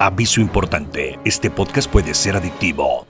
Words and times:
Aviso 0.00 0.40
importante, 0.40 1.18
este 1.24 1.50
podcast 1.50 1.90
puede 1.90 2.14
ser 2.14 2.36
adictivo. 2.36 3.07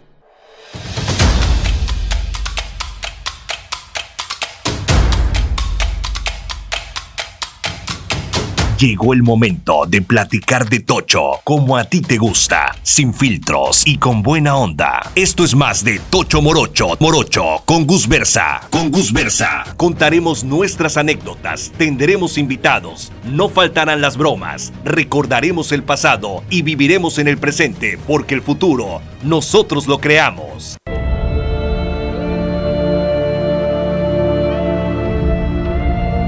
Llegó 8.78 9.12
el 9.12 9.24
momento 9.24 9.86
de 9.88 10.02
platicar 10.02 10.68
de 10.68 10.78
Tocho 10.78 11.40
como 11.42 11.76
a 11.76 11.82
ti 11.82 12.00
te 12.00 12.16
gusta, 12.16 12.76
sin 12.84 13.12
filtros 13.12 13.82
y 13.84 13.98
con 13.98 14.22
buena 14.22 14.56
onda. 14.56 15.10
Esto 15.16 15.42
es 15.42 15.56
más 15.56 15.82
de 15.82 15.98
Tocho 16.10 16.40
Morocho, 16.40 16.90
Morocho 17.00 17.60
con 17.64 17.88
Gus 17.88 18.06
Versa. 18.06 18.60
Con 18.70 18.92
Gus 18.92 19.12
Versa 19.12 19.64
contaremos 19.76 20.44
nuestras 20.44 20.96
anécdotas, 20.96 21.72
tendremos 21.76 22.38
invitados, 22.38 23.10
no 23.24 23.48
faltarán 23.48 24.00
las 24.00 24.16
bromas, 24.16 24.72
recordaremos 24.84 25.72
el 25.72 25.82
pasado 25.82 26.44
y 26.48 26.62
viviremos 26.62 27.18
en 27.18 27.26
el 27.26 27.38
presente 27.38 27.98
porque 28.06 28.36
el 28.36 28.42
futuro 28.42 29.02
nosotros 29.24 29.88
lo 29.88 29.98
creamos. 29.98 30.78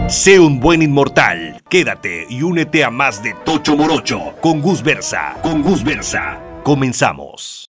Sé 0.09 0.41
un 0.41 0.59
buen 0.59 0.83
inmortal. 0.83 1.60
Quédate 1.71 2.27
y 2.29 2.43
únete 2.43 2.83
a 2.83 2.91
más 2.91 3.23
de 3.23 3.33
Tocho 3.45 3.77
Morocho 3.77 4.35
con 4.41 4.61
Gus 4.61 4.83
Versa. 4.83 5.37
Con 5.41 5.63
Gus 5.63 5.85
Versa. 5.85 6.41
Comenzamos. 6.65 7.71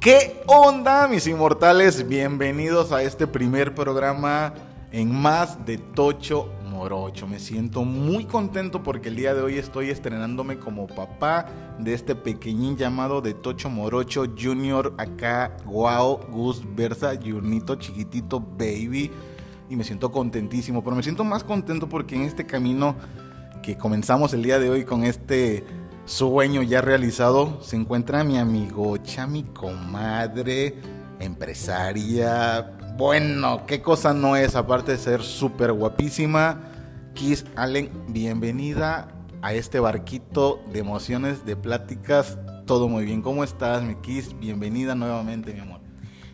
¿Qué 0.00 0.42
onda, 0.48 1.06
mis 1.06 1.28
inmortales? 1.28 2.08
Bienvenidos 2.08 2.90
a 2.90 3.04
este 3.04 3.28
primer 3.28 3.72
programa 3.76 4.52
en 4.90 5.14
más 5.14 5.64
de 5.64 5.78
Tocho 5.78 6.50
Morocho. 6.76 7.26
Me 7.26 7.38
siento 7.38 7.84
muy 7.84 8.26
contento 8.26 8.82
porque 8.82 9.08
el 9.08 9.16
día 9.16 9.34
de 9.34 9.40
hoy 9.40 9.56
estoy 9.56 9.88
estrenándome 9.88 10.58
como 10.58 10.86
papá 10.86 11.46
de 11.78 11.94
este 11.94 12.14
pequeñín 12.14 12.76
llamado 12.76 13.22
de 13.22 13.32
Tocho 13.32 13.70
Morocho 13.70 14.26
Junior 14.38 14.94
acá, 14.98 15.56
wow, 15.64 16.18
Gus 16.30 16.62
Versa, 16.76 17.14
Junito 17.16 17.76
chiquitito 17.76 18.40
baby. 18.40 19.10
Y 19.70 19.76
me 19.76 19.84
siento 19.84 20.12
contentísimo, 20.12 20.84
pero 20.84 20.94
me 20.94 21.02
siento 21.02 21.24
más 21.24 21.42
contento 21.42 21.88
porque 21.88 22.14
en 22.14 22.22
este 22.22 22.46
camino 22.46 22.94
que 23.62 23.76
comenzamos 23.76 24.32
el 24.34 24.42
día 24.42 24.58
de 24.58 24.70
hoy 24.70 24.84
con 24.84 25.02
este 25.02 25.64
sueño 26.04 26.62
ya 26.62 26.82
realizado, 26.82 27.60
se 27.62 27.76
encuentra 27.76 28.22
mi 28.22 28.38
amigocha, 28.38 29.26
mi 29.26 29.42
comadre, 29.42 30.76
empresaria, 31.18 32.75
bueno, 32.96 33.66
qué 33.66 33.82
cosa 33.82 34.14
no 34.14 34.36
es, 34.36 34.56
aparte 34.56 34.92
de 34.92 34.98
ser 34.98 35.22
súper 35.22 35.72
guapísima. 35.72 36.72
Kiss 37.12 37.44
Allen, 37.54 37.90
bienvenida 38.08 39.08
a 39.42 39.52
este 39.52 39.80
barquito 39.80 40.62
de 40.72 40.78
emociones, 40.78 41.44
de 41.44 41.56
pláticas. 41.56 42.38
Todo 42.64 42.88
muy 42.88 43.04
bien. 43.04 43.20
¿Cómo 43.20 43.44
estás, 43.44 43.82
mi 43.82 43.96
Kiss? 43.96 44.38
Bienvenida 44.38 44.94
nuevamente, 44.94 45.52
mi 45.52 45.60
amor. 45.60 45.80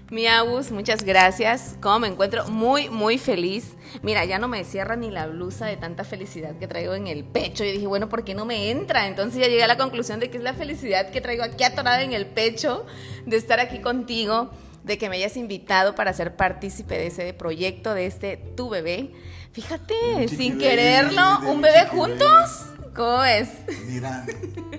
Mi 0.09 0.29
Abus, 0.29 0.71
muchas 0.71 1.03
gracias. 1.03 1.77
Como 1.81 2.01
me 2.01 2.09
encuentro 2.09 2.47
muy, 2.47 2.89
muy 2.89 3.19
feliz. 3.19 3.77
Mira, 4.03 4.25
ya 4.25 4.39
no 4.39 4.47
me 4.47 4.63
cierra 4.63 4.95
ni 4.95 5.11
la 5.11 5.27
blusa 5.27 5.67
de 5.67 5.77
tanta 5.77 6.05
felicidad 6.05 6.57
que 6.59 6.69
traigo 6.69 6.95
en 6.95 7.09
el 7.09 7.25
pecho. 7.25 7.65
Y 7.65 7.73
dije, 7.73 7.89
bueno, 7.89 8.09
¿por 8.09 8.23
qué 8.23 8.35
no 8.35 8.45
me 8.45 8.71
entra? 8.71 9.09
Entonces 9.09 9.41
ya 9.41 9.49
llegué 9.49 9.65
a 9.65 9.69
la 9.69 9.79
conclusión 9.79 10.21
de 10.21 10.31
que 10.31 10.37
es 10.37 10.45
la 10.45 10.55
felicidad 10.55 11.11
que 11.11 11.21
traigo 11.21 11.43
aquí 11.43 11.65
atorada 11.65 12.03
en 12.03 12.13
el 12.13 12.27
pecho 12.27 12.87
de 13.27 13.37
estar 13.37 13.59
aquí 13.59 13.81
contigo 13.81 14.51
de 14.85 14.99
que 14.99 15.09
me 15.09 15.17
hayas 15.17 15.37
invitado 15.37 15.95
para 15.95 16.13
ser 16.13 16.37
partícipe 16.37 16.97
de 16.97 17.07
ese 17.07 17.33
proyecto, 17.35 17.95
de 17.95 18.07
este 18.07 18.37
Tu 18.57 18.69
Bebé. 18.69 19.13
Fíjate, 19.53 20.29
sin 20.29 20.59
quererlo, 20.59 21.41
un 21.51 21.61
bebé 21.61 21.87
juntos. 21.87 22.67
¿Cómo 22.95 23.25
es? 23.25 23.49
Mira, 23.87 24.27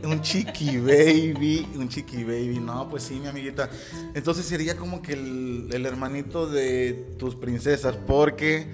un 0.04 0.22
chiqui 0.22 0.78
baby, 0.78 1.68
un 1.76 1.90
chiqui 1.90 2.24
baby. 2.24 2.60
No, 2.60 2.88
pues 2.88 3.04
sí, 3.04 3.16
mi 3.16 3.28
amiguita. 3.28 3.70
Entonces 4.14 4.46
sería 4.46 4.76
como 4.78 5.02
que 5.02 5.14
el, 5.14 5.70
el 5.72 5.86
hermanito 5.86 6.48
de 6.48 7.16
tus 7.18 7.36
princesas, 7.36 7.98
porque 8.06 8.68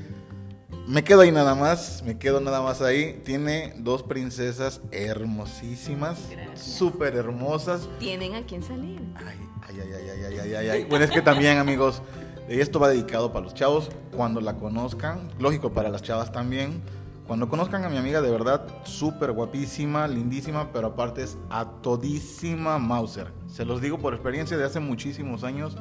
me 0.89 1.03
quedo 1.03 1.21
ahí 1.21 1.31
nada 1.31 1.53
más, 1.53 2.01
me 2.03 2.17
quedo 2.17 2.41
nada 2.41 2.63
más 2.63 2.81
ahí. 2.81 3.21
Tiene 3.23 3.75
dos 3.77 4.01
princesas 4.01 4.81
hermosísimas, 4.89 6.17
súper 6.55 7.15
hermosas. 7.15 7.87
Tienen 7.99 8.33
a 8.33 8.41
quién 8.41 8.63
salir. 8.63 8.99
Ay, 9.15 9.37
ay, 9.67 9.75
ay, 9.81 10.09
ay, 10.09 10.39
ay, 10.39 10.53
ay, 10.55 10.69
ay, 10.69 10.85
Bueno, 10.85 11.05
es 11.05 11.11
que 11.11 11.21
también, 11.21 11.59
amigos, 11.59 12.01
esto 12.47 12.79
va 12.79 12.89
dedicado 12.89 13.31
para 13.31 13.45
los 13.45 13.53
chavos. 13.53 13.89
Cuando 14.15 14.41
la 14.41 14.57
conozcan, 14.57 15.29
lógico, 15.37 15.71
para 15.73 15.89
las 15.89 16.01
chavas 16.01 16.31
también. 16.31 16.81
Cuando 17.27 17.47
conozcan 17.47 17.83
a 17.85 17.89
mi 17.89 17.97
amiga, 17.97 18.21
de 18.21 18.31
verdad, 18.31 18.65
súper 18.83 19.33
guapísima, 19.33 20.07
lindísima, 20.07 20.71
pero 20.73 20.87
aparte 20.87 21.21
es 21.21 21.37
a 21.51 21.69
todísima 21.83 22.79
Mauser. 22.79 23.31
Se 23.45 23.63
los 23.63 23.79
digo 23.79 23.99
por 23.99 24.15
experiencia 24.15 24.57
de 24.57 24.63
hace 24.63 24.79
muchísimos 24.79 25.43
años. 25.43 25.77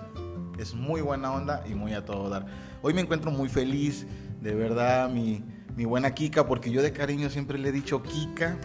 Es 0.58 0.74
muy 0.74 1.00
buena 1.00 1.32
onda 1.32 1.64
y 1.66 1.74
muy 1.74 1.94
a 1.94 2.04
todo 2.04 2.28
dar. 2.28 2.44
Hoy 2.82 2.92
me 2.92 3.00
encuentro 3.00 3.30
muy 3.30 3.48
feliz 3.48 4.06
de 4.40 4.54
verdad, 4.54 5.10
mi, 5.10 5.42
buena 5.84 6.12
Kika, 6.12 6.46
porque 6.46 6.70
yo 6.70 6.82
de 6.82 6.92
cariño 6.92 7.30
siempre 7.30 7.58
le 7.58 7.68
he 7.68 7.72
dicho 7.72 8.02
Kika, 8.02 8.58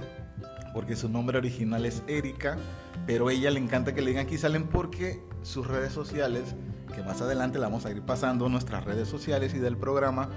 porque 0.73 0.95
su 0.95 1.09
nombre 1.09 1.38
original 1.38 1.85
es 1.85 2.03
Erika, 2.07 2.57
pero 3.06 3.28
a 3.28 3.34
ella 3.34 3.51
le 3.51 3.59
encanta 3.59 3.94
que 3.94 4.01
le 4.01 4.11
digan 4.11 4.25
aquí 4.25 4.38
salen 4.38 4.67
porque 4.67 5.22
sus 5.41 5.67
redes 5.67 5.94
sociales, 5.94 6.56
que 6.95 7.03
más 7.03 7.22
adelante 7.22 7.59
la 7.59 7.67
vamos 7.67 7.85
a 7.85 7.91
ir 7.91 8.01
pasando, 8.01 8.50
nuestras 8.50 8.84
redes 8.84 9.07
sociales 9.07 9.53
y 9.53 9.59
del 9.59 9.78
programa, 9.78 10.29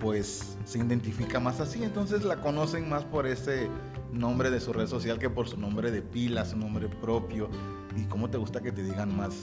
pues 0.00 0.56
se 0.64 0.78
identifica 0.78 1.40
más 1.40 1.60
así, 1.60 1.84
entonces 1.84 2.24
la 2.24 2.40
conocen 2.40 2.88
más 2.88 3.04
por 3.04 3.26
ese 3.26 3.68
nombre 4.12 4.50
de 4.50 4.60
su 4.60 4.72
red 4.72 4.86
social 4.86 5.18
que 5.18 5.30
por 5.30 5.48
su 5.48 5.56
nombre 5.56 5.90
de 5.90 6.02
pila, 6.02 6.44
su 6.44 6.56
nombre 6.56 6.88
propio. 6.88 7.48
¿Y 7.96 8.04
cómo 8.04 8.30
te 8.30 8.38
gusta 8.38 8.60
que 8.60 8.72
te 8.72 8.82
digan 8.82 9.16
más? 9.16 9.34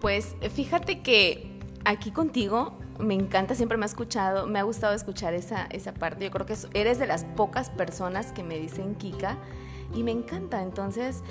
Pues 0.00 0.34
fíjate 0.54 1.02
que 1.02 1.55
aquí 1.86 2.10
contigo 2.10 2.76
me 2.98 3.14
encanta, 3.14 3.54
siempre 3.54 3.78
me 3.78 3.84
ha 3.84 3.86
escuchado, 3.86 4.46
me 4.46 4.58
ha 4.58 4.62
gustado 4.62 4.94
escuchar 4.94 5.34
esa, 5.34 5.66
esa 5.70 5.94
parte. 5.94 6.24
Yo 6.24 6.30
creo 6.30 6.46
que 6.46 6.56
eres 6.74 6.98
de 6.98 7.06
las 7.06 7.24
pocas 7.24 7.70
personas 7.70 8.32
que 8.32 8.42
me 8.42 8.58
dicen 8.58 8.94
Kika 8.96 9.36
y 9.94 10.02
me 10.02 10.10
encanta. 10.10 10.62
Entonces, 10.62 11.22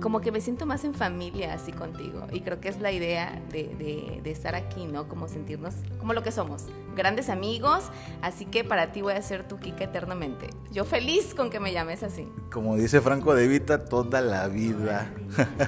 como 0.00 0.20
que 0.20 0.32
me 0.32 0.40
siento 0.40 0.66
más 0.66 0.84
en 0.84 0.92
familia 0.92 1.54
así 1.54 1.72
contigo. 1.72 2.26
Y 2.32 2.40
creo 2.40 2.60
que 2.60 2.68
es 2.68 2.80
la 2.80 2.90
idea 2.90 3.40
de, 3.50 4.20
de, 4.22 4.30
estar 4.30 4.54
aquí, 4.54 4.86
¿no? 4.86 5.08
Como 5.08 5.28
sentirnos 5.28 5.74
como 5.98 6.12
lo 6.12 6.22
que 6.22 6.32
somos, 6.32 6.66
grandes 6.96 7.28
amigos. 7.28 7.84
Así 8.20 8.44
que 8.46 8.64
para 8.64 8.92
ti 8.92 9.02
voy 9.02 9.12
a 9.12 9.22
ser 9.22 9.46
tu 9.46 9.58
Kika 9.58 9.84
eternamente. 9.84 10.48
Yo 10.72 10.84
feliz 10.84 11.34
con 11.34 11.50
que 11.50 11.60
me 11.60 11.72
llames 11.72 12.02
así. 12.02 12.28
Como 12.52 12.76
dice 12.76 13.00
Franco 13.00 13.34
De 13.34 13.46
Vita, 13.46 13.84
toda 13.84 14.20
la 14.20 14.48
vida. 14.48 15.12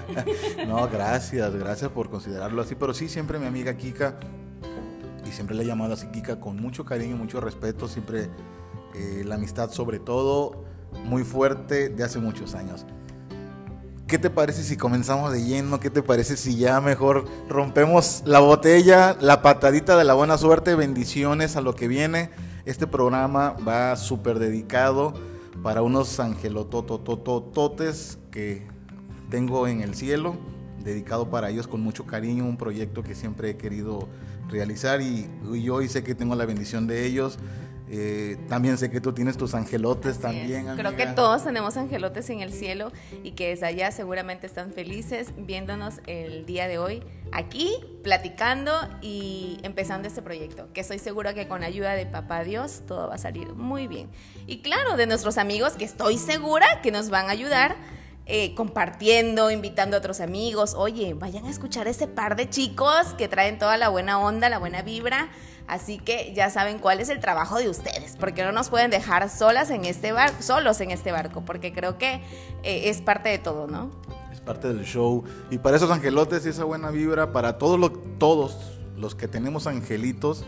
no, 0.66 0.88
gracias, 0.88 1.54
gracias 1.54 1.90
por 1.90 2.10
considerarlo 2.10 2.62
así. 2.62 2.74
Pero 2.74 2.94
sí, 2.94 3.08
siempre 3.08 3.38
mi 3.38 3.46
amiga 3.46 3.76
Kika 3.76 4.18
y 5.24 5.32
siempre 5.32 5.56
le 5.56 5.62
he 5.62 5.66
llamado 5.66 5.94
así 5.94 6.08
Kika 6.08 6.40
con 6.40 6.56
mucho 6.56 6.84
cariño, 6.84 7.16
mucho 7.16 7.40
respeto, 7.40 7.88
siempre 7.88 8.28
eh, 8.94 9.22
la 9.24 9.36
amistad 9.36 9.70
sobre 9.70 9.98
todo 9.98 10.64
muy 11.04 11.24
fuerte 11.24 11.88
de 11.88 12.04
hace 12.04 12.18
muchos 12.18 12.54
años. 12.54 12.86
¿Qué 14.06 14.18
te 14.18 14.30
parece 14.30 14.62
si 14.62 14.76
comenzamos 14.76 15.32
de 15.32 15.42
lleno? 15.42 15.80
¿Qué 15.80 15.90
te 15.90 16.00
parece 16.00 16.36
si 16.36 16.56
ya 16.56 16.80
mejor 16.80 17.24
rompemos 17.48 18.22
la 18.24 18.38
botella, 18.38 19.16
la 19.20 19.42
patadita 19.42 19.96
de 19.96 20.04
la 20.04 20.14
buena 20.14 20.38
suerte, 20.38 20.76
bendiciones 20.76 21.56
a 21.56 21.60
lo 21.60 21.74
que 21.74 21.88
viene? 21.88 22.30
Este 22.66 22.86
programa 22.86 23.56
va 23.66 23.96
súper 23.96 24.38
dedicado 24.38 25.12
para 25.60 25.82
unos 25.82 26.20
angelotototototes 26.20 28.18
que 28.30 28.64
tengo 29.28 29.66
en 29.66 29.80
el 29.80 29.96
cielo, 29.96 30.36
dedicado 30.84 31.28
para 31.28 31.50
ellos 31.50 31.66
con 31.66 31.80
mucho 31.80 32.06
cariño, 32.06 32.44
un 32.44 32.58
proyecto 32.58 33.02
que 33.02 33.16
siempre 33.16 33.50
he 33.50 33.56
querido 33.56 34.08
realizar 34.48 35.02
y, 35.02 35.28
yo 35.60 35.74
hoy 35.74 35.88
sé 35.88 36.04
que 36.04 36.14
tengo 36.14 36.36
la 36.36 36.46
bendición 36.46 36.86
de 36.86 37.06
ellos. 37.06 37.40
Eh, 37.88 38.36
también 38.48 38.76
sé 38.78 38.90
que 38.90 39.00
tú 39.00 39.12
tienes 39.12 39.36
tus 39.36 39.54
angelotes 39.54 40.18
también. 40.18 40.66
Creo 40.76 40.96
que 40.96 41.06
todos 41.06 41.44
tenemos 41.44 41.76
angelotes 41.76 42.28
en 42.30 42.40
el 42.40 42.52
cielo 42.52 42.90
y 43.22 43.32
que 43.32 43.50
desde 43.50 43.66
allá 43.66 43.92
seguramente 43.92 44.46
están 44.46 44.72
felices 44.72 45.32
viéndonos 45.36 46.00
el 46.06 46.46
día 46.46 46.66
de 46.66 46.78
hoy 46.78 47.02
aquí, 47.32 47.70
platicando 48.02 48.72
y 49.02 49.58
empezando 49.62 50.08
este 50.08 50.22
proyecto, 50.22 50.68
que 50.72 50.80
estoy 50.80 50.98
segura 50.98 51.34
que 51.34 51.46
con 51.46 51.62
ayuda 51.62 51.92
de 51.94 52.06
Papá 52.06 52.42
Dios 52.44 52.82
todo 52.86 53.08
va 53.08 53.14
a 53.14 53.18
salir 53.18 53.54
muy 53.54 53.86
bien. 53.86 54.08
Y 54.46 54.62
claro, 54.62 54.96
de 54.96 55.06
nuestros 55.06 55.38
amigos 55.38 55.74
que 55.74 55.84
estoy 55.84 56.18
segura 56.18 56.66
que 56.82 56.90
nos 56.90 57.08
van 57.10 57.26
a 57.26 57.30
ayudar 57.30 57.76
eh, 58.28 58.56
compartiendo, 58.56 59.52
invitando 59.52 59.96
a 59.96 60.00
otros 60.00 60.20
amigos. 60.20 60.74
Oye, 60.74 61.14
vayan 61.14 61.46
a 61.46 61.50
escuchar 61.50 61.86
ese 61.86 62.08
par 62.08 62.34
de 62.34 62.50
chicos 62.50 63.14
que 63.16 63.28
traen 63.28 63.56
toda 63.56 63.76
la 63.76 63.88
buena 63.88 64.18
onda, 64.18 64.48
la 64.48 64.58
buena 64.58 64.82
vibra. 64.82 65.28
Así 65.66 65.98
que 65.98 66.32
ya 66.34 66.50
saben 66.50 66.78
cuál 66.78 67.00
es 67.00 67.08
el 67.08 67.20
trabajo 67.20 67.58
de 67.58 67.68
ustedes, 67.68 68.16
porque 68.18 68.44
no 68.44 68.52
nos 68.52 68.68
pueden 68.68 68.90
dejar 68.90 69.28
solas 69.28 69.70
en 69.70 69.84
este 69.84 70.12
barco, 70.12 70.42
solos 70.42 70.80
en 70.80 70.90
este 70.90 71.12
barco, 71.12 71.44
porque 71.44 71.72
creo 71.72 71.98
que 71.98 72.20
eh, 72.62 72.88
es 72.88 73.00
parte 73.00 73.28
de 73.28 73.38
todo, 73.38 73.66
¿no? 73.66 73.90
Es 74.32 74.40
parte 74.40 74.68
del 74.68 74.84
show. 74.84 75.24
Y 75.50 75.58
para 75.58 75.76
esos 75.76 75.90
angelotes 75.90 76.46
y 76.46 76.50
esa 76.50 76.64
buena 76.64 76.90
vibra, 76.90 77.32
para 77.32 77.58
todos, 77.58 77.78
los 77.80 77.92
todos 78.18 78.78
los 78.96 79.14
que 79.14 79.28
tenemos 79.28 79.66
angelitos, 79.66 80.44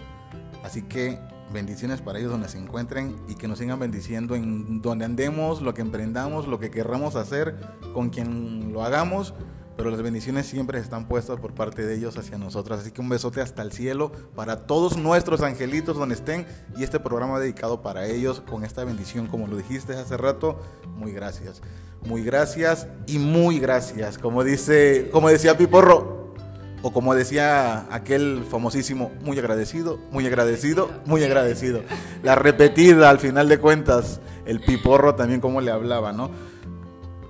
así 0.63 0.83
que 0.83 1.19
Bendiciones 1.51 2.03
para 2.03 2.19
ellos 2.19 2.31
donde 2.31 2.49
se 2.49 2.59
encuentren 2.59 3.17
y 3.27 3.35
que 3.35 3.49
nos 3.49 3.59
sigan 3.59 3.79
bendiciendo 3.79 4.35
en 4.35 4.83
donde 4.83 5.07
andemos, 5.07 5.63
lo 5.63 5.73
que 5.73 5.81
emprendamos, 5.81 6.47
lo 6.47 6.59
que 6.59 6.71
querramos 6.71 7.17
hacer, 7.17 7.57
con 7.95 8.11
quien 8.11 8.71
lo 8.75 8.85
hagamos. 8.85 9.33
Pero 9.79 9.91
las 9.91 10.03
bendiciones 10.03 10.47
siempre 10.47 10.81
están 10.81 11.07
puestas 11.07 11.39
por 11.39 11.55
parte 11.55 11.87
de 11.87 11.95
ellos 11.95 12.19
hacia 12.19 12.37
nosotros. 12.37 12.81
Así 12.81 12.91
que 12.91 13.01
un 13.01 13.09
besote 13.09 13.41
hasta 13.41 13.63
el 13.63 13.71
cielo 13.71 14.11
para 14.35 14.67
todos 14.67 14.97
nuestros 14.97 15.41
angelitos 15.41 15.97
donde 15.97 16.17
estén. 16.17 16.49
Y 16.77 16.83
este 16.83 16.99
programa 16.99 17.39
dedicado 17.39 17.81
para 17.81 18.05
ellos 18.05 18.41
con 18.41 18.65
esta 18.65 18.83
bendición, 18.83 19.29
como 19.29 19.47
lo 19.47 19.57
dijiste 19.57 19.93
hace 19.95 20.17
rato. 20.17 20.59
Muy 20.97 21.13
gracias. 21.13 21.63
Muy 22.05 22.25
gracias 22.25 22.89
y 23.07 23.21
muy 23.21 23.61
gracias. 23.61 24.19
Como 24.19 24.43
dice, 24.43 25.11
como 25.13 25.29
decía 25.29 25.57
Piporro, 25.57 26.35
o 26.83 26.93
como 26.93 27.15
decía 27.15 27.87
aquel 27.95 28.45
famosísimo, 28.51 29.13
muy 29.23 29.39
agradecido, 29.39 30.01
muy 30.11 30.27
agradecido, 30.27 30.91
muy 31.07 31.23
agradecido. 31.23 31.83
La 32.25 32.35
repetida 32.35 33.11
al 33.11 33.21
final 33.21 33.49
de 33.49 33.59
cuentas, 33.59 34.21
el 34.45 34.59
piporro 34.59 35.15
también 35.15 35.41
como 35.41 35.61
le 35.61 35.71
hablaba, 35.71 36.13
¿no? 36.13 36.33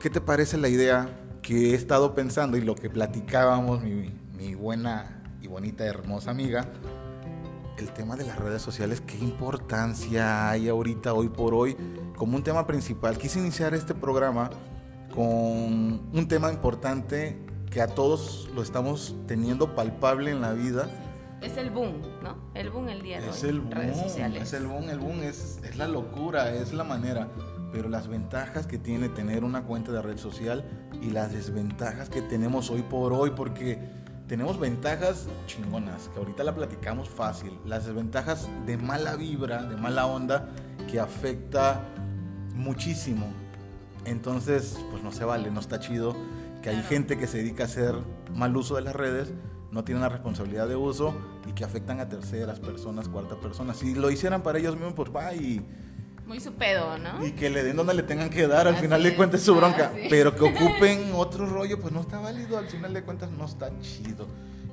¿Qué 0.00 0.08
te 0.08 0.22
parece 0.22 0.56
la 0.56 0.68
idea 0.68 1.27
que 1.48 1.70
he 1.70 1.74
estado 1.74 2.14
pensando 2.14 2.58
y 2.58 2.60
lo 2.60 2.74
que 2.74 2.90
platicábamos 2.90 3.82
mi, 3.82 4.12
mi 4.36 4.54
buena 4.54 5.22
y 5.40 5.46
bonita 5.46 5.86
hermosa 5.86 6.30
amiga? 6.30 6.66
El 7.78 7.90
tema 7.92 8.16
de 8.16 8.26
las 8.26 8.38
redes 8.38 8.60
sociales, 8.60 9.00
qué 9.00 9.16
importancia 9.16 10.50
hay 10.50 10.68
ahorita, 10.68 11.14
hoy 11.14 11.30
por 11.30 11.54
hoy, 11.54 11.74
como 12.16 12.36
un 12.36 12.42
tema 12.42 12.66
principal. 12.66 13.16
Quise 13.16 13.38
iniciar 13.38 13.72
este 13.72 13.94
programa 13.94 14.50
con 15.14 15.24
un 16.12 16.28
tema 16.28 16.52
importante 16.52 17.38
que 17.70 17.80
a 17.80 17.86
todos 17.86 18.50
lo 18.54 18.60
estamos 18.60 19.16
teniendo 19.26 19.74
palpable 19.74 20.32
en 20.32 20.42
la 20.42 20.52
vida. 20.52 20.90
Es 21.40 21.56
el 21.56 21.70
boom, 21.70 22.02
¿no? 22.22 22.36
El 22.52 22.68
boom 22.68 22.90
el 22.90 23.00
día 23.00 23.22
de 23.22 23.30
es 23.30 23.42
hoy. 23.42 23.48
El 23.48 23.60
boom, 23.60 23.72
redes 23.72 23.96
sociales. 23.96 24.42
Es 24.42 24.52
el 24.52 24.66
boom, 24.66 24.90
el 24.90 24.98
boom 24.98 25.22
es, 25.22 25.60
es 25.64 25.78
la 25.78 25.88
locura, 25.88 26.52
es 26.52 26.74
la 26.74 26.84
manera. 26.84 27.26
Pero 27.72 27.88
las 27.88 28.08
ventajas 28.08 28.66
que 28.66 28.78
tiene 28.78 29.08
tener 29.08 29.44
una 29.44 29.64
cuenta 29.64 29.92
de 29.92 30.00
red 30.00 30.16
social 30.16 30.64
y 31.02 31.10
las 31.10 31.32
desventajas 31.32 32.08
que 32.08 32.22
tenemos 32.22 32.70
hoy 32.70 32.82
por 32.82 33.12
hoy, 33.12 33.30
porque 33.30 33.78
tenemos 34.26 34.58
ventajas 34.58 35.26
chingonas, 35.46 36.08
que 36.08 36.18
ahorita 36.18 36.44
la 36.44 36.54
platicamos 36.54 37.08
fácil. 37.08 37.58
Las 37.64 37.86
desventajas 37.86 38.48
de 38.66 38.76
mala 38.76 39.16
vibra, 39.16 39.62
de 39.62 39.76
mala 39.76 40.06
onda, 40.06 40.48
que 40.90 41.00
afecta 41.00 41.84
muchísimo. 42.54 43.26
Entonces, 44.04 44.78
pues 44.90 45.02
no 45.02 45.12
se 45.12 45.24
vale, 45.24 45.50
no 45.50 45.60
está 45.60 45.80
chido 45.80 46.14
que 46.62 46.70
hay 46.70 46.82
gente 46.82 47.18
que 47.18 47.26
se 47.26 47.38
dedica 47.38 47.64
a 47.64 47.66
hacer 47.66 47.94
mal 48.34 48.56
uso 48.56 48.76
de 48.76 48.82
las 48.82 48.96
redes, 48.96 49.32
no 49.70 49.84
tienen 49.84 50.02
la 50.02 50.08
responsabilidad 50.08 50.66
de 50.68 50.76
uso 50.76 51.14
y 51.46 51.52
que 51.52 51.64
afectan 51.64 52.00
a 52.00 52.08
terceras 52.08 52.58
personas, 52.58 53.08
cuartas 53.08 53.38
personas. 53.38 53.76
Si 53.76 53.94
lo 53.94 54.10
hicieran 54.10 54.42
para 54.42 54.58
ellos 54.58 54.74
mismos, 54.74 54.94
pues 54.94 55.10
va. 55.14 55.32
Muy 56.28 56.40
su 56.40 56.52
pedo, 56.52 56.98
¿no? 56.98 57.26
Y 57.26 57.32
que 57.32 57.48
le 57.48 57.64
den 57.64 57.74
donde 57.74 57.94
le 57.94 58.02
tengan 58.02 58.28
que 58.28 58.46
dar, 58.46 58.68
al 58.68 58.74
Así 58.74 58.82
final 58.82 59.02
de 59.02 59.16
cuentas 59.16 59.40
es 59.40 59.46
su 59.46 59.54
bronca. 59.54 59.86
así. 59.86 60.08
Pero 60.10 60.34
que 60.36 60.44
ocupen 60.44 61.12
otro 61.14 61.46
rollo, 61.46 61.80
pues 61.80 61.92
no 61.92 62.02
está 62.02 62.20
válido, 62.20 62.58
al 62.58 62.68
final 62.68 62.92
de 62.92 63.02
cuentas 63.02 63.30
no 63.30 63.46
está 63.46 63.70
chido. 63.80 64.26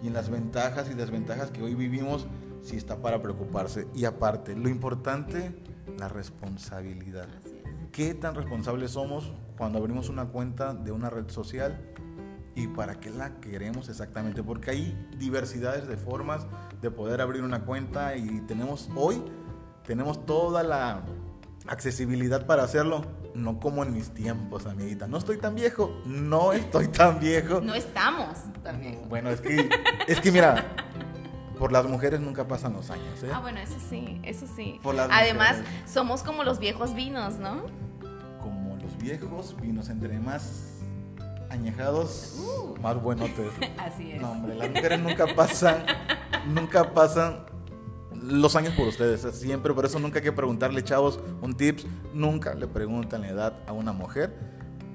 Y 0.03 0.07
en 0.07 0.13
las 0.13 0.29
ventajas 0.29 0.89
y 0.91 0.93
desventajas 0.93 1.51
que 1.51 1.63
hoy 1.63 1.73
vivimos, 1.73 2.27
sí 2.61 2.75
está 2.75 2.97
para 2.97 3.21
preocuparse. 3.21 3.87
Y 3.95 4.03
aparte, 4.03 4.53
lo 4.53 4.67
importante, 4.67 5.55
la 5.97 6.09
responsabilidad. 6.09 7.27
¿Qué 7.93 8.13
tan 8.13 8.35
responsables 8.35 8.91
somos 8.91 9.31
cuando 9.57 9.79
abrimos 9.79 10.09
una 10.09 10.25
cuenta 10.25 10.73
de 10.73 10.91
una 10.91 11.09
red 11.09 11.29
social? 11.29 11.79
¿Y 12.53 12.67
para 12.67 12.99
qué 12.99 13.09
la 13.09 13.39
queremos 13.39 13.87
exactamente? 13.87 14.43
Porque 14.43 14.71
hay 14.71 15.07
diversidades 15.17 15.87
de 15.87 15.95
formas 15.95 16.45
de 16.81 16.91
poder 16.91 17.21
abrir 17.21 17.43
una 17.43 17.63
cuenta 17.63 18.17
y 18.17 18.41
tenemos 18.41 18.89
hoy, 18.95 19.21
tenemos 19.85 20.25
toda 20.25 20.63
la 20.63 21.01
accesibilidad 21.67 22.45
para 22.45 22.63
hacerlo. 22.63 23.01
No 23.33 23.59
como 23.59 23.83
en 23.83 23.93
mis 23.93 24.11
tiempos, 24.13 24.65
amiguita. 24.65 25.07
No 25.07 25.17
estoy 25.17 25.37
tan 25.37 25.55
viejo, 25.55 26.01
no 26.05 26.53
estoy 26.53 26.87
tan 26.87 27.19
viejo. 27.19 27.61
No 27.61 27.73
estamos 27.73 28.37
también. 28.63 29.01
Bueno, 29.09 29.29
es 29.29 29.41
que, 29.41 29.69
es 30.07 30.21
que 30.21 30.31
mira, 30.31 30.65
por 31.59 31.71
las 31.71 31.85
mujeres 31.85 32.19
nunca 32.19 32.47
pasan 32.47 32.73
los 32.73 32.89
años, 32.89 33.23
¿eh? 33.23 33.29
Ah, 33.33 33.39
bueno, 33.39 33.59
eso 33.59 33.75
sí, 33.89 34.19
eso 34.23 34.45
sí. 34.55 34.79
Por 34.83 34.95
las 34.95 35.09
Además, 35.11 35.57
mujeres. 35.57 35.91
somos 35.91 36.23
como 36.23 36.43
los 36.43 36.59
viejos 36.59 36.93
vinos, 36.95 37.35
¿no? 37.35 37.63
como 38.41 38.75
los 38.77 38.97
viejos 38.97 39.55
vinos 39.59 39.89
entre 39.89 40.19
más 40.19 40.71
añejados, 41.49 42.35
Uh. 42.39 42.75
más 42.81 43.01
buenotes. 43.01 43.51
Así 43.77 44.11
es. 44.11 44.21
No, 44.21 44.31
hombre, 44.31 44.55
las 44.55 44.69
mujeres 44.69 44.99
nunca 44.99 45.25
pasan, 45.35 45.85
nunca 46.47 46.93
pasan 46.93 47.45
los 48.23 48.55
años 48.55 48.73
por 48.73 48.87
ustedes, 48.87 49.23
es 49.25 49.35
siempre, 49.35 49.73
por 49.73 49.85
eso 49.85 49.99
nunca 49.99 50.19
hay 50.19 50.23
que 50.23 50.31
preguntarle, 50.31 50.83
chavos, 50.83 51.19
un 51.41 51.55
tips, 51.55 51.85
nunca 52.13 52.53
le 52.53 52.67
preguntan 52.67 53.21
la 53.21 53.29
edad 53.29 53.53
a 53.67 53.73
una 53.73 53.91
mujer, 53.93 54.33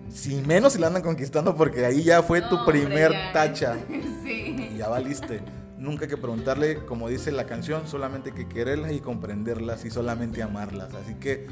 si 0.09 0.37
menos 0.43 0.73
si 0.75 0.79
la 0.81 0.89
andan 0.89 1.03
conquistando, 1.03 1.55
porque 1.55 1.85
ahí 1.87 2.03
ya 2.03 2.23
fue 2.23 2.43
tu 2.43 2.57
No, 2.57 2.67
primer 2.67 3.13
tacha 3.33 3.77
sí. 4.25 4.69
y 4.73 4.77
ya 4.79 4.89
valiste. 4.89 5.41
Nunca 5.79 6.05
hay 6.05 6.11
que 6.11 6.17
preguntarle, 6.17 6.85
como 6.85 7.09
dice 7.09 7.33
la 7.33 7.47
canción, 7.47 7.87
solamente 7.87 8.31
hay 8.31 8.37
que 8.37 8.49
quererlas 8.49 8.93
y 8.93 9.01
comprenderlas 9.01 9.85
y 9.87 9.91
solamente 9.91 10.43
amarlas. 10.43 10.93
Así 10.95 11.15
que 11.15 11.47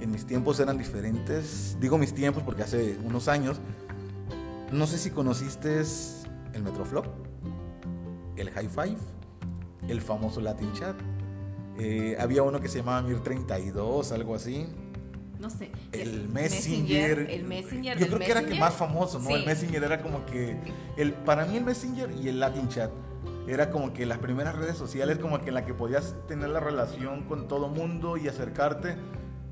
en 0.00 0.10
mis 0.10 0.26
tiempos 0.26 0.58
eran 0.58 0.78
diferentes. 0.78 1.76
Digo 1.80 1.96
mis 1.96 2.12
tiempos 2.12 2.42
porque 2.42 2.62
hace 2.64 2.98
unos 3.04 3.28
años. 3.28 3.60
No 4.72 4.88
sé 4.88 4.98
si 4.98 5.10
conociste 5.10 5.80
el 6.54 6.62
Metroflop, 6.64 7.06
el 8.36 8.50
High 8.50 8.68
Five, 8.68 8.96
el 9.88 10.00
famoso 10.00 10.40
Latin 10.40 10.72
Chat. 10.72 10.96
Eh, 11.78 12.16
había 12.18 12.42
uno 12.42 12.60
que 12.60 12.68
se 12.68 12.78
llamaba 12.78 13.02
Mir 13.02 13.20
32, 13.20 14.12
algo 14.12 14.34
así. 14.34 14.66
No 15.38 15.50
sé. 15.50 15.70
El 15.92 16.28
Messenger. 16.28 17.30
El 17.30 17.44
Messenger. 17.44 17.98
Yo 17.98 18.06
creo 18.06 18.18
que 18.18 18.30
era 18.30 18.44
que 18.44 18.58
más 18.58 18.74
famoso, 18.74 19.18
¿no? 19.18 19.28
Sí. 19.28 19.34
El 19.34 19.46
Messenger 19.46 19.84
era 19.84 20.00
como 20.00 20.24
que. 20.26 20.56
El, 20.96 21.12
para 21.12 21.44
mí 21.44 21.56
el 21.56 21.64
Messenger 21.64 22.10
y 22.22 22.28
el 22.28 22.40
Latin 22.40 22.68
Chat 22.68 22.90
era 23.46 23.70
como 23.70 23.92
que 23.92 24.06
las 24.06 24.18
primeras 24.18 24.56
redes 24.56 24.76
sociales, 24.76 25.18
como 25.18 25.40
que 25.40 25.48
en 25.48 25.54
la 25.54 25.64
que 25.64 25.74
podías 25.74 26.14
tener 26.26 26.48
la 26.48 26.60
relación 26.60 27.24
con 27.24 27.48
todo 27.48 27.68
mundo 27.68 28.16
y 28.16 28.28
acercarte. 28.28 28.96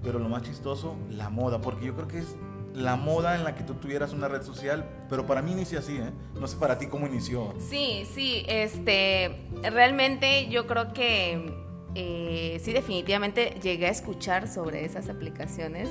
Pero 0.02 0.18
lo 0.18 0.28
más 0.28 0.42
chistoso, 0.42 0.96
la 1.10 1.30
moda, 1.30 1.60
porque 1.60 1.86
yo 1.86 1.94
creo 1.94 2.08
que 2.08 2.18
es 2.18 2.36
la 2.74 2.96
moda 2.96 3.36
en 3.36 3.44
la 3.44 3.54
que 3.54 3.62
tú 3.62 3.74
tuvieras 3.74 4.12
una 4.12 4.26
red 4.28 4.42
social, 4.42 4.84
pero 5.08 5.26
para 5.26 5.40
mí 5.42 5.52
inicia 5.52 5.78
así, 5.78 5.96
¿eh? 5.96 6.10
No 6.38 6.46
sé 6.48 6.56
para 6.56 6.76
ti 6.78 6.86
cómo 6.88 7.06
inició. 7.06 7.54
Sí, 7.58 8.04
sí, 8.12 8.44
este, 8.48 9.30
realmente 9.62 10.48
yo 10.48 10.66
creo 10.66 10.92
que 10.92 11.54
eh, 11.94 12.60
sí, 12.62 12.72
definitivamente 12.72 13.56
llegué 13.62 13.86
a 13.86 13.90
escuchar 13.90 14.48
sobre 14.48 14.84
esas 14.84 15.08
aplicaciones. 15.08 15.88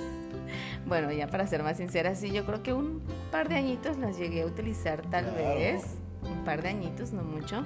Bueno, 0.86 1.10
ya 1.14 1.28
para 1.28 1.48
ser 1.48 1.64
más 1.64 1.78
sincera, 1.78 2.16
sí, 2.16 2.32
yo 2.32 2.46
creo 2.46 2.62
que 2.62 2.74
un 2.74 3.02
par 3.32 3.48
de 3.48 3.56
añitos 3.56 3.98
las 3.98 4.18
llegué 4.18 4.42
a 4.42 4.46
utilizar 4.46 5.02
tal 5.10 5.26
Claro. 5.34 5.56
vez, 5.56 5.84
un 6.24 6.44
par 6.44 6.62
de 6.62 6.70
añitos, 6.70 7.14
no 7.14 7.24
mucho. 7.24 7.64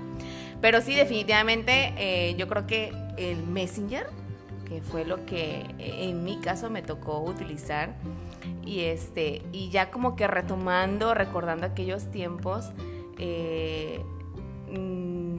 Pero 0.61 0.81
sí, 0.81 0.93
definitivamente 0.93 1.93
eh, 1.97 2.35
yo 2.37 2.47
creo 2.47 2.67
que 2.67 2.93
el 3.17 3.41
Messenger, 3.47 4.05
que 4.69 4.81
fue 4.81 5.05
lo 5.05 5.25
que 5.25 5.61
eh, 5.79 6.07
en 6.09 6.23
mi 6.23 6.39
caso 6.39 6.69
me 6.69 6.83
tocó 6.83 7.19
utilizar, 7.21 7.95
y 8.67 8.81
este 8.81 9.41
y 9.51 9.69
ya 9.69 9.89
como 9.91 10.15
que 10.15 10.27
retomando 10.27 11.13
recordando 11.13 11.65
aquellos 11.65 12.11
tiempos 12.11 12.71
eh, 13.17 14.01
mm, 14.71 15.37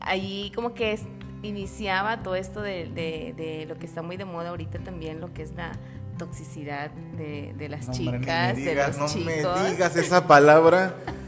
allí 0.00 0.52
como 0.54 0.74
que 0.74 0.92
es- 0.92 1.06
iniciaba 1.42 2.22
todo 2.22 2.34
esto 2.36 2.60
de, 2.62 2.86
de- 2.88 3.34
de 3.36 3.66
lo 3.66 3.76
que 3.78 3.86
está 3.86 4.02
muy 4.02 4.16
de 4.16 4.24
moda 4.24 4.50
ahorita 4.50 4.78
también 4.80 5.20
lo 5.20 5.32
que 5.32 5.42
es 5.42 5.54
la 5.54 5.72
toxicidad 6.18 6.90
de, 6.90 7.52
de 7.56 7.68
las 7.68 7.88
No, 7.88 7.94
hombre, 7.94 8.20
chicas 8.20 8.56
me 8.56 8.64
de 8.64 8.74
los 8.74 8.96
no 8.98 9.04
me 9.24 9.36
chicos. 9.36 9.70
digas 9.70 9.96
esa 9.96 10.26
palabra 10.26 10.94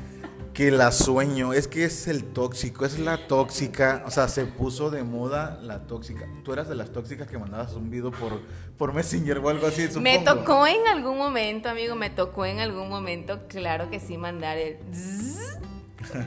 que 0.59 0.73
la 0.73 0.91
sueño. 0.91 1.53
Es 1.53 1.69
que 1.69 1.85
es 1.85 2.09
el 2.09 2.25
tóxico, 2.25 2.85
es 2.85 2.99
la 2.99 3.29
tóxica. 3.29 4.03
O 4.07 4.11
sea, 4.11 4.27
se 4.27 4.45
puso 4.45 4.91
de 4.91 5.05
moda 5.05 5.57
la 5.63 5.87
tóxica. 5.87 6.27
Tú 6.43 6.53
eras 6.53 6.69
de 6.69 6.75
las 6.75 6.91
tóxicas 6.91 7.29
que 7.29 7.39
mandabas 7.39 7.75
un 7.75 7.91
video 7.91 8.11
por, 8.11 8.41
por 8.77 8.93
Messenger 8.93 9.39
o 9.39 9.51
algo 9.51 9.69
así. 9.69 9.83
me 10.01 10.17
supongo. 10.17 10.25
tocó 10.25 10.67
en 10.67 10.85
algún 10.89 11.17
momento 11.17 11.69
amigo 11.69 11.95
me 11.95 12.11
tocó 12.11 12.45
en 12.45 12.59
algún 12.59 12.89
momento 12.89 13.47
claro 13.47 13.89
que 13.89 14.01
sí 14.01 14.19
mandar 14.19 14.59
el 14.59 14.79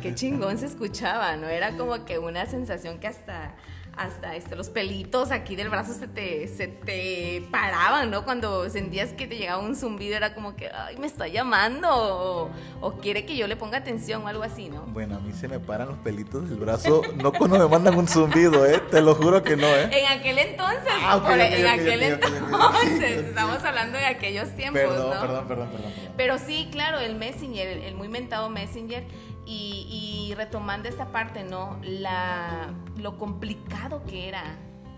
qué 0.02 0.16
chingón 0.16 0.58
se 0.58 0.68
escuchaba 0.68 1.36
no 1.36 1.48
era 1.48 1.76
como 1.76 2.06
que 2.06 2.18
una 2.18 2.46
sensación 2.46 3.00
que 3.00 3.08
hasta 3.08 3.56
hasta 3.98 4.36
este, 4.36 4.56
los 4.56 4.70
pelitos 4.70 5.32
aquí 5.32 5.56
del 5.56 5.70
brazo 5.70 5.94
se 5.94 6.08
te, 6.08 6.48
se 6.48 6.68
te 6.68 7.44
paraban, 7.52 8.10
¿no? 8.10 8.24
Cuando 8.24 8.70
sentías 8.70 9.10
que 9.14 9.28
te 9.28 9.36
llegaba 9.38 9.62
un 9.62 9.76
zumbido 9.76 10.16
era 10.16 10.34
como 10.34 10.56
que, 10.56 10.70
ay, 10.74 10.98
me 10.98 11.08
está 11.08 11.28
llamando 11.28 11.90
o, 11.92 12.50
o 12.80 12.94
quiere 12.94 13.26
que 13.26 13.36
yo 13.36 13.48
le 13.48 13.58
ponga 13.58 13.78
atención 13.80 14.24
o 14.24 14.28
algo 14.30 14.44
así, 14.44 14.70
¿no? 14.70 14.84
Bueno, 14.88 15.18
a 15.18 15.20
mí 15.20 15.34
se 15.34 15.48
me 15.50 15.60
paran 15.60 15.90
los 15.90 15.98
pelitos 16.00 16.50
del 16.50 16.58
brazo. 16.58 17.02
No 17.16 17.32
cuando 17.34 17.60
me 17.60 17.68
mandan 17.68 17.96
un 17.96 18.08
zumbido, 18.08 18.66
¿eh? 18.66 18.82
Te 18.90 19.02
lo 19.02 19.14
juro 19.14 19.44
que 19.44 19.58
no, 19.58 19.68
¿eh? 19.68 19.90
En 19.92 20.20
aquel 20.20 20.38
entonces, 20.40 20.92
Ah, 21.04 21.22
por- 21.22 21.34
en 21.40 21.68
aquel 21.68 22.02
entonces, 22.04 23.02
estamos 23.28 23.64
hablando 23.64 23.98
de 23.98 24.06
aquellos 24.06 24.50
tiempos, 24.56 24.82
Perdón, 24.82 25.10
¿no? 25.16 25.22
perdón, 25.22 25.48
perdón, 25.48 25.68
perdón, 25.70 25.92
perdón. 25.94 26.14
Pero 26.18 26.38
sí, 26.40 26.70
claro, 26.72 27.00
el 27.00 27.16
Messenger, 27.16 27.68
el, 27.68 27.84
el 27.84 27.96
muy 27.96 28.08
mentado 28.08 28.50
Messenger, 28.50 29.04
y, 29.46 30.34
retomando 30.38 30.88
esta 30.88 31.12
parte, 31.12 31.44
¿no? 31.44 31.78
La, 31.84 32.74
lo 32.98 33.18
complicado 33.18 34.04
que 34.06 34.28
era 34.28 34.44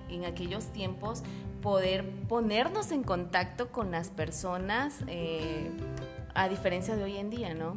en 0.10 0.26
aquellos 0.26 0.68
tiempos 0.68 1.24
poder 1.62 2.10
ponernos 2.28 2.92
en 2.92 3.04
contacto 3.04 3.72
con 3.72 3.90
las 3.90 4.10
personas 4.10 5.00
eh, 5.08 5.72
a 6.36 6.50
diferencia 6.50 6.96
de 6.96 7.04
hoy 7.04 7.18
en 7.18 7.30
día, 7.30 7.54
¿no? 7.54 7.76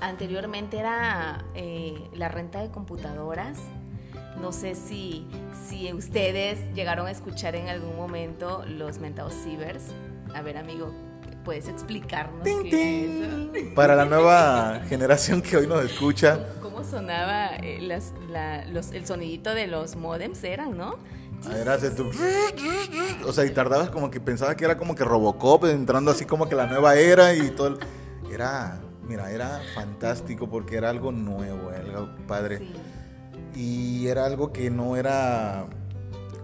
Anteriormente 0.00 0.78
era 0.78 1.44
eh, 1.54 1.94
la 2.14 2.28
renta 2.28 2.60
de 2.60 2.70
computadoras. 2.70 3.58
No 4.40 4.52
sé 4.52 4.74
si, 4.74 5.26
si 5.68 5.92
ustedes 5.92 6.58
llegaron 6.74 7.06
a 7.06 7.10
escuchar 7.10 7.54
en 7.56 7.68
algún 7.68 7.96
momento 7.96 8.64
los 8.66 8.98
mentados 8.98 9.34
cibers. 9.34 9.92
A 10.34 10.42
ver, 10.42 10.56
amigo, 10.56 10.92
¿puedes 11.48 11.66
explicarnos 11.66 12.42
qué 12.44 13.06
es 13.06 13.26
eso? 13.26 13.48
Para 13.74 13.96
la 13.96 14.04
nueva 14.04 14.82
generación 14.86 15.40
que 15.40 15.56
hoy 15.56 15.66
nos 15.66 15.82
escucha, 15.82 16.38
¿Cómo 16.60 16.84
sonaba 16.84 17.56
eh, 17.62 17.78
las- 17.80 18.12
la- 18.28 18.66
los- 18.66 18.92
el 18.92 19.06
sonidito 19.06 19.54
de 19.54 19.66
los 19.66 19.96
modems? 19.96 20.44
Eran, 20.44 20.76
¿no? 20.76 20.96
Era 21.50 21.72
hacer 21.74 21.94
tu... 21.94 22.10
O 23.26 23.32
sea, 23.32 23.46
y 23.46 23.50
tardabas 23.50 23.88
como 23.88 24.10
que 24.10 24.20
pensabas 24.20 24.56
que 24.56 24.66
era 24.66 24.76
como 24.76 24.94
que 24.94 25.04
Robocop 25.04 25.64
entrando 25.64 26.10
así 26.10 26.26
como 26.26 26.50
que 26.50 26.54
la 26.54 26.66
nueva 26.66 26.96
era 26.96 27.32
y 27.34 27.48
todo. 27.52 27.68
el- 27.68 27.78
Era, 28.30 28.78
mira, 29.08 29.30
era 29.30 29.62
fantástico 29.74 30.50
porque 30.50 30.76
era 30.76 30.90
algo 30.90 31.12
nuevo, 31.12 31.70
algo 31.70 32.10
padre. 32.26 32.58
Sí. 32.58 32.72
Y 34.02 34.06
era 34.08 34.26
algo 34.26 34.52
que 34.52 34.68
no 34.68 34.98
era 34.98 35.64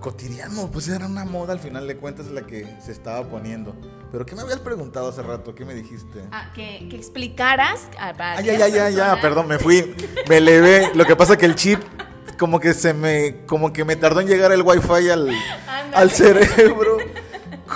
cotidiano, 0.01 0.71
pues 0.71 0.89
era 0.89 1.07
una 1.07 1.27
moda 1.27 1.53
al 1.53 1.59
final 1.59 1.87
de 1.87 1.99
cuentas 1.99 2.29
la 2.29 2.47
que 2.47 2.67
se 2.83 2.91
estaba 2.93 3.23
poniendo. 3.29 3.77
Pero 4.15 4.27
¿qué 4.27 4.37
me 4.37 4.43
habías 4.43 4.61
preguntado 4.61 5.09
hace 5.09 5.23
rato? 5.23 5.57
¿Qué 5.57 5.65
me 5.65 5.75
dijiste? 5.75 6.21
Ah, 6.31 6.53
que, 6.55 6.87
que 6.89 6.95
explicaras 6.95 7.89
a, 7.99 8.11
a 8.11 8.37
Ay, 8.37 8.45
ya, 8.45 8.57
ya, 8.57 8.69
ya, 8.69 8.89
ya, 8.89 9.21
perdón, 9.21 9.49
me 9.49 9.59
fui, 9.59 9.93
me 10.29 10.37
elevé. 10.37 10.93
Lo 10.95 11.05
que 11.05 11.17
pasa 11.17 11.37
que 11.37 11.47
el 11.47 11.57
chip 11.57 11.81
como 12.39 12.61
que 12.61 12.75
se 12.75 12.95
me, 12.95 13.45
como 13.47 13.73
que 13.73 13.85
me 13.85 13.97
tardó 13.97 14.21
en 14.21 14.29
llegar 14.29 14.53
el 14.53 14.63
wifi 14.63 15.11
al, 15.11 15.31
Ándale. 15.31 15.97
al 15.97 16.11
cerebro. 16.13 16.99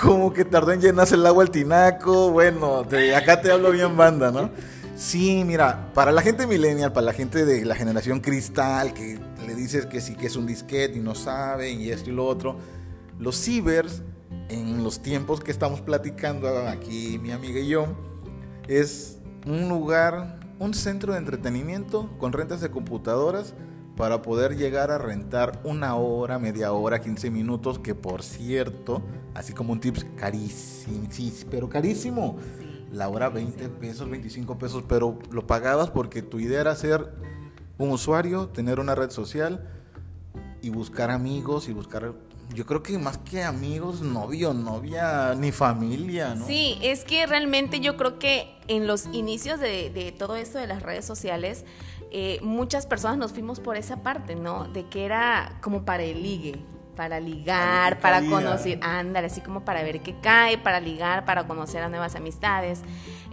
Como 0.01 0.31
que 0.31 0.45
tardó 0.45 0.71
en 0.71 0.79
llenarse 0.79 1.15
el 1.15 1.25
agua 1.25 1.43
al 1.43 1.51
tinaco. 1.51 2.31
Bueno, 2.31 2.83
de 2.83 3.17
acá 3.17 3.41
te 3.41 3.51
hablo 3.51 3.71
bien 3.71 3.97
banda, 3.97 4.31
¿no? 4.31 4.49
Sí, 4.95 5.43
mira, 5.45 5.91
para 5.93 6.13
la 6.13 6.21
gente 6.21 6.47
millennial, 6.47 6.93
para 6.93 7.07
la 7.07 7.13
gente 7.13 7.43
de 7.43 7.65
la 7.65 7.75
generación 7.75 8.21
cristal, 8.21 8.93
que 8.93 9.19
le 9.45 9.55
dices 9.55 9.87
que 9.87 9.99
sí 9.99 10.15
que 10.15 10.27
es 10.27 10.37
un 10.37 10.45
disquete 10.45 10.99
y 10.99 11.01
no 11.01 11.15
saben 11.15 11.81
y 11.81 11.89
esto 11.89 12.09
y 12.09 12.13
lo 12.13 12.25
otro, 12.25 12.55
los 13.17 13.35
cibers, 13.43 14.03
en 14.49 14.83
los 14.83 15.01
tiempos 15.01 15.39
que 15.39 15.51
estamos 15.51 15.81
platicando 15.81 16.49
aquí 16.67 17.19
mi 17.21 17.31
amiga 17.31 17.59
y 17.59 17.69
yo, 17.69 17.87
es 18.67 19.19
un 19.45 19.69
lugar, 19.69 20.39
un 20.59 20.73
centro 20.73 21.13
de 21.13 21.19
entretenimiento 21.19 22.09
con 22.17 22.33
rentas 22.33 22.59
de 22.61 22.69
computadoras 22.69 23.53
para 23.95 24.21
poder 24.21 24.55
llegar 24.55 24.91
a 24.91 24.97
rentar 24.97 25.59
una 25.63 25.95
hora, 25.95 26.39
media 26.39 26.71
hora, 26.71 26.99
15 26.99 27.29
minutos, 27.31 27.79
que 27.79 27.95
por 27.95 28.23
cierto, 28.23 29.01
así 29.33 29.53
como 29.53 29.73
un 29.73 29.79
tips 29.79 30.05
carísimo, 30.15 31.07
sí, 31.11 31.33
pero 31.51 31.69
carísimo. 31.69 32.37
Sí. 32.57 32.65
La 32.93 33.09
hora 33.09 33.29
20 33.29 33.69
pesos, 33.69 34.09
25 34.09 34.57
pesos, 34.57 34.83
pero 34.87 35.19
lo 35.31 35.45
pagabas 35.45 35.89
porque 35.91 36.21
tu 36.21 36.39
idea 36.39 36.61
era 36.61 36.75
ser 36.75 37.13
un 37.77 37.91
usuario, 37.91 38.47
tener 38.47 38.79
una 38.79 38.95
red 38.95 39.11
social 39.11 39.67
y 40.61 40.69
buscar 40.69 41.11
amigos 41.11 41.69
y 41.69 41.73
buscar, 41.73 42.13
yo 42.53 42.65
creo 42.65 42.81
que 42.81 42.97
más 42.97 43.17
que 43.19 43.43
amigos, 43.43 44.01
novio, 44.01 44.53
novia, 44.53 45.35
ni 45.35 45.51
familia, 45.51 46.35
¿no? 46.35 46.45
Sí, 46.47 46.77
es 46.81 47.03
que 47.03 47.25
realmente 47.27 47.79
yo 47.79 47.95
creo 47.95 48.17
que 48.17 48.55
en 48.67 48.87
los 48.87 49.05
inicios 49.11 49.59
de, 49.59 49.89
de 49.89 50.11
todo 50.11 50.35
esto 50.35 50.57
de 50.57 50.67
las 50.67 50.81
redes 50.81 51.05
sociales, 51.05 51.65
eh, 52.11 52.39
muchas 52.41 52.87
personas 52.87 53.17
nos 53.17 53.33
fuimos 53.33 53.59
por 53.59 53.77
esa 53.77 53.97
parte, 53.97 54.35
¿no? 54.35 54.65
De 54.65 54.87
que 54.87 55.05
era 55.05 55.57
como 55.61 55.85
para 55.85 56.03
el 56.03 56.23
ligue, 56.23 56.59
para 56.95 57.19
ligar, 57.19 57.99
para 57.99 58.21
conocer, 58.21 58.79
ándale, 58.81 59.27
así 59.27 59.41
como 59.41 59.63
para 59.63 59.83
ver 59.83 60.01
qué 60.01 60.15
cae, 60.19 60.57
para 60.57 60.79
ligar, 60.79 61.25
para 61.25 61.47
conocer 61.47 61.83
a 61.83 61.89
nuevas 61.89 62.15
amistades. 62.15 62.81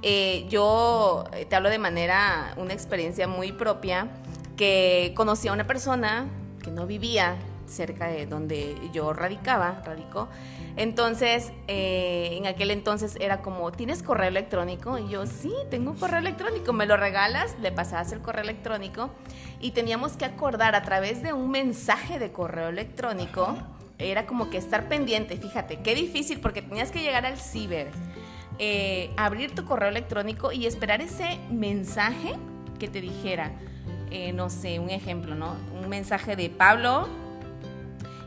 Eh, 0.03 0.47
yo 0.51 1.25
eh, 1.33 1.47
te 1.47 1.57
hablo 1.57 1.71
de 1.71 1.79
manera, 1.79 2.55
una 2.59 2.75
experiencia 2.75 3.27
muy 3.27 3.53
propia, 3.53 4.09
que 4.57 5.13
conocí 5.17 5.49
a 5.49 5.53
una 5.53 5.67
persona 5.67 6.27
que 6.63 6.71
no 6.71 6.87
vivía 6.87 7.37
cerca 7.67 8.09
de 8.09 8.27
donde 8.27 8.77
yo 8.93 9.13
radicaba, 9.13 9.83
radicó. 9.85 10.29
Entonces, 10.77 11.53
eh, 11.69 12.31
en 12.33 12.47
aquel 12.47 12.71
entonces 12.71 13.17
era 13.21 13.43
como, 13.43 13.73
¿tienes 13.73 14.03
correo 14.03 14.29
electrónico? 14.29 14.99
Y 14.99 15.09
yo, 15.09 15.27
sí, 15.27 15.53
tengo 15.71 15.93
un 15.93 15.97
correo 15.97 16.19
electrónico, 16.19 16.73
me 16.73 16.87
lo 16.87 16.97
regalas, 16.97 17.57
le 17.61 17.73
pasabas 17.73 18.13
el 18.13 18.21
correo 18.21 18.45
electrónico 18.45 19.11
y 19.61 19.71
teníamos 19.71 20.13
que 20.13 20.25
acordar 20.25 20.75
a 20.75 20.83
través 20.83 21.23
de 21.23 21.33
un 21.33 21.51
mensaje 21.51 22.19
de 22.19 22.31
correo 22.31 22.69
electrónico, 22.69 23.57
era 23.99 24.27
como 24.27 24.51
que 24.51 24.59
estar 24.59 24.89
pendiente, 24.89 25.37
fíjate, 25.39 25.79
qué 25.81 25.95
difícil 25.95 26.41
porque 26.41 26.61
tenías 26.61 26.91
que 26.91 27.01
llegar 27.01 27.25
al 27.25 27.39
ciber, 27.39 27.89
eh, 28.59 29.11
abrir 29.17 29.55
tu 29.55 29.65
correo 29.65 29.89
electrónico 29.89 30.53
y 30.53 30.67
esperar 30.67 31.01
ese 31.01 31.39
mensaje 31.51 32.35
que 32.79 32.89
te 32.89 33.01
dijera, 33.01 33.53
eh, 34.11 34.33
no 34.33 34.51
sé, 34.51 34.79
un 34.79 34.91
ejemplo, 34.91 35.35
¿no? 35.35 35.57
Un 35.83 35.89
mensaje 35.89 36.37
de 36.37 36.51
Pablo 36.51 37.09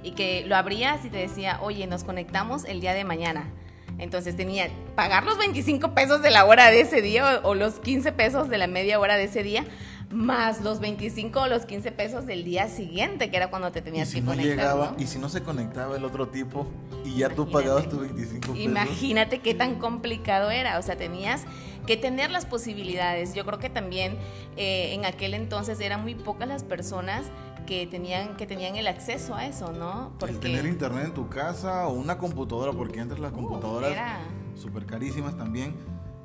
y 0.04 0.12
que 0.12 0.44
lo 0.46 0.56
abrías 0.56 1.04
y 1.06 1.10
te 1.10 1.18
decía, 1.18 1.60
oye, 1.62 1.88
nos 1.88 2.04
conectamos 2.04 2.66
el 2.66 2.82
día 2.82 2.94
de 2.94 3.04
mañana. 3.04 3.50
Entonces 3.98 4.36
tenía 4.38 4.70
pagar 4.96 5.26
los 5.26 5.38
25 5.38 5.94
pesos 5.94 6.22
de 6.22 6.32
la 6.32 6.46
hora 6.46 6.70
de 6.72 6.82
ese 6.82 7.02
día 7.02 7.42
o, 7.44 7.50
o 7.50 7.56
los 7.56 7.80
15 7.80 8.12
pesos 8.14 8.48
de 8.50 8.58
la 8.58 8.68
media 8.68 8.98
hora 9.00 9.18
de 9.18 9.26
ese 9.26 9.44
día, 9.44 9.66
más 10.10 10.62
los 10.62 10.80
25 10.80 11.42
o 11.42 11.48
los 11.48 11.66
15 11.66 11.92
pesos 11.92 12.26
del 12.26 12.44
día 12.46 12.70
siguiente, 12.70 13.30
que 13.30 13.36
era 13.38 13.50
cuando 13.50 13.72
te 13.74 13.80
Y 13.80 13.82
tenías 13.82 14.08
si 14.08 14.16
que 14.16 14.22
no 14.22 14.32
conectar. 14.32 14.56
llegaba, 14.56 14.92
¿no? 14.98 15.04
y 15.04 15.06
si 15.08 15.20
no 15.20 15.28
se 15.28 15.44
conectaba 15.44 15.98
el 15.98 16.06
otro 16.06 16.30
tipo, 16.30 16.66
y 17.04 17.18
ya 17.18 17.30
tú 17.30 17.42
Imagínate. 17.44 17.52
pagabas 17.52 17.90
tus 17.90 18.00
25 18.00 18.40
pesos. 18.42 18.58
Imagínate 18.58 19.40
qué 19.40 19.54
tan 19.54 19.76
complicado 19.76 20.50
era, 20.50 20.80
o 20.80 20.82
sea, 20.82 20.96
tenías 20.96 21.44
que 21.86 21.98
tener 21.98 22.32
las 22.32 22.46
posibilidades. 22.46 23.34
Yo 23.34 23.46
creo 23.46 23.60
que 23.60 23.70
también 23.70 24.18
eh, 24.56 24.94
en 24.94 25.06
aquel 25.06 25.34
entonces 25.34 25.80
eran 25.82 26.02
muy 26.04 26.16
pocas 26.16 26.48
las 26.48 26.64
personas 26.64 27.26
que 27.70 27.86
tenían, 27.86 28.36
que 28.36 28.48
tenían 28.48 28.76
el 28.78 28.88
acceso 28.88 29.36
a 29.36 29.46
eso, 29.46 29.72
¿no? 29.72 30.12
El 30.28 30.40
tener 30.40 30.66
internet 30.66 31.06
en 31.06 31.14
tu 31.14 31.30
casa 31.30 31.86
o 31.88 31.94
una 31.94 32.18
computadora, 32.18 32.74
porque 32.74 33.00
antes 33.00 33.20
las 33.20 33.32
computadoras 33.32 33.92
era- 33.92 34.18
súper 34.56 34.88
carísimas 34.88 35.38
también, 35.38 35.76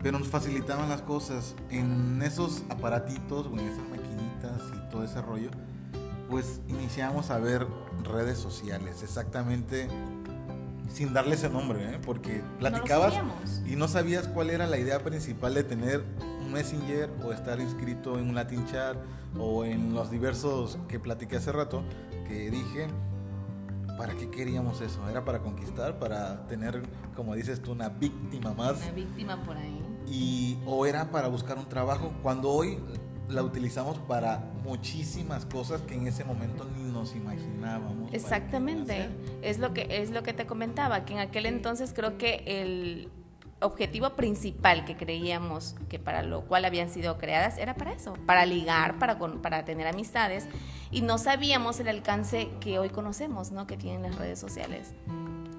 pero 0.03 0.19
nos 0.19 0.29
facilitaban 0.29 0.89
las 0.89 1.03
cosas 1.03 1.55
en 1.69 2.23
esos 2.23 2.63
aparatitos 2.71 3.47
o 3.47 3.53
en 3.59 3.61
esas 3.61 3.87
maquinitas 3.91 4.63
y 4.75 4.91
todo 4.91 5.05
ese 5.05 5.21
rollo, 5.21 5.51
pues 6.31 6.63
iniciamos 6.67 7.31
a 7.31 7.37
ver 7.39 7.67
redes 8.05 8.39
sociales, 8.39 9.03
exactamente 9.03 9.87
sin 10.89 11.13
darle 11.13 11.35
ese 11.35 11.51
nombre, 11.51 11.95
¿eh? 11.95 11.99
porque 12.07 12.43
platicabas 12.59 13.13
sabíamos. 13.13 13.61
y 13.67 13.77
no 13.77 13.87
sabías 13.87 14.29
cuál 14.29 14.49
era 14.49 14.67
la 14.67 14.79
idea 14.79 15.01
principal 15.01 15.53
de 15.53 15.65
tener 15.65 16.03
un 16.41 16.53
Messenger 16.53 17.11
o 17.23 17.33
estar 17.33 17.61
inscrito 17.61 18.19
en 18.19 18.31
un 18.31 18.35
Latin 18.35 18.65
Chat 18.67 18.97
o 19.39 19.65
en 19.65 19.95
los 19.95 20.11
diversos 20.11 20.79
que 20.89 20.99
platiqué 21.01 21.37
hace 21.37 21.53
rato, 21.53 21.83
que 22.29 22.51
dije, 22.51 22.89
¿para 23.99 24.15
qué 24.15 24.31
queríamos 24.31 24.81
eso? 24.81 25.09
¿Era 25.09 25.25
para 25.25 25.41
conquistar? 25.41 25.99
¿Para 25.99 26.47
tener, 26.47 26.83
como 27.15 27.35
dices 27.35 27.61
tú, 27.63 27.73
una 27.73 27.89
víctima 27.89 28.53
más? 28.55 28.83
Una 28.83 28.93
víctima 28.93 29.43
por 29.43 29.57
ahí. 29.57 29.81
y 30.07 30.59
o 30.67 30.87
era 30.87 31.11
para 31.11 31.29
buscar 31.29 31.59
un 31.59 31.69
trabajo 31.69 32.13
cuando 32.23 32.51
hoy 32.51 32.79
la 33.29 33.43
utilizamos 33.43 33.99
para 34.01 34.53
muchísimas 34.65 35.47
cosas 35.47 35.81
que 35.83 35.95
en 35.95 36.07
ese 36.07 36.25
momento 36.25 36.67
ni 36.77 36.85
nos 36.85 37.17
imaginábamos. 37.17 38.13
Exactamente. 38.13 39.09
Es 39.43 39.59
lo 39.59 39.73
que 39.73 39.87
es 39.91 40.11
lo 40.11 40.23
que 40.23 40.35
te 40.35 40.47
comentaba, 40.47 41.05
que 41.05 41.15
en 41.15 41.21
aquel 41.21 41.47
entonces 41.47 41.93
creo 41.95 42.19
que 42.19 42.45
el 42.47 43.09
objetivo 43.65 44.11
principal 44.11 44.85
que 44.85 44.97
creíamos 44.97 45.75
que 45.89 45.99
para 45.99 46.23
lo 46.23 46.43
cual 46.43 46.65
habían 46.65 46.89
sido 46.89 47.19
creadas 47.19 47.59
era 47.59 47.75
para 47.75 47.93
eso, 47.93 48.15
para 48.27 48.47
ligar, 48.47 48.99
para 48.99 49.19
para 49.19 49.65
tener 49.65 49.87
amistades 49.87 50.47
y 50.91 51.03
no 51.03 51.19
sabíamos 51.19 51.81
el 51.81 51.89
alcance 51.89 52.51
que 52.61 52.79
hoy 52.79 52.91
conocemos, 52.91 53.51
¿no? 53.51 53.67
que 53.67 53.77
tienen 53.77 54.03
las 54.03 54.17
redes 54.17 54.39
sociales. 54.39 54.93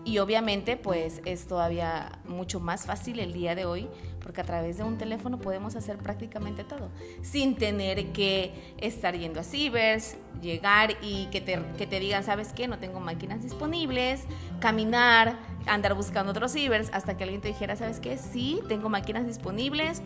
Y 0.06 0.20
obviamente 0.20 0.78
pues 0.78 1.22
es 1.26 1.48
todavía 1.48 2.20
mucho 2.28 2.60
más 2.60 2.86
fácil 2.86 3.20
el 3.20 3.34
día 3.34 3.56
de 3.56 3.66
hoy 3.66 3.90
porque 4.22 4.42
a 4.42 4.44
través 4.44 4.78
de 4.78 4.84
un 4.84 4.98
teléfono 4.98 5.40
podemos 5.40 5.76
hacer 5.76 5.98
prácticamente 5.98 6.64
todo 6.64 6.90
sin 7.22 7.56
tener 7.56 8.12
que 8.12 8.74
estar 8.78 9.18
yendo 9.18 9.40
a 9.40 9.44
cibers, 9.44 10.16
llegar 10.42 10.98
y 11.02 11.26
que 11.28 11.42
te, 11.42 11.60
que 11.78 11.88
te 11.88 12.00
digan, 12.00 12.24
¿sabes 12.24 12.54
qué? 12.54 12.68
No 12.68 12.80
tengo 12.80 13.00
máquinas 13.00 13.44
disponibles, 13.44 14.24
caminar, 14.60 15.38
andar 15.68 15.96
buscando 15.96 16.32
otros 16.32 16.54
cibers 16.54 16.90
hasta 16.94 17.18
que 17.18 17.24
alguien 17.24 17.42
te 17.42 17.50
dijera, 17.50 17.76
¿sabes 17.76 18.00
qué? 18.00 18.18
Sí, 18.18 18.62
tengo 18.68 18.90
máquinas 18.90 19.26
disponibles. 19.26 20.02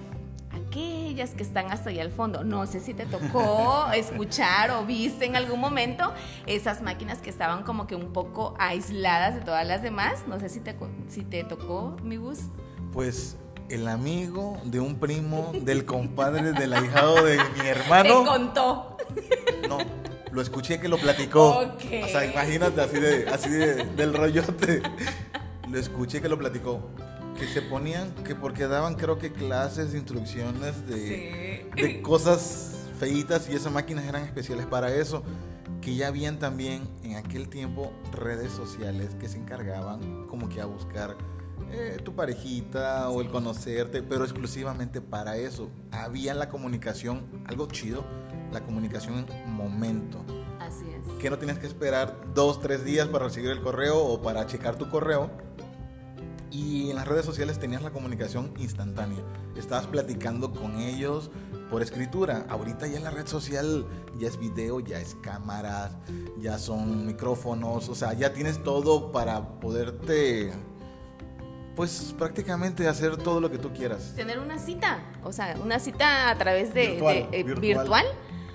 Aquellas 0.51 1.31
que 1.31 1.43
están 1.43 1.71
hasta 1.71 1.89
allá 1.89 2.01
al 2.01 2.11
fondo. 2.11 2.43
No 2.43 2.65
sé 2.65 2.79
si 2.79 2.93
te 2.93 3.05
tocó 3.05 3.87
escuchar 3.93 4.71
o 4.71 4.85
viste 4.85 5.25
en 5.25 5.35
algún 5.35 5.59
momento 5.59 6.11
esas 6.47 6.81
máquinas 6.81 7.19
que 7.19 7.29
estaban 7.29 7.63
como 7.63 7.85
que 7.87 7.95
un 7.95 8.11
poco 8.13 8.55
aisladas 8.59 9.35
de 9.35 9.41
todas 9.41 9.65
las 9.67 9.81
demás. 9.83 10.23
No 10.27 10.39
sé 10.39 10.49
si 10.49 10.59
te, 10.59 10.75
si 11.07 11.23
te 11.23 11.43
tocó, 11.43 11.95
mi 12.03 12.17
bus. 12.17 12.39
Pues 12.93 13.37
el 13.69 13.87
amigo 13.87 14.59
de 14.63 14.79
un 14.79 14.99
primo, 14.99 15.51
del 15.53 15.85
compadre, 15.85 16.53
del 16.53 16.73
ahijado 16.73 17.23
de 17.23 17.37
mi 17.37 17.59
Te 17.61 17.69
hermano. 17.69 18.25
contó. 18.25 18.97
No, 19.67 19.77
Lo 20.31 20.41
escuché 20.41 20.79
que 20.79 20.87
lo 20.87 20.97
platicó. 20.97 21.59
Ok. 21.59 21.83
O 22.03 22.07
sea, 22.07 22.25
imagínate 22.25 22.81
así 22.81 22.99
de, 22.99 23.29
así 23.29 23.49
de, 23.49 23.85
del 23.85 24.13
rollote. 24.15 24.81
Lo 25.69 25.77
escuché 25.77 26.19
que 26.21 26.29
lo 26.29 26.37
platicó. 26.39 26.89
Que 27.39 27.47
se 27.47 27.61
ponían, 27.61 28.11
que 28.25 28.35
porque 28.35 28.67
daban 28.67 28.95
creo 28.95 29.17
que 29.17 29.31
clases, 29.31 29.93
instrucciones 29.95 30.85
de, 30.87 31.65
Sí. 31.75 31.81
de 31.81 32.01
cosas 32.01 32.75
feitas 32.99 33.49
y 33.49 33.55
esas 33.55 33.71
máquinas 33.71 34.05
eran 34.05 34.23
especiales 34.23 34.65
para 34.65 34.93
eso. 34.93 35.23
Que 35.81 35.95
ya 35.95 36.07
habían 36.09 36.37
también 36.39 36.81
en 37.03 37.15
aquel 37.15 37.47
tiempo 37.47 37.93
redes 38.11 38.51
sociales 38.51 39.15
que 39.19 39.29
se 39.29 39.37
encargaban 39.37 40.27
como 40.27 40.49
que 40.49 40.59
a 40.59 40.65
buscar 40.65 41.15
eh, 41.71 41.97
tu 42.03 42.13
parejita 42.15 43.09
o 43.09 43.21
el 43.21 43.29
conocerte, 43.29 44.01
pero 44.03 44.23
exclusivamente 44.25 44.99
para 45.01 45.37
eso. 45.37 45.69
Había 45.91 46.33
la 46.33 46.49
comunicación, 46.49 47.25
algo 47.45 47.67
chido, 47.67 48.03
la 48.51 48.61
comunicación 48.61 49.25
en 49.29 49.51
momento. 49.53 50.25
Así 50.59 50.85
es. 50.89 51.13
Que 51.21 51.29
no 51.29 51.37
tienes 51.37 51.57
que 51.59 51.67
esperar 51.67 52.17
dos, 52.33 52.59
tres 52.59 52.83
días 52.83 53.07
para 53.07 53.25
recibir 53.25 53.51
el 53.51 53.61
correo 53.61 53.97
o 54.03 54.21
para 54.21 54.45
checar 54.47 54.77
tu 54.77 54.89
correo. 54.89 55.29
Y 56.51 56.89
en 56.89 56.95
las 56.95 57.07
redes 57.07 57.25
sociales 57.25 57.59
tenías 57.59 57.81
la 57.83 57.91
comunicación 57.91 58.53
instantánea. 58.57 59.19
Estabas 59.55 59.87
platicando 59.87 60.51
con 60.51 60.79
ellos 60.79 61.29
por 61.69 61.83
escritura. 61.83 62.45
Ahorita 62.49 62.87
ya 62.87 62.97
en 62.97 63.03
la 63.03 63.11
red 63.11 63.27
social 63.27 63.85
ya 64.17 64.27
es 64.27 64.39
video, 64.39 64.79
ya 64.79 64.99
es 64.99 65.15
cámaras, 65.21 65.91
ya 66.39 66.57
son 66.57 67.05
micrófonos. 67.05 67.89
O 67.89 67.95
sea, 67.95 68.13
ya 68.13 68.33
tienes 68.33 68.63
todo 68.63 69.11
para 69.11 69.59
poderte, 69.59 70.51
pues 71.75 72.15
prácticamente 72.17 72.87
hacer 72.87 73.17
todo 73.17 73.39
lo 73.39 73.51
que 73.51 73.59
tú 73.59 73.71
quieras. 73.71 74.13
Tener 74.15 74.39
una 74.39 74.57
cita, 74.57 75.03
o 75.23 75.31
sea, 75.31 75.55
una 75.63 75.77
cita 75.79 76.31
a 76.31 76.37
través 76.37 76.73
de 76.73 76.93
Virtual, 76.93 77.15
de, 77.31 77.39
eh, 77.39 77.43
virtual. 77.43 77.77
virtual. 77.77 78.05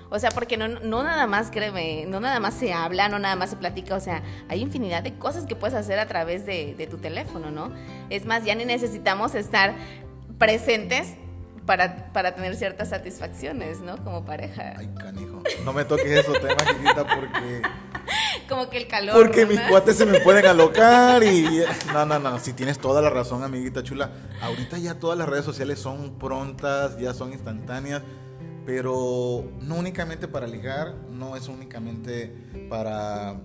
O 0.09 0.19
sea, 0.19 0.31
porque 0.31 0.57
no, 0.57 0.67
no 0.67 1.03
nada 1.03 1.27
más, 1.27 1.51
créeme, 1.51 2.05
no 2.07 2.19
nada 2.19 2.39
más 2.39 2.53
se 2.53 2.73
habla, 2.73 3.09
no 3.09 3.19
nada 3.19 3.35
más 3.35 3.49
se 3.49 3.55
platica, 3.55 3.95
o 3.95 3.99
sea, 3.99 4.21
hay 4.49 4.61
infinidad 4.61 5.03
de 5.03 5.17
cosas 5.17 5.45
que 5.45 5.55
puedes 5.55 5.75
hacer 5.75 5.99
a 5.99 6.07
través 6.07 6.45
de, 6.45 6.75
de 6.75 6.87
tu 6.87 6.97
teléfono, 6.97 7.51
¿no? 7.51 7.71
Es 8.09 8.25
más, 8.25 8.43
ya 8.45 8.55
ni 8.55 8.65
necesitamos 8.65 9.35
estar 9.35 9.73
presentes 10.37 11.15
para, 11.65 12.11
para 12.13 12.35
tener 12.35 12.55
ciertas 12.55 12.89
satisfacciones, 12.89 13.81
¿no? 13.81 13.97
Como 14.03 14.25
pareja. 14.25 14.73
Ay, 14.77 14.89
canijo. 14.99 15.41
No 15.63 15.73
me 15.73 15.85
toques 15.85 16.05
eso, 16.05 16.33
tema, 16.33 16.57
chiquita, 16.57 17.05
porque... 17.07 17.61
Como 18.49 18.69
que 18.69 18.77
el 18.77 18.87
calor. 18.87 19.15
Porque 19.15 19.41
¿no? 19.41 19.51
mis 19.53 19.61
cuates 19.61 19.97
se 19.97 20.05
me 20.05 20.19
pueden 20.19 20.45
alocar 20.45 21.23
y... 21.23 21.63
No, 21.91 22.05
no, 22.05 22.19
no, 22.19 22.39
si 22.39 22.53
tienes 22.53 22.77
toda 22.77 23.01
la 23.01 23.09
razón, 23.09 23.43
amiguita 23.43 23.81
chula. 23.81 24.11
Ahorita 24.41 24.77
ya 24.77 24.99
todas 24.99 25.17
las 25.17 25.27
redes 25.27 25.45
sociales 25.45 25.79
son 25.79 26.19
prontas, 26.19 26.99
ya 26.99 27.15
son 27.15 27.33
instantáneas, 27.33 28.03
pero 28.65 29.43
no 29.61 29.75
únicamente 29.75 30.27
para 30.27 30.47
ligar, 30.47 30.95
no 31.11 31.35
es 31.35 31.47
únicamente 31.47 32.35
para 32.69 33.39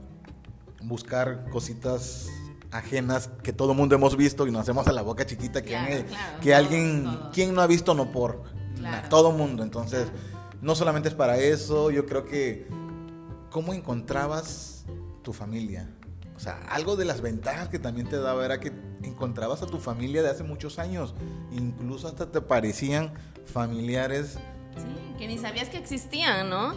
buscar 0.83 1.49
cositas 1.51 2.29
ajenas 2.71 3.31
que 3.43 3.53
todo 3.53 3.75
mundo 3.75 3.95
hemos 3.95 4.17
visto 4.17 4.47
y 4.47 4.51
nos 4.51 4.63
hacemos 4.63 4.87
a 4.87 4.93
la 4.93 5.03
boca 5.03 5.27
chiquita 5.27 5.61
que, 5.63 5.71
Claro, 5.71 6.05
claro, 6.09 6.41
que 6.41 6.55
alguien, 6.55 7.05
todos. 7.05 7.29
¿quién 7.35 7.55
no 7.55 7.61
ha 7.61 7.67
visto 7.67 7.95
no 7.95 8.13
por? 8.13 8.45
Claro. 8.77 9.09
Todo 9.09 9.33
mundo, 9.33 9.63
entonces 9.63 10.09
no 10.63 10.75
solamente 10.75 11.09
es 11.09 11.15
para 11.15 11.37
eso, 11.39 11.91
yo 11.91 12.07
creo 12.07 12.25
que 12.25 12.67
¿cómo 13.51 13.75
encontrabas 13.75 14.85
tu 15.23 15.33
familia? 15.33 15.91
O 16.37 16.41
sea, 16.41 16.59
algo 16.71 16.97
de 16.97 17.05
las 17.05 17.21
ventajas 17.21 17.69
que 17.69 17.79
también 17.79 18.09
te 18.09 18.17
daba 18.17 18.45
era 18.45 18.61
que 18.61 18.73
encontrabas 19.03 19.61
a 19.63 19.67
tu 19.67 19.79
familia 19.79 20.23
de 20.23 20.31
hace 20.31 20.43
muchos 20.43 20.79
años. 20.79 21.15
Incluso 21.53 22.09
hasta 22.09 22.33
te 22.33 22.41
parecían 22.41 23.13
familiares 23.45 24.39
Sí, 24.77 25.15
que 25.19 25.27
ni 25.27 25.39
sabías 25.39 25.69
que 25.69 25.79
existían, 25.79 26.49
¿no? 26.51 26.75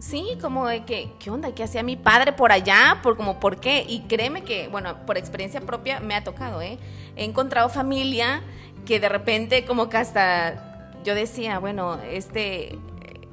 Sí, 0.00 0.24
como 0.40 0.66
de 0.68 0.84
que, 0.84 1.10
¿qué 1.18 1.30
onda? 1.30 1.52
¿Qué 1.54 1.64
hacía 1.64 1.82
mi 1.82 1.96
padre 1.96 2.32
por 2.32 2.52
allá? 2.52 3.00
Por 3.02 3.16
como, 3.16 3.40
¿por 3.40 3.58
qué? 3.58 3.84
Y 3.88 4.02
créeme 4.02 4.42
que, 4.44 4.68
bueno, 4.68 4.96
por 5.06 5.18
experiencia 5.18 5.60
propia 5.60 5.98
me 6.00 6.14
ha 6.14 6.22
tocado, 6.22 6.62
¿eh? 6.62 6.78
He 7.16 7.24
encontrado 7.24 7.68
familia 7.68 8.42
que 8.86 9.00
de 9.00 9.08
repente 9.08 9.64
como 9.64 9.88
que 9.88 9.96
hasta 9.96 10.92
yo 11.04 11.14
decía, 11.16 11.58
bueno, 11.58 11.98
este, 12.10 12.78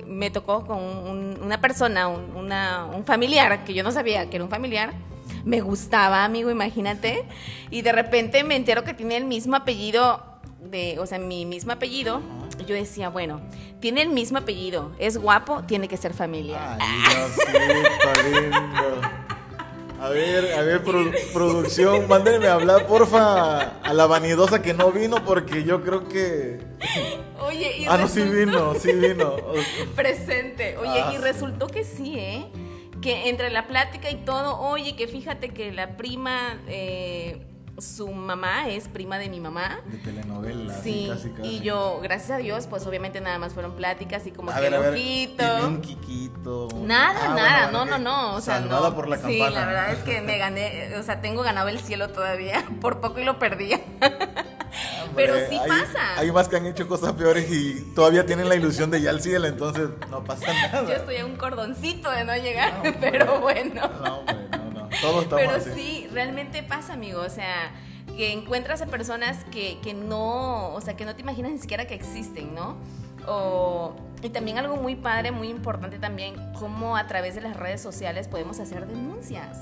me 0.08 0.30
tocó 0.32 0.66
con 0.66 0.80
un- 0.80 1.40
una 1.42 1.62
persona, 1.62 2.08
un, 2.08 2.36
una- 2.36 2.86
un 2.86 3.06
familiar, 3.06 3.64
que 3.64 3.74
yo 3.74 3.84
no 3.84 3.92
sabía 3.92 4.30
que 4.30 4.38
era 4.38 4.44
un 4.44 4.50
familiar, 4.50 4.94
me 5.44 5.62
gustaba, 5.62 6.24
amigo, 6.24 6.50
imagínate, 6.50 7.24
y 7.70 7.82
de 7.84 7.92
repente 7.92 8.44
me 8.44 8.56
entero 8.56 8.84
que 8.84 8.94
tiene 8.96 9.18
el 9.18 9.26
mismo 9.26 9.56
apellido, 9.56 10.24
de, 10.70 10.98
o 11.00 11.06
sea, 11.06 11.20
mi 11.20 11.46
mismo 11.46 11.72
apellido, 11.72 12.22
yo 12.68 12.76
decía, 12.76 13.10
bueno, 13.10 13.42
tiene 13.80 14.02
el 14.02 14.10
mismo 14.10 14.38
apellido, 14.40 14.92
es 15.00 15.18
guapo, 15.18 15.64
tiene 15.68 15.88
que 15.88 15.98
ser 15.98 16.14
familia. 16.14 16.78
Ay, 16.80 18.32
lindo. 18.32 19.02
A 20.02 20.10
ver, 20.10 20.54
a 20.54 20.62
ver, 20.62 20.84
produ- 20.84 21.16
producción, 21.34 22.08
mándenme 22.08 22.48
a 22.48 22.56
hablar, 22.56 22.86
porfa, 22.86 23.80
a 23.82 23.94
la 23.94 24.06
vanidosa 24.06 24.62
que 24.62 24.74
no 24.74 24.92
vino, 24.92 25.24
porque 25.24 25.64
yo 25.64 25.82
creo 25.84 26.08
que... 26.08 26.60
Oye, 27.40 27.78
y 27.80 27.86
Ah, 27.88 27.98
no, 27.98 28.08
sí 28.08 28.22
vino, 28.24 28.74
sí 28.76 28.92
vino. 28.92 29.36
presente. 29.96 30.78
Oye, 30.78 31.02
Ah, 31.02 31.12
y 31.14 31.16
sí. 31.16 31.22
resultó 31.22 31.68
que 31.68 31.84
sí, 31.84 32.16
¿eh? 32.20 32.46
Que 33.02 33.30
entre 33.30 33.50
la 33.52 33.68
plática 33.68 34.10
y 34.12 34.18
todo, 34.26 34.60
oye, 34.60 34.96
que 34.96 35.08
fíjate 35.08 35.50
que 35.50 35.72
la 35.72 35.96
prima, 35.96 36.60
eh, 36.68 37.42
su 37.78 38.08
mamá 38.12 38.70
es 38.70 38.88
prima 38.88 39.18
de 39.20 39.30
mi 39.30 39.40
mamá. 39.40 39.80
De 39.86 39.98
telenovela, 39.98 40.74
Sí, 40.82 41.08
casi, 41.12 41.30
casi. 41.32 41.48
y 41.50 41.60
yo, 41.62 42.00
gracias 42.02 42.32
a 42.32 42.38
Dios, 42.38 42.68
pues 42.68 42.86
obviamente 42.88 43.20
nada 43.22 43.38
más 43.38 43.54
fueron 43.54 43.76
pláticas 43.76 44.26
y 44.28 44.32
como 44.32 44.52
A 44.52 44.56
que 44.56 44.62
ver, 44.70 44.74
ojito. 44.76 45.44
un 45.68 45.82
quiquito. 45.82 46.68
Nada, 46.82 47.20
Ah, 47.32 47.36
nada, 47.36 47.64
bueno, 47.72 47.86
no, 47.86 47.98
no, 47.98 48.04
no, 48.32 48.36
o 48.36 48.42
sea, 48.42 48.60
salvada 48.60 48.90
no. 48.90 48.96
por 48.96 49.08
la 49.10 49.18
sí, 49.18 49.40
campana. 49.40 49.50
la 49.62 49.66
verdad 49.66 49.92
es 49.92 50.00
que 50.04 50.22
me 50.22 50.38
gané, 50.38 50.96
o 50.98 51.04
sea, 51.04 51.20
tengo 51.22 51.42
ganado 51.44 51.68
el 51.68 51.80
cielo 51.80 52.10
todavía, 52.10 52.64
por 52.82 53.02
poco 53.02 53.20
y 53.20 53.26
lo 53.26 53.40
perdí. 53.40 53.72
Pero 55.16 55.36
sí 55.50 55.56
hay- 55.58 55.68
pasa. 55.70 56.18
Hay 56.20 56.32
más 56.32 56.50
que 56.50 56.58
han 56.58 56.66
hecho 56.66 56.88
cosas 56.88 57.14
peores 57.14 57.50
y 57.50 57.82
todavía 57.96 58.26
tienen 58.26 58.50
la 58.50 58.56
ilusión 58.56 58.92
de 58.92 59.02
ya 59.02 59.12
al 59.12 59.22
cielo, 59.22 59.48
entonces 59.48 59.88
no 60.10 60.24
pasa 60.24 60.48
nada. 60.72 60.84
Yo 60.84 60.94
estoy 60.96 61.18
a 61.18 61.26
un 61.26 61.38
cordoncito 61.38 62.12
de 62.12 62.26
no 62.26 62.36
llegar, 62.36 62.74
No, 62.84 62.94
pero 63.00 63.40
bueno. 63.40 63.82
No, 64.04 64.18
hombre, 64.20 64.36
Todos 65.02 65.24
estamos 65.24 65.46
Pero 65.46 65.56
así. 65.58 65.72
sí, 65.76 66.08
realmente 66.12 66.64
pasa, 66.64 66.94
amigo. 66.94 67.22
O 67.22 67.30
sea, 67.30 67.72
que 68.16 68.32
encuentras 68.32 68.82
a 68.82 68.88
personas 68.88 69.44
que, 69.46 69.80
que 69.82 69.94
no, 69.94 70.74
o 70.74 70.82
sea, 70.82 70.96
que 70.96 71.06
no 71.06 71.16
te 71.16 71.22
imaginas 71.22 71.52
ni 71.52 71.60
siquiera 71.60 71.86
que 71.86 71.96
existen, 71.96 72.54
¿no? 72.56 72.78
O, 73.28 73.96
y 74.22 74.30
también 74.30 74.58
algo 74.58 74.78
muy 74.78 74.96
padre, 74.96 75.32
muy 75.32 75.50
importante 75.50 76.00
también, 76.00 76.36
cómo 76.54 76.96
a 76.96 77.08
través 77.08 77.36
de 77.36 77.42
las 77.42 77.58
redes 77.58 77.82
sociales 77.82 78.28
podemos 78.28 78.60
hacer 78.60 78.88
denuncias. 78.88 79.60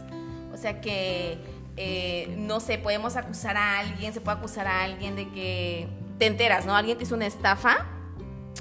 O 0.54 0.58
sea 0.58 0.82
que, 0.82 1.40
eh, 1.78 2.34
no 2.38 2.60
sé, 2.60 2.78
podemos 2.78 3.16
acusar 3.16 3.58
a 3.58 3.80
alguien, 3.80 4.14
se 4.14 4.22
puede 4.22 4.38
acusar 4.38 4.68
a 4.68 4.84
alguien 4.84 5.16
de 5.16 5.30
que 5.32 5.88
te 6.20 6.28
enteras, 6.28 6.66
¿no? 6.66 6.76
Alguien 6.76 6.98
te 6.98 7.06
hizo 7.06 7.16
una 7.16 7.26
estafa 7.26 7.88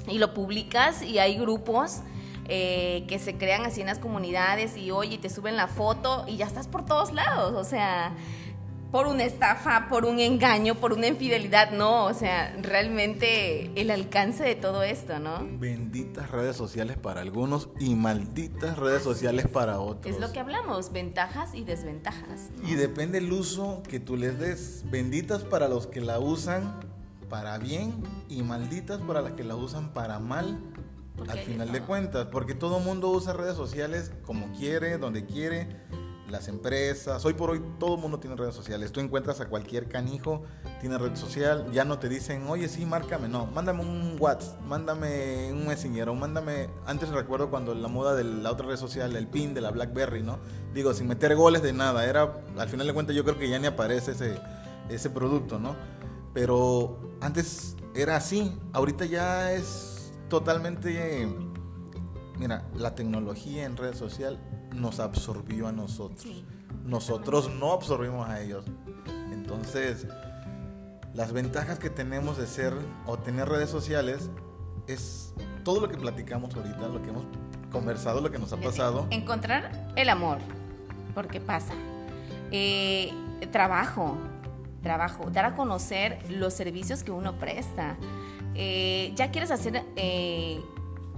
y 0.07 0.17
lo 0.17 0.33
publicas 0.33 1.03
y 1.03 1.19
hay 1.19 1.37
grupos 1.37 2.01
eh, 2.47 3.05
que 3.07 3.19
se 3.19 3.37
crean 3.37 3.65
así 3.65 3.81
en 3.81 3.87
las 3.87 3.99
comunidades 3.99 4.77
y 4.77 4.91
oye, 4.91 5.17
te 5.17 5.29
suben 5.29 5.55
la 5.55 5.67
foto 5.67 6.25
y 6.27 6.37
ya 6.37 6.45
estás 6.45 6.67
por 6.67 6.85
todos 6.85 7.13
lados, 7.13 7.53
o 7.55 7.63
sea, 7.63 8.15
por 8.93 9.07
una 9.07 9.23
estafa, 9.23 9.87
por 9.89 10.05
un 10.05 10.19
engaño, 10.19 10.75
por 10.75 10.93
una 10.93 11.07
infidelidad, 11.07 11.71
no, 11.71 12.05
o 12.05 12.13
sea, 12.13 12.55
realmente 12.61 13.71
el 13.73 13.89
alcance 13.89 14.43
de 14.43 14.53
todo 14.53 14.83
esto, 14.83 15.17
¿no? 15.17 15.47
Benditas 15.57 16.29
redes 16.29 16.55
sociales 16.55 16.95
para 16.97 17.21
algunos 17.21 17.69
y 17.79 17.95
malditas 17.95 18.77
redes 18.77 19.01
sociales 19.01 19.47
para 19.47 19.79
otros. 19.79 20.13
Es 20.13 20.21
lo 20.21 20.31
que 20.31 20.39
hablamos, 20.39 20.91
ventajas 20.91 21.55
y 21.55 21.63
desventajas. 21.63 22.51
¿no? 22.61 22.69
Y 22.69 22.75
depende 22.75 23.17
el 23.17 23.33
uso 23.33 23.81
que 23.89 23.99
tú 23.99 24.15
les 24.15 24.37
des. 24.37 24.83
Benditas 24.91 25.41
para 25.43 25.67
los 25.67 25.87
que 25.87 25.99
la 25.99 26.19
usan 26.19 26.79
para 27.31 27.57
bien 27.57 27.95
y 28.29 28.43
malditas 28.43 29.01
para 29.01 29.23
las 29.23 29.31
que 29.31 29.43
la 29.43 29.55
usan 29.55 29.91
para 29.91 30.19
mal. 30.19 30.59
Al 31.19 31.37
de 31.37 31.43
final 31.43 31.71
de 31.71 31.81
cuentas, 31.81 32.27
porque 32.31 32.55
todo 32.55 32.79
el 32.79 32.83
mundo 32.83 33.09
usa 33.09 33.33
redes 33.33 33.55
sociales 33.55 34.11
como 34.25 34.51
quiere, 34.53 34.97
donde 34.97 35.25
quiere, 35.25 35.67
las 36.33 36.47
empresas, 36.47 37.23
hoy 37.25 37.35
por 37.35 37.51
hoy 37.51 37.61
todo 37.79 37.95
el 37.95 38.01
mundo 38.01 38.19
tiene 38.19 38.35
redes 38.35 38.55
sociales, 38.55 38.91
tú 38.91 38.99
encuentras 38.99 39.39
a 39.39 39.49
cualquier 39.49 39.87
canijo, 39.87 40.41
tiene 40.81 40.97
red 40.97 41.15
social, 41.15 41.71
ya 41.71 41.85
no 41.85 41.99
te 41.99 42.09
dicen, 42.09 42.47
oye 42.47 42.67
sí, 42.67 42.87
márcame, 42.87 43.27
no, 43.27 43.45
mándame 43.45 43.81
un 43.81 44.17
WhatsApp, 44.19 44.59
mándame 44.61 45.53
un 45.53 45.67
Messenger, 45.67 46.09
o 46.09 46.15
mándame, 46.15 46.69
antes 46.87 47.09
recuerdo 47.09 47.51
cuando 47.51 47.75
la 47.75 47.87
moda 47.87 48.15
de 48.15 48.23
la 48.23 48.51
otra 48.51 48.65
red 48.65 48.77
social, 48.77 49.15
el 49.15 49.27
pin 49.27 49.53
de 49.53 49.61
la 49.61 49.69
BlackBerry, 49.69 50.23
¿no? 50.23 50.39
Digo, 50.73 50.93
sin 50.95 51.07
meter 51.07 51.35
goles 51.35 51.61
de 51.61 51.71
nada, 51.71 52.03
era, 52.05 52.43
al 52.57 52.67
final 52.67 52.87
de 52.87 52.93
cuentas 52.93 53.15
yo 53.15 53.23
creo 53.23 53.37
que 53.37 53.47
ya 53.47 53.59
ni 53.59 53.67
aparece 53.67 54.13
ese, 54.13 54.39
ese 54.89 55.11
producto, 55.11 55.59
¿no? 55.59 55.75
Pero 56.33 56.97
antes 57.21 57.75
era 57.93 58.15
así, 58.15 58.59
ahorita 58.73 59.05
ya 59.05 59.51
es 59.53 59.92
totalmente... 60.33 61.27
Mira, 62.39 62.67
la 62.73 62.95
tecnología 62.95 63.65
en 63.65 63.77
red 63.77 63.93
social 63.93 64.39
nos 64.73 64.99
absorbió 64.99 65.67
a 65.67 65.71
nosotros. 65.71 66.21
Sí. 66.21 66.43
Nosotros 66.83 67.51
no 67.53 67.71
absorbimos 67.71 68.27
a 68.27 68.41
ellos. 68.41 68.65
Entonces, 69.31 70.07
las 71.13 71.33
ventajas 71.33 71.77
que 71.77 71.91
tenemos 71.91 72.39
de 72.39 72.47
ser 72.47 72.73
o 73.05 73.19
tener 73.19 73.47
redes 73.47 73.69
sociales 73.69 74.31
es 74.87 75.35
todo 75.63 75.79
lo 75.79 75.87
que 75.87 75.97
platicamos 75.97 76.55
ahorita, 76.55 76.87
lo 76.87 77.03
que 77.03 77.09
hemos 77.09 77.25
conversado, 77.71 78.19
lo 78.19 78.31
que 78.31 78.39
nos 78.39 78.51
ha 78.53 78.57
pasado. 78.57 79.05
Encontrar 79.11 79.93
el 79.95 80.09
amor, 80.09 80.39
porque 81.13 81.41
pasa. 81.41 81.75
Eh, 82.49 83.13
trabajo, 83.51 84.17
trabajo, 84.81 85.29
dar 85.29 85.45
a 85.45 85.55
conocer 85.55 86.17
los 86.27 86.55
servicios 86.55 87.03
que 87.03 87.11
uno 87.11 87.37
presta. 87.37 87.97
Eh, 88.55 89.11
ya 89.15 89.31
quieres 89.31 89.51
hacer 89.51 89.83
eh, 89.95 90.61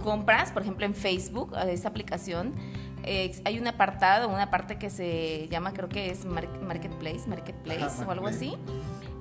compras, 0.03 0.51
por 0.51 0.61
ejemplo, 0.61 0.85
en 0.85 0.93
Facebook, 0.93 1.53
esta 1.67 1.89
aplicación, 1.89 2.53
hay 3.43 3.59
un 3.59 3.67
apartado, 3.67 4.29
una 4.29 4.49
parte 4.49 4.79
que 4.79 4.89
se 4.89 5.47
llama, 5.49 5.73
creo 5.73 5.89
que 5.89 6.09
es 6.09 6.25
Marketplace, 6.25 7.27
Marketplace 7.27 8.03
o 8.03 8.09
algo 8.09 8.25
así 8.25 8.55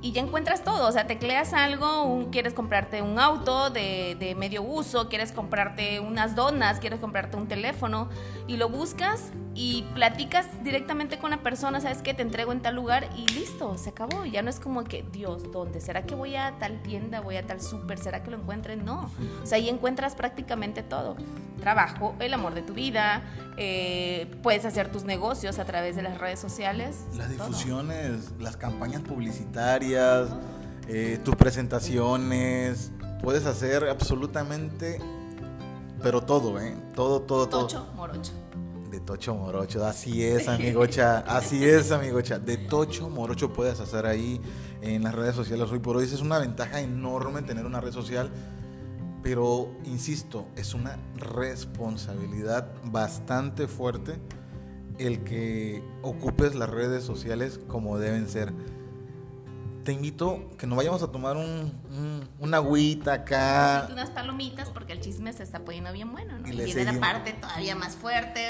y 0.05 0.13
ya 0.13 0.21
encuentras 0.21 0.63
todo. 0.63 0.87
O 0.87 0.93
sea, 0.93 1.07
tecleas 1.07 1.55
algo, 1.55 2.29
quieres 2.31 2.53
comprarte 2.53 3.01
un 3.01 3.19
auto 3.19 3.71
de, 3.71 4.17
de, 4.21 4.35
medio 4.35 4.63
uso, 4.63 5.09
quieres 5.09 5.33
comprarte 5.33 5.99
unas 5.99 6.37
donas, 6.37 6.79
quieres 6.79 7.01
comprarte 7.01 7.39
un 7.39 7.49
teléfono 7.49 8.11
y 8.47 8.59
lo 8.59 8.69
buscas 8.69 9.33
y 9.55 9.83
platicas 9.95 10.47
directamente 10.63 11.19
con 11.19 11.31
la 11.31 11.39
persona, 11.39 11.81
sabes 11.81 12.03
que 12.03 12.13
te 12.13 12.23
entrego 12.23 12.53
en 12.53 12.61
tal 12.61 12.75
lugar 12.75 13.09
y 13.17 13.27
listo, 13.33 13.79
se 13.79 13.91
acabó. 13.91 14.27
Ya 14.27 14.43
no 14.43 14.51
es 14.51 14.61
como 14.61 14.85
que, 14.85 15.05
Dios, 15.11 15.51
¿dónde? 15.53 15.81
¿Será 15.81 16.03
que 16.03 16.15
voy 16.15 16.37
a 16.37 16.59
tal 16.59 16.83
tienda, 16.83 17.21
voy 17.21 17.37
a 17.37 17.47
tal 17.47 17.63
súper? 17.63 17.99
¿Será 17.99 18.23
que 18.23 18.31
lo 18.31 18.37
encuentre? 18.37 18.77
No. 18.77 19.11
O 19.43 19.47
sea, 19.47 19.57
ahí 19.57 19.69
encuentras 19.69 20.17
prácticamente 20.17 20.83
todo. 20.83 21.17
Trabajo, 21.61 22.15
el 22.19 22.35
amor 22.35 22.55
de 22.55 22.63
tu 22.63 22.75
vida, 22.75 23.23
eh, 23.57 24.27
puedes 24.43 24.65
hacer 24.65 24.91
tus 24.91 25.05
negocios 25.05 25.59
a 25.59 25.65
través 25.65 25.95
de 25.95 26.03
las 26.03 26.19
redes 26.19 26.41
sociales. 26.41 27.05
Las 27.15 27.31
difusiones, 27.31 28.33
las 28.41 28.57
campañas 28.57 29.03
publicitarias, 29.03 29.94
eh, 29.97 31.19
tus 31.25 31.37
presentaciones, 31.37 32.93
puedes 33.23 33.47
hacer 33.47 33.89
absolutamente, 33.89 34.99
pero 36.03 36.23
todo, 36.23 36.61
¿eh? 36.61 36.77
Todo, 36.95 37.23
todo, 37.23 37.49
todo. 37.49 37.63
Tocho, 37.63 37.87
morocho. 37.95 38.33
De 38.91 39.01
Tocho 39.01 39.35
Morocho, 39.35 39.85
así 39.85 40.23
es, 40.23 40.47
amigocha, 40.49 41.19
así 41.27 41.65
es, 41.65 41.91
amigocha. 41.91 42.39
De 42.39 42.57
Tocho 42.57 43.09
Morocho 43.09 43.53
puedes 43.53 43.81
hacer 43.81 44.07
ahí 44.07 44.41
en 44.83 45.03
las 45.03 45.15
redes 45.15 45.35
sociales 45.35 45.69
hoy 45.73 45.81
por 45.81 45.97
hoy. 45.97 46.05
Es 46.05 46.21
una 46.21 46.39
ventaja 46.39 46.81
enorme 46.81 47.43
tener 47.43 47.67
una 47.67 47.81
red 47.81 47.93
social, 47.93 48.31
pero 49.23 49.69
insisto, 49.85 50.47
es 50.55 50.75
una 50.75 50.99
responsabilidad 51.17 52.69
bastante 52.85 53.67
fuerte 53.67 54.21
el 54.99 55.25
que 55.25 55.83
ocupes 56.03 56.55
las 56.55 56.71
redes 56.71 57.03
sociales 57.05 57.59
como 57.67 57.99
deben 57.99 58.29
ser. 58.29 58.53
Te 59.85 59.93
invito 59.93 60.51
que 60.57 60.67
nos 60.67 60.79
vayamos 60.79 61.03
a 61.03 61.09
tomar 61.09 61.37
un, 61.37 62.27
una 62.39 62.57
agüita 62.57 63.13
acá. 63.13 63.87
unas 63.93 64.11
palomitas 64.11 64.71
porque 64.71 64.95
el 64.95 65.01
chisme 65.01 65.33
se 65.35 65.43
está 65.43 65.61
poniendo 65.61 65.93
bien 65.93 66.11
bueno, 66.11 66.39
¿no? 66.39 66.49
Y, 66.49 66.57
viene 66.57 66.85
la 66.85 66.99
parte 66.99 67.35
todavía 67.35 67.77
más 67.77 67.95
fuerte, 67.95 68.41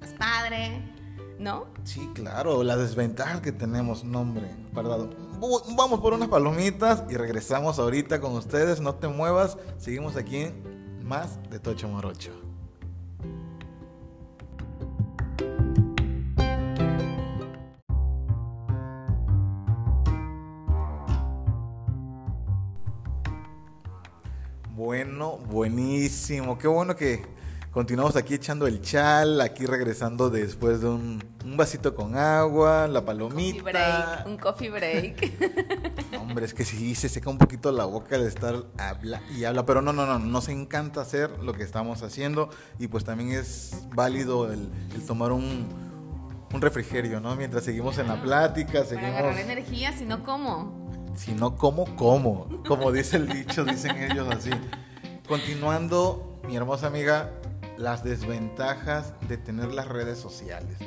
es 0.00 0.12
padre, 0.12 0.80
¿no? 1.40 1.66
Sí, 1.82 2.08
claro, 2.14 2.62
la 2.62 2.76
desventaja 2.76 3.42
que 3.42 3.50
tenemos, 3.50 4.04
nombre, 4.04 4.48
perdón. 4.72 5.14
Vamos 5.76 6.00
por 6.00 6.12
unas 6.12 6.28
palomitas 6.28 7.02
y 7.10 7.16
regresamos 7.16 7.80
ahorita 7.80 8.20
con 8.20 8.32
ustedes, 8.32 8.80
no 8.80 8.94
te 8.94 9.08
muevas, 9.08 9.58
seguimos 9.76 10.16
aquí 10.16 10.36
en 10.36 11.04
más 11.04 11.38
de 11.50 11.58
Tocho 11.58 11.88
Morocho. 11.88 12.49
Bueno, 24.90 25.36
buenísimo. 25.36 26.58
Qué 26.58 26.66
bueno 26.66 26.96
que 26.96 27.22
Continuamos 27.70 28.16
aquí 28.16 28.34
echando 28.34 28.66
el 28.66 28.82
chal, 28.82 29.40
aquí 29.40 29.64
regresando 29.64 30.30
después 30.30 30.80
de 30.80 30.88
un, 30.88 31.22
vasito 31.56 31.94
con 31.94 32.16
agua, 32.16 32.88
la 32.88 33.04
palomita. 33.04 34.24
un 34.26 34.36
coffee 34.36 34.68
break. 34.68 36.18
hombre, 36.20 36.44
es 36.44 36.54
que 36.54 36.64
sí, 36.64 36.96
se 36.96 37.08
seca 37.08 37.30
un 37.30 37.38
poquito 37.38 37.70
la 37.70 37.84
boca 37.84 38.18
de 38.18 38.26
estar 38.26 38.64
habla 38.78 39.22
y 39.30 39.44
habla, 39.44 39.64
pero 39.64 39.80
no, 39.80 39.92
no, 39.92 40.06
no, 40.06 40.18
nos 40.18 40.48
encanta 40.48 41.02
hacer 41.02 41.30
lo 41.38 41.52
que 41.52 41.62
estamos 41.62 42.02
haciendo 42.02 42.50
y 42.80 42.88
pues 42.88 43.04
también 43.04 43.30
es 43.30 43.86
válido 43.94 44.52
el, 44.52 44.68
tomar 45.06 45.30
un, 45.30 45.68
un, 46.52 46.60
refrigerio, 46.60 47.20
¿no? 47.20 47.36
Mientras 47.36 47.62
seguimos 47.62 47.96
en 47.98 48.08
la 48.08 48.20
plática, 48.20 48.84
seguimos... 48.84 49.12
Para 49.12 49.28
agarrar 49.28 49.38
energía, 49.38 49.92
si 49.92 50.06
no, 50.06 50.24
¿cómo? 50.24 50.89
Si 51.20 51.32
no, 51.32 51.54
¿cómo? 51.54 51.84
¿Cómo? 51.96 52.48
Como 52.66 52.90
dice 52.92 53.18
el 53.18 53.28
dicho, 53.28 53.62
dicen 53.66 53.98
ellos 53.98 54.26
así. 54.34 54.48
Continuando, 55.28 56.40
mi 56.48 56.56
hermosa 56.56 56.86
amiga, 56.86 57.30
las 57.76 58.02
desventajas 58.02 59.12
de 59.28 59.36
tener 59.36 59.70
las 59.70 59.86
redes 59.86 60.18
sociales. 60.18 60.78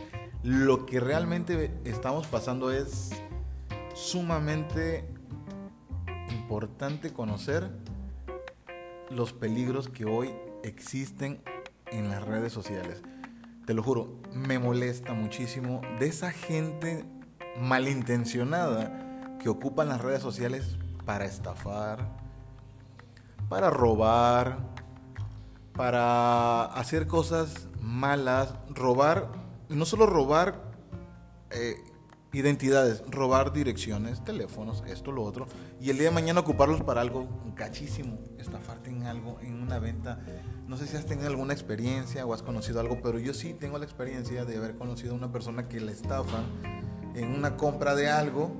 Lo 0.41 0.87
que 0.87 0.99
realmente 0.99 1.71
estamos 1.85 2.25
pasando 2.25 2.71
es 2.71 3.11
sumamente 3.93 5.07
importante 6.31 7.13
conocer 7.13 7.69
los 9.11 9.33
peligros 9.33 9.87
que 9.87 10.05
hoy 10.05 10.33
existen 10.63 11.43
en 11.91 12.09
las 12.09 12.23
redes 12.23 12.51
sociales. 12.51 13.03
Te 13.67 13.75
lo 13.75 13.83
juro, 13.83 14.19
me 14.33 14.57
molesta 14.57 15.13
muchísimo 15.13 15.81
de 15.99 16.07
esa 16.07 16.31
gente 16.31 17.05
malintencionada 17.61 19.02
que 19.43 19.49
ocupan 19.49 19.89
las 19.89 19.99
redes 19.99 20.21
sociales 20.21 20.77
para 21.05 21.25
estafar, 21.25 22.07
para 23.49 23.69
robar, 23.69 24.57
para 25.73 26.63
hacer 26.63 27.07
cosas 27.07 27.67
malas, 27.81 28.55
robar, 28.69 29.29
no 29.67 29.83
solo 29.83 30.05
robar 30.05 30.71
eh, 31.51 31.75
identidades, 32.31 33.03
robar 33.09 33.51
direcciones, 33.51 34.23
teléfonos, 34.23 34.81
esto, 34.87 35.11
lo 35.11 35.23
otro, 35.23 35.45
y 35.81 35.89
el 35.89 35.97
día 35.97 36.07
de 36.07 36.15
mañana 36.15 36.39
ocuparlos 36.39 36.81
para 36.81 37.01
algo 37.01 37.27
cachísimo, 37.53 38.19
estafarte 38.39 38.91
en 38.91 39.03
algo, 39.03 39.39
en 39.41 39.61
una 39.61 39.77
venta. 39.77 40.19
No 40.67 40.77
sé 40.77 40.87
si 40.87 40.95
has 40.95 41.05
tenido 41.05 41.27
alguna 41.27 41.51
experiencia 41.51 42.25
o 42.25 42.33
has 42.33 42.43
conocido 42.43 42.79
algo, 42.79 43.01
pero 43.03 43.19
yo 43.19 43.33
sí 43.33 43.53
tengo 43.53 43.77
la 43.77 43.83
experiencia 43.83 44.45
de 44.45 44.55
haber 44.55 44.75
conocido 44.77 45.13
a 45.13 45.17
una 45.17 45.33
persona 45.33 45.67
que 45.67 45.81
la 45.81 45.91
estafan 45.91 46.45
en 47.13 47.29
una 47.29 47.57
compra 47.57 47.93
de 47.93 48.09
algo 48.09 48.57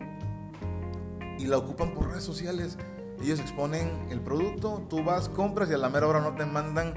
y 1.39 1.45
la 1.45 1.57
ocupan 1.57 1.93
por 1.93 2.09
redes 2.09 2.23
sociales 2.23 2.77
ellos 3.23 3.39
exponen 3.39 3.89
el 4.09 4.19
producto, 4.19 4.85
tú 4.89 5.01
vas, 5.01 5.29
compras 5.29 5.69
y 5.69 5.73
a 5.73 5.77
la 5.77 5.89
mera 5.89 6.07
hora 6.07 6.19
no 6.19 6.35
te 6.35 6.45
mandan, 6.45 6.93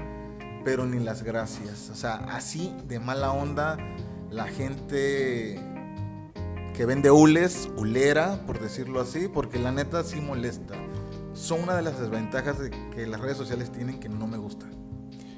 pero 0.65 0.85
ni 0.85 0.99
las 0.99 1.23
gracias. 1.23 1.89
O 1.89 1.95
sea, 1.95 2.15
así 2.31 2.75
de 2.85 2.99
mala 2.99 3.31
onda, 3.31 3.77
la 4.29 4.45
gente 4.47 5.57
que 6.75 6.85
vende 6.85 7.11
hules, 7.11 7.69
hulera, 7.77 8.45
por 8.45 8.59
decirlo 8.59 8.99
así, 8.99 9.29
porque 9.29 9.57
la 9.57 9.71
neta 9.71 10.03
sí 10.03 10.19
molesta. 10.19 10.75
Son 11.33 11.63
una 11.63 11.75
de 11.77 11.83
las 11.83 11.97
desventajas 11.97 12.59
de 12.59 12.71
que 12.71 13.07
las 13.07 13.21
redes 13.21 13.37
sociales 13.37 13.71
tienen 13.71 13.99
que 13.99 14.09
no 14.09 14.27
me 14.27 14.37
gustan. 14.37 14.76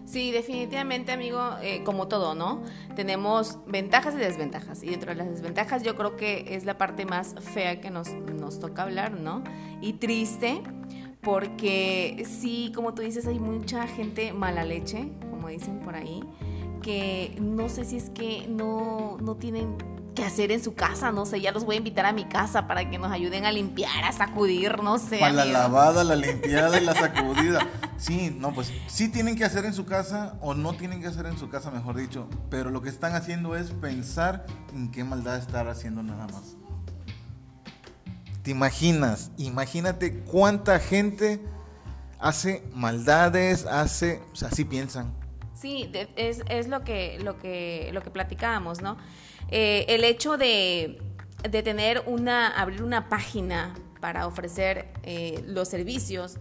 Sí, 0.10 0.32
definitivamente, 0.32 1.12
amigo, 1.12 1.40
eh, 1.62 1.84
como 1.84 2.08
todo, 2.08 2.34
¿no? 2.34 2.64
Tenemos 2.96 3.60
ventajas 3.68 4.16
y 4.16 4.18
desventajas. 4.18 4.82
Y 4.82 4.88
dentro 4.88 5.12
de 5.12 5.16
las 5.16 5.30
desventajas 5.30 5.84
yo 5.84 5.96
creo 5.96 6.16
que 6.16 6.56
es 6.56 6.66
la 6.66 6.80
parte 6.80 7.06
más 7.06 7.36
fea 7.40 7.80
que 7.80 7.92
nos, 7.92 8.12
nos 8.16 8.60
toca 8.60 8.82
hablar, 8.82 9.12
¿no? 9.12 9.44
Y 9.82 9.94
triste, 9.94 10.64
porque 11.22 12.26
sí, 12.28 12.72
como 12.74 12.96
tú 12.96 13.04
dices, 13.04 13.28
hay 13.28 13.40
mucha 13.40 13.86
gente 13.86 14.34
mala 14.34 14.64
leche, 14.64 15.12
como 15.30 15.48
dicen 15.50 15.80
por 15.82 15.94
ahí, 15.94 16.24
que 16.82 17.38
no 17.40 17.70
sé 17.70 17.86
si 17.86 17.98
es 17.98 18.10
que 18.10 18.48
no, 18.50 19.18
no 19.22 19.36
tienen 19.36 19.78
que 20.20 20.26
hacer 20.26 20.52
en 20.52 20.62
su 20.62 20.76
casa, 20.76 21.12
no 21.12 21.26
sé, 21.26 21.40
ya 21.40 21.52
los 21.52 21.64
voy 21.64 21.76
a 21.76 21.78
invitar 21.78 22.06
a 22.06 22.12
mi 22.12 22.26
casa 22.26 22.68
para 22.68 22.90
que 22.90 22.98
nos 22.98 23.12
ayuden 23.12 23.46
a 23.46 23.52
limpiar, 23.52 24.04
a 24.04 24.12
sacudir, 24.12 24.84
no 24.84 24.98
sé. 24.98 25.20
Para 25.20 25.32
la 25.32 25.46
lavada, 25.46 26.04
la 26.04 26.16
limpiada 26.18 26.80
y 26.80 26.84
la 26.84 26.94
sacudida. 26.94 27.66
Sí, 27.98 28.36
no, 28.38 28.54
pues 28.54 28.72
sí 28.88 29.08
tienen 29.10 29.38
que 29.38 29.46
hacer 29.46 29.64
en 29.66 29.74
su 29.74 29.86
casa 29.86 30.36
o 30.42 30.54
no 30.54 30.74
tienen 30.74 31.02
que 31.02 31.08
hacer 31.08 31.26
en 31.26 31.38
su 31.38 31.50
casa, 31.50 31.72
mejor 31.72 31.96
dicho, 31.96 32.28
pero 32.50 32.70
lo 32.70 32.82
que 32.82 32.90
están 32.90 33.16
haciendo 33.16 33.56
es 33.56 33.72
pensar 33.72 34.46
en 34.74 34.92
qué 34.92 35.04
maldad 35.04 35.38
estar 35.38 35.70
haciendo 35.70 36.04
nada 36.04 36.28
más. 36.28 36.58
¿Te 38.44 38.52
imaginas? 38.52 39.32
Imagínate 39.38 40.20
cuánta 40.20 40.80
gente 40.80 41.42
hace 42.20 42.64
maldades, 42.74 43.66
hace, 43.66 44.22
o 44.34 44.36
sea, 44.36 44.50
así 44.50 44.66
piensan. 44.66 45.14
Sí, 45.54 45.92
es, 46.16 46.44
es 46.50 46.68
lo 46.68 46.84
que, 46.84 47.20
lo 47.22 47.38
que, 47.38 47.90
lo 47.94 48.02
que 48.02 48.10
platicábamos, 48.10 48.82
¿no? 48.82 48.98
Eh, 49.52 49.86
el 49.90 50.04
hecho 50.04 50.38
de, 50.38 51.02
tener 51.52 52.04
una, 52.06 52.48
abrir 52.50 52.84
una 52.84 53.10
página 53.10 53.74
para 54.00 54.28
ofrecer 54.28 54.88
eh, 55.04 55.44
los 55.48 55.68
servicios, 55.68 56.38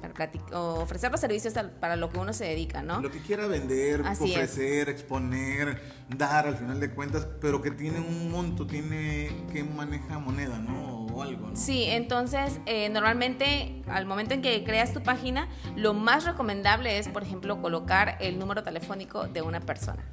para 0.00 0.30
ofrecer 0.52 1.10
los 1.10 1.20
servicios 1.20 1.54
para 1.78 1.96
lo 1.96 2.10
que 2.10 2.18
uno 2.18 2.32
se 2.32 2.44
dedica, 2.44 2.82
¿no? 2.82 3.00
Lo 3.00 3.10
que 3.10 3.20
quiera 3.20 3.46
vender, 3.46 4.00
ofrecer, 4.00 4.88
exponer, 4.88 5.80
dar 6.08 6.46
al 6.46 6.56
final 6.56 6.80
de 6.80 6.90
cuentas, 6.90 7.26
pero 7.40 7.60
que 7.60 7.70
tiene 7.70 8.00
un 8.00 8.30
monto, 8.30 8.66
tiene 8.66 9.30
que 9.52 9.62
maneja 9.62 10.18
moneda, 10.18 10.58
¿no? 10.58 11.06
o 11.06 11.22
algo. 11.22 11.48
¿no? 11.48 11.56
Sí, 11.56 11.84
entonces 11.84 12.60
eh, 12.66 12.88
normalmente 12.88 13.82
al 13.88 14.06
momento 14.06 14.34
en 14.34 14.42
que 14.42 14.64
creas 14.64 14.92
tu 14.92 15.02
página, 15.02 15.48
lo 15.76 15.94
más 15.94 16.24
recomendable 16.24 16.98
es, 16.98 17.08
por 17.08 17.22
ejemplo, 17.22 17.60
colocar 17.60 18.16
el 18.20 18.38
número 18.38 18.62
telefónico 18.62 19.26
de 19.26 19.42
una 19.42 19.60
persona. 19.60 20.04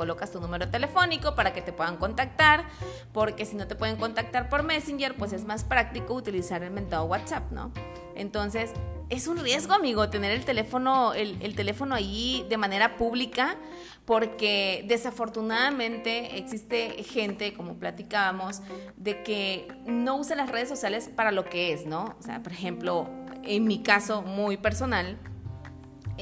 Colocas 0.00 0.32
tu 0.32 0.40
número 0.40 0.66
telefónico 0.70 1.34
para 1.34 1.52
que 1.52 1.60
te 1.60 1.74
puedan 1.74 1.98
contactar, 1.98 2.64
porque 3.12 3.44
si 3.44 3.54
no 3.54 3.66
te 3.66 3.74
pueden 3.74 3.96
contactar 3.96 4.48
por 4.48 4.62
Messenger, 4.62 5.14
pues 5.14 5.34
es 5.34 5.44
más 5.44 5.62
práctico 5.62 6.14
utilizar 6.14 6.62
el 6.62 6.70
mentado 6.70 7.04
WhatsApp, 7.04 7.52
¿no? 7.52 7.70
Entonces, 8.14 8.72
es 9.10 9.26
un 9.26 9.36
riesgo, 9.36 9.74
amigo, 9.74 10.08
tener 10.08 10.32
el 10.32 10.46
teléfono, 10.46 11.12
el, 11.12 11.36
el 11.42 11.54
teléfono 11.54 11.94
ahí 11.94 12.46
de 12.48 12.56
manera 12.56 12.96
pública, 12.96 13.58
porque 14.06 14.86
desafortunadamente 14.88 16.38
existe 16.38 17.04
gente, 17.04 17.52
como 17.52 17.74
platicábamos, 17.74 18.62
de 18.96 19.22
que 19.22 19.68
no 19.84 20.16
usa 20.16 20.34
las 20.34 20.48
redes 20.48 20.70
sociales 20.70 21.10
para 21.14 21.30
lo 21.30 21.44
que 21.44 21.74
es, 21.74 21.84
¿no? 21.84 22.16
O 22.18 22.22
sea, 22.22 22.42
por 22.42 22.52
ejemplo, 22.52 23.06
en 23.42 23.64
mi 23.64 23.82
caso 23.82 24.22
muy 24.22 24.56
personal, 24.56 25.18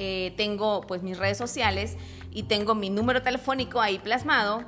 eh, 0.00 0.32
tengo 0.36 0.82
pues 0.82 1.02
mis 1.02 1.18
redes 1.18 1.36
sociales 1.36 1.96
y 2.30 2.44
tengo 2.44 2.74
mi 2.74 2.90
número 2.90 3.22
telefónico 3.22 3.80
ahí 3.80 3.98
plasmado 3.98 4.64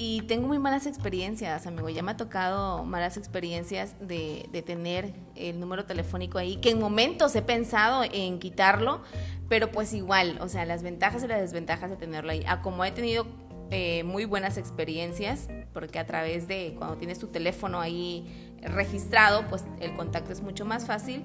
y 0.00 0.22
tengo 0.22 0.46
muy 0.46 0.60
malas 0.60 0.86
experiencias, 0.86 1.66
amigo. 1.66 1.88
Ya 1.88 2.04
me 2.04 2.12
ha 2.12 2.16
tocado 2.16 2.84
malas 2.84 3.16
experiencias 3.16 3.96
de, 4.00 4.48
de, 4.52 4.62
tener 4.62 5.12
el 5.34 5.58
número 5.58 5.86
telefónico 5.86 6.38
ahí, 6.38 6.56
que 6.58 6.70
en 6.70 6.78
momentos 6.78 7.34
he 7.34 7.42
pensado 7.42 8.04
en 8.12 8.38
quitarlo, 8.38 9.02
pero 9.48 9.72
pues 9.72 9.92
igual, 9.92 10.38
o 10.40 10.48
sea, 10.48 10.64
las 10.66 10.84
ventajas 10.84 11.24
y 11.24 11.26
las 11.26 11.40
desventajas 11.40 11.90
de 11.90 11.96
tenerlo 11.96 12.30
ahí. 12.30 12.44
A 12.46 12.62
como 12.62 12.84
he 12.84 12.92
tenido 12.92 13.26
eh, 13.72 14.04
muy 14.04 14.24
buenas 14.24 14.56
experiencias, 14.56 15.48
porque 15.72 15.98
a 15.98 16.06
través 16.06 16.46
de 16.46 16.74
cuando 16.78 16.96
tienes 16.96 17.18
tu 17.18 17.26
teléfono 17.26 17.80
ahí 17.80 18.54
registrado, 18.62 19.48
pues 19.48 19.64
el 19.80 19.94
contacto 19.94 20.32
es 20.32 20.42
mucho 20.42 20.64
más 20.64 20.86
fácil, 20.86 21.24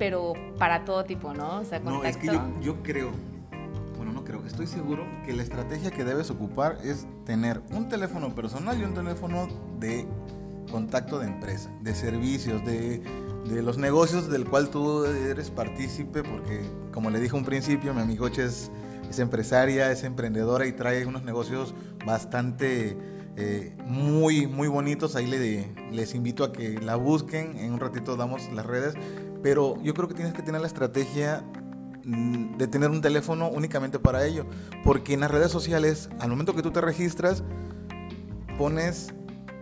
pero 0.00 0.32
para 0.58 0.84
todo 0.84 1.04
tipo, 1.04 1.32
¿no? 1.32 1.60
O 1.60 1.64
sea, 1.64 1.80
contacto... 1.80 2.02
No, 2.02 2.04
es 2.04 2.16
que 2.16 2.26
yo, 2.26 2.60
yo 2.60 2.82
creo 2.82 3.12
creo, 4.30 4.46
estoy 4.46 4.68
seguro 4.68 5.04
que 5.26 5.32
la 5.32 5.42
estrategia 5.42 5.90
que 5.90 6.04
debes 6.04 6.30
ocupar 6.30 6.78
es 6.84 7.06
tener 7.24 7.60
un 7.72 7.88
teléfono 7.88 8.32
personal 8.32 8.80
y 8.80 8.84
un 8.84 8.94
teléfono 8.94 9.48
de 9.80 10.06
contacto 10.70 11.18
de 11.18 11.26
empresa, 11.26 11.68
de 11.82 11.94
servicios, 11.96 12.64
de, 12.64 13.02
de 13.48 13.62
los 13.62 13.76
negocios 13.76 14.30
del 14.30 14.48
cual 14.48 14.70
tú 14.70 15.04
eres 15.04 15.50
partícipe, 15.50 16.22
porque 16.22 16.60
como 16.92 17.10
le 17.10 17.18
dije 17.18 17.34
un 17.34 17.44
principio, 17.44 17.92
mi 17.92 18.02
amigo 18.02 18.28
es, 18.28 18.70
es 19.08 19.18
empresaria, 19.18 19.90
es 19.90 20.04
emprendedora 20.04 20.64
y 20.66 20.72
trae 20.72 21.04
unos 21.06 21.24
negocios 21.24 21.74
bastante... 22.06 22.96
Eh, 23.36 23.74
muy, 23.86 24.46
muy 24.48 24.68
bonitos. 24.68 25.16
Ahí 25.16 25.24
le, 25.24 25.72
les 25.92 26.14
invito 26.14 26.44
a 26.44 26.52
que 26.52 26.78
la 26.80 26.96
busquen. 26.96 27.56
En 27.56 27.72
un 27.72 27.80
ratito 27.80 28.16
damos 28.16 28.52
las 28.52 28.66
redes. 28.66 28.94
Pero 29.42 29.80
yo 29.82 29.94
creo 29.94 30.08
que 30.08 30.14
tienes 30.14 30.34
que 30.34 30.42
tener 30.42 30.60
la 30.60 30.66
estrategia 30.66 31.42
de 32.04 32.66
tener 32.66 32.90
un 32.90 33.00
teléfono 33.00 33.48
únicamente 33.48 33.98
para 33.98 34.24
ello. 34.24 34.46
Porque 34.84 35.14
en 35.14 35.20
las 35.20 35.30
redes 35.30 35.50
sociales, 35.50 36.10
al 36.18 36.30
momento 36.30 36.54
que 36.54 36.62
tú 36.62 36.70
te 36.70 36.80
registras, 36.80 37.42
pones 38.58 39.14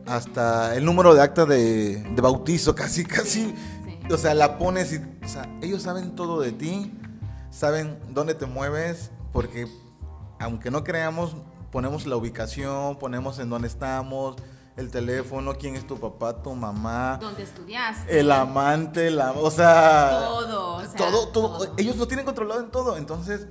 hasta 0.06 0.74
el 0.76 0.84
número 0.84 1.14
de 1.14 1.22
acta 1.22 1.44
de, 1.44 2.02
de 2.02 2.22
bautizo, 2.22 2.74
casi, 2.76 3.04
casi. 3.04 3.54
Sí. 3.84 3.98
O 4.12 4.16
sea, 4.16 4.34
la 4.34 4.58
pones 4.58 4.92
y 4.92 4.96
o 5.28 5.30
sea, 5.30 5.46
ellos 5.60 5.82
saben 5.82 6.14
todo 6.14 6.40
de 6.40 6.52
ti, 6.52 6.90
saben 7.50 7.98
dónde 8.08 8.34
te 8.34 8.46
mueves, 8.46 9.10
porque 9.30 9.68
aunque 10.38 10.70
no 10.70 10.84
creamos, 10.84 11.36
ponemos 11.70 12.06
la 12.06 12.16
ubicación, 12.16 12.98
ponemos 12.98 13.38
en 13.38 13.50
dónde 13.50 13.68
estamos, 13.68 14.36
el 14.78 14.92
teléfono, 14.92 15.54
quién 15.54 15.74
es 15.74 15.86
tu 15.86 15.98
papá, 15.98 16.40
tu 16.40 16.54
mamá, 16.54 17.18
dónde 17.20 17.42
estudiaste, 17.42 18.20
el 18.20 18.30
amante, 18.30 19.10
la, 19.10 19.32
o 19.32 19.50
sea, 19.50 20.20
todo, 20.20 20.76
o 20.76 20.80
sea, 20.82 20.96
todo, 20.96 21.28
todo, 21.28 21.58
todo, 21.58 21.74
ellos 21.76 21.96
lo 21.96 22.06
tienen 22.06 22.24
controlado 22.24 22.60
en 22.60 22.70
todo, 22.70 22.96
entonces 22.96 23.48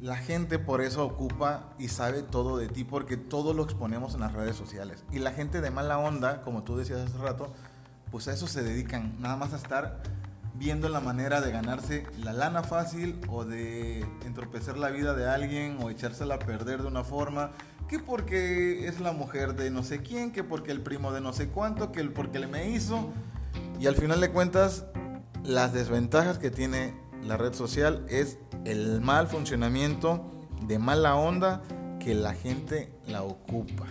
la 0.00 0.16
gente 0.16 0.60
por 0.60 0.80
eso 0.80 1.04
ocupa 1.04 1.72
y 1.80 1.88
sabe 1.88 2.22
todo 2.22 2.56
de 2.56 2.68
ti 2.68 2.84
porque 2.84 3.16
todo 3.16 3.54
lo 3.54 3.64
exponemos 3.64 4.14
en 4.14 4.20
las 4.20 4.32
redes 4.32 4.54
sociales. 4.54 5.04
Y 5.10 5.18
la 5.18 5.32
gente 5.32 5.60
de 5.60 5.72
mala 5.72 5.98
onda, 5.98 6.42
como 6.42 6.62
tú 6.62 6.76
decías 6.76 7.00
hace 7.00 7.18
rato, 7.18 7.52
pues 8.12 8.28
a 8.28 8.32
eso 8.32 8.46
se 8.46 8.62
dedican, 8.62 9.20
nada 9.20 9.36
más 9.36 9.52
a 9.54 9.56
estar 9.56 10.00
viendo 10.54 10.88
la 10.88 11.00
manera 11.00 11.40
de 11.40 11.50
ganarse 11.50 12.06
la 12.18 12.32
lana 12.32 12.62
fácil 12.62 13.20
o 13.28 13.44
de 13.44 14.00
entorpecer 14.24 14.78
la 14.78 14.90
vida 14.90 15.14
de 15.14 15.28
alguien 15.28 15.78
o 15.82 15.90
echársela 15.90 16.36
a 16.36 16.38
perder 16.38 16.82
de 16.82 16.88
una 16.88 17.02
forma 17.02 17.50
que 17.88 17.98
porque 17.98 18.86
es 18.86 19.00
la 19.00 19.12
mujer 19.12 19.54
de 19.54 19.70
no 19.70 19.82
sé 19.82 20.02
quién, 20.02 20.30
que 20.30 20.44
porque 20.44 20.70
el 20.70 20.82
primo 20.82 21.12
de 21.12 21.20
no 21.20 21.32
sé 21.32 21.48
cuánto, 21.48 21.90
que 21.90 22.00
el 22.00 22.12
porque 22.12 22.38
le 22.38 22.46
me 22.46 22.68
hizo. 22.68 23.10
Y 23.80 23.86
al 23.86 23.96
final 23.96 24.20
de 24.20 24.30
cuentas, 24.30 24.84
las 25.42 25.72
desventajas 25.72 26.38
que 26.38 26.50
tiene 26.50 26.94
la 27.24 27.36
red 27.36 27.54
social 27.54 28.04
es 28.08 28.38
el 28.64 29.00
mal 29.00 29.26
funcionamiento 29.26 30.30
de 30.66 30.78
mala 30.78 31.16
onda 31.16 31.62
que 31.98 32.14
la 32.14 32.34
gente 32.34 32.92
la 33.06 33.22
ocupa. 33.22 33.86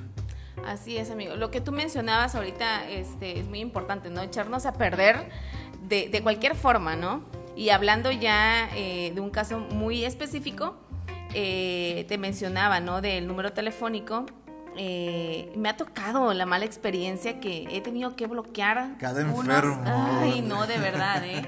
Así 0.66 0.98
es, 0.98 1.12
amigo. 1.12 1.36
Lo 1.36 1.52
que 1.52 1.62
tú 1.62 1.72
mencionabas 1.72 2.36
ahorita 2.36 2.90
este, 2.90 3.40
es 3.40 3.48
muy 3.48 3.60
importante, 3.60 4.10
¿no? 4.10 4.22
Echarnos 4.22 4.66
a 4.66 4.74
perder 4.74 5.30
de, 5.88 6.10
de 6.10 6.22
cualquier 6.22 6.56
forma, 6.56 6.96
¿no? 6.96 7.24
Y 7.56 7.70
hablando 7.70 8.12
ya 8.12 8.70
eh, 8.76 9.12
de 9.16 9.22
un 9.22 9.32
caso 9.32 9.60
muy 9.60 10.04
específico, 10.06 10.78
eh, 11.34 12.06
te 12.08 12.18
mencionaba, 12.18 12.80
¿no? 12.80 13.02
Del 13.02 13.28
número 13.28 13.54
telefónico. 13.54 14.26
Eh, 14.80 15.52
me 15.56 15.70
ha 15.70 15.76
tocado 15.76 16.32
la 16.36 16.46
mala 16.46 16.66
experiencia 16.66 17.40
que 17.40 17.68
he 17.72 17.82
tenido 17.82 18.16
que 18.16 18.28
bloquear. 18.28 18.98
Cada 19.00 19.22
enfermo. 19.22 19.82
Ay, 19.86 20.42
no, 20.42 20.68
de 20.68 20.78
verdad, 20.78 21.26
¿eh? 21.26 21.42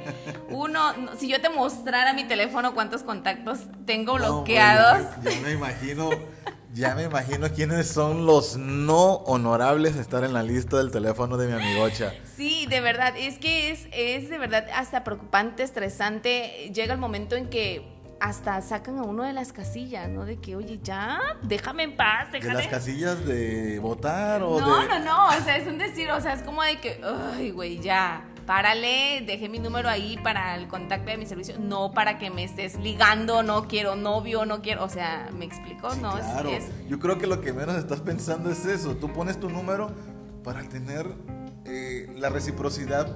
Uno, 0.50 0.82
si 1.18 1.28
yo 1.28 1.40
te 1.40 1.50
mostrara 1.50 2.14
mi 2.14 2.24
teléfono, 2.24 2.74
cuántos 2.74 3.04
contactos 3.04 3.60
tengo 3.86 4.16
bloqueados. 4.16 5.04
No, 5.24 5.30
ya 5.30 5.42
me 5.42 5.52
imagino, 5.52 6.10
ya 6.74 6.96
me 6.96 7.04
imagino 7.04 7.50
quiénes 7.50 7.88
son 7.88 8.26
los 8.26 8.58
no 8.58 9.14
honorables 9.26 9.94
de 9.96 10.02
estar 10.02 10.24
en 10.24 10.34
la 10.34 10.42
lista 10.42 10.78
del 10.78 10.90
teléfono 10.90 11.38
de 11.38 11.48
mi 11.48 11.54
amigocha. 11.54 12.14
Sí, 12.36 12.66
de 12.68 12.82
verdad, 12.82 13.14
es 13.16 13.38
que 13.38 13.70
es, 13.70 13.88
es 13.92 14.32
de 14.32 14.40
verdad 14.40 14.66
hasta 14.74 15.04
preocupante, 15.04 15.62
estresante. 15.62 16.72
Llega 16.74 16.96
el 16.96 17.00
momento 17.00 17.36
en 17.36 17.48
que 17.52 17.99
hasta 18.20 18.62
sacan 18.62 18.98
a 19.00 19.04
uno 19.04 19.24
de 19.24 19.34
las 19.34 19.54
casillas, 19.54 20.10
¿no? 20.10 20.26
De 20.26 20.38
que, 20.38 20.56
oye, 20.56 20.80
ya, 20.84 21.20
déjame 21.42 21.84
en 21.84 21.96
paz, 21.96 22.32
déjame. 22.32 22.56
¿De 22.56 22.64
las 22.64 22.72
casillas 22.72 23.26
de 23.26 23.80
votar 23.80 24.44
o 24.44 24.60
no, 24.60 24.82
de...? 24.82 24.88
No, 24.88 25.00
no, 25.00 25.28
o 25.28 25.42
sea, 25.44 25.58
es 25.58 25.68
un 25.68 25.78
decir, 25.78 26.10
o 26.12 26.20
sea, 26.20 26.34
es 26.34 26.44
como 26.44 26.64
de 26.64 26.80
que, 26.80 27.02
ay, 27.04 27.52
güey, 27.52 27.80
ya, 27.80 28.26
párale, 28.46 29.24
dejé 29.26 29.48
mi 29.48 29.60
número 29.60 29.90
ahí 29.90 30.18
para 30.24 30.56
el 30.56 30.68
contacto 30.68 31.12
de 31.12 31.18
mi 31.18 31.26
servicio, 31.26 31.56
no 31.60 31.92
para 31.92 32.18
que 32.18 32.30
me 32.30 32.44
estés 32.44 32.76
ligando, 32.80 33.44
no 33.44 33.68
quiero 33.68 33.96
novio, 33.96 34.46
no 34.46 34.62
quiero, 34.62 34.84
o 34.84 34.90
sea, 34.90 35.30
¿me 35.38 35.46
explico? 35.46 35.92
Sí, 35.92 36.00
no, 36.02 36.14
claro. 36.14 36.50
es, 36.50 36.66
Yo 36.88 37.00
creo 37.00 37.18
que 37.18 37.28
lo 37.28 37.42
que 37.42 37.54
menos 37.54 37.76
estás 37.76 38.02
pensando 38.02 38.52
es 38.52 38.66
eso, 38.66 38.96
tú 38.96 39.14
pones 39.14 39.40
tu 39.40 39.50
número 39.50 39.92
para 40.44 40.64
tener 40.64 41.06
eh, 41.66 42.12
la 42.18 42.30
reciprocidad 42.30 43.16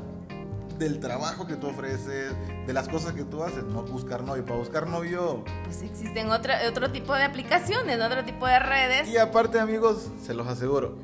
del 0.78 1.00
trabajo 1.00 1.48
que 1.48 1.56
tú 1.56 1.68
ofreces, 1.68 2.34
de 2.66 2.74
las 2.74 2.88
cosas 2.88 3.14
que 3.14 3.24
tú 3.24 3.44
haces, 3.44 3.64
no 3.64 3.84
buscar 3.84 4.24
novio. 4.24 4.46
Para 4.46 4.60
buscar 4.60 4.88
novio. 4.88 5.44
Pues 5.66 5.82
existen 5.82 6.30
otro, 6.32 6.54
otro 6.68 6.92
tipo 6.92 7.14
de 7.14 7.24
aplicaciones, 7.24 8.02
otro 8.02 8.24
tipo 8.24 8.48
de 8.48 8.60
redes. 8.60 9.10
Y 9.10 9.18
aparte, 9.18 9.60
amigos, 9.60 10.10
se 10.24 10.34
los 10.34 10.48
aseguro. 10.48 10.98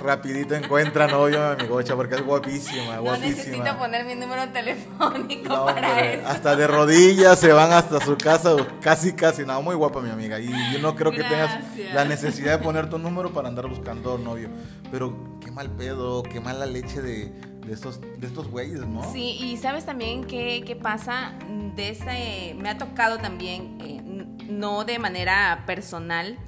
Rapidito 0.00 0.54
encuentra 0.54 1.06
novio 1.06 1.38
mi 1.38 1.62
amigocha 1.62 1.94
porque 1.94 2.14
es 2.14 2.24
guapísima, 2.24 2.96
no 2.96 3.02
guapísima. 3.02 3.36
necesito 3.36 3.78
poner 3.78 4.04
mi 4.04 4.14
número 4.14 4.48
telefónico 4.50 5.48
no, 5.48 5.66
para 5.66 5.88
hombre, 5.90 6.20
eso. 6.20 6.28
Hasta 6.28 6.56
de 6.56 6.66
rodillas 6.66 7.38
se 7.38 7.52
van 7.52 7.72
hasta 7.72 8.00
su 8.00 8.16
casa, 8.16 8.54
casi, 8.80 9.12
casi. 9.12 9.44
No, 9.44 9.60
muy 9.62 9.74
guapa 9.74 10.00
mi 10.00 10.10
amiga. 10.10 10.38
Y 10.38 10.50
yo 10.72 10.78
no 10.80 10.94
creo 10.94 11.12
que 11.12 11.18
Gracias. 11.18 11.74
tengas 11.74 11.94
la 11.94 12.04
necesidad 12.04 12.58
de 12.58 12.64
poner 12.64 12.88
tu 12.88 12.98
número 12.98 13.32
para 13.32 13.48
andar 13.48 13.68
buscando 13.68 14.16
novio. 14.16 14.48
Pero 14.90 15.38
qué 15.40 15.50
mal 15.50 15.70
pedo, 15.70 16.22
qué 16.22 16.40
mala 16.40 16.66
leche 16.66 17.02
de, 17.02 17.32
de 17.66 17.72
estos, 17.72 18.00
de 18.00 18.26
estos 18.26 18.48
güeyes, 18.48 18.80
¿no? 18.86 19.02
Sí, 19.12 19.38
y 19.40 19.56
sabes 19.56 19.84
también 19.84 20.24
qué, 20.24 20.62
qué 20.66 20.76
pasa 20.76 21.32
de 21.74 21.90
este, 21.90 22.54
me 22.54 22.70
ha 22.70 22.78
tocado 22.78 23.18
también, 23.18 23.78
eh, 23.80 24.00
no 24.48 24.84
de 24.84 24.98
manera 24.98 25.64
personal, 25.66 26.38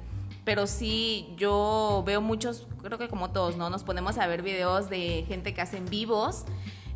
pero 0.45 0.65
sí 0.65 1.33
yo 1.37 2.03
veo 2.05 2.21
muchos, 2.21 2.67
creo 2.81 2.97
que 2.97 3.09
como 3.09 3.31
todos, 3.31 3.57
¿no? 3.57 3.69
Nos 3.69 3.83
ponemos 3.83 4.17
a 4.17 4.27
ver 4.27 4.41
videos 4.41 4.89
de 4.89 5.25
gente 5.27 5.53
que 5.53 5.61
hacen 5.61 5.85
vivos 5.85 6.45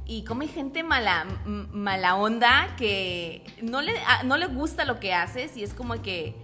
y 0.05 0.23
como 0.23 0.41
hay 0.41 0.47
gente 0.47 0.83
mala, 0.83 1.25
mala 1.45 2.15
onda 2.15 2.75
que 2.77 3.43
no 3.61 3.81
le, 3.81 3.93
no 4.25 4.37
le 4.37 4.47
gusta 4.47 4.85
lo 4.85 4.99
que 4.99 5.13
haces 5.13 5.55
y 5.55 5.63
es 5.63 5.73
como 5.73 6.01
que 6.01 6.35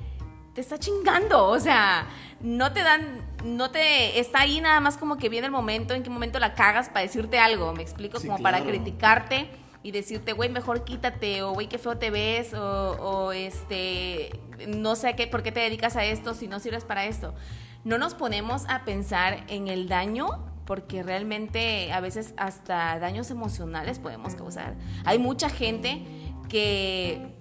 te 0.59 0.63
está 0.63 0.77
chingando, 0.77 1.47
o 1.47 1.57
sea, 1.57 2.05
no 2.41 2.73
te 2.73 2.83
dan, 2.83 3.25
no 3.45 3.71
te, 3.71 4.19
está 4.19 4.41
ahí 4.41 4.59
nada 4.59 4.81
más 4.81 4.97
como 4.97 5.17
que 5.17 5.29
viene 5.29 5.45
el 5.45 5.53
momento, 5.53 5.93
en 5.93 6.03
qué 6.03 6.09
momento 6.09 6.37
la 6.37 6.53
cagas 6.53 6.89
para 6.89 6.99
decirte 6.99 7.39
algo, 7.39 7.73
me 7.73 7.81
explico, 7.81 8.19
Sí, 8.19 8.27
como 8.27 8.39
claro. 8.39 8.57
para 8.57 8.69
criticarte 8.69 9.49
y 9.83 9.91
decirte, 9.91 10.33
güey, 10.33 10.49
mejor 10.49 10.83
quítate, 10.83 11.43
o 11.43 11.53
güey, 11.53 11.69
qué 11.69 11.77
feo 11.77 11.97
te 11.97 12.11
ves, 12.11 12.53
o, 12.53 12.91
o, 12.99 13.31
este, 13.31 14.37
no 14.67 14.97
sé 14.97 15.15
qué, 15.15 15.27
por 15.27 15.43
qué 15.43 15.53
te 15.53 15.61
dedicas 15.61 15.95
a 15.95 16.03
esto 16.03 16.33
si 16.33 16.49
no 16.49 16.59
sirves 16.59 16.83
para 16.83 17.05
esto. 17.05 17.33
No 17.85 17.97
nos 17.97 18.13
ponemos 18.13 18.65
a 18.67 18.83
pensar 18.83 19.45
en 19.47 19.69
el 19.69 19.87
daño 19.87 20.45
Porque 20.65 21.01
realmente 21.01 21.91
a 21.93 22.01
veces 22.01 22.33
hasta 22.37 22.99
daños 22.99 23.31
emocionales 23.31 23.97
podemos 23.97 24.35
causar. 24.35 24.75
Hay 25.05 25.17
mucha 25.17 25.49
gente 25.49 26.03
que 26.49 27.38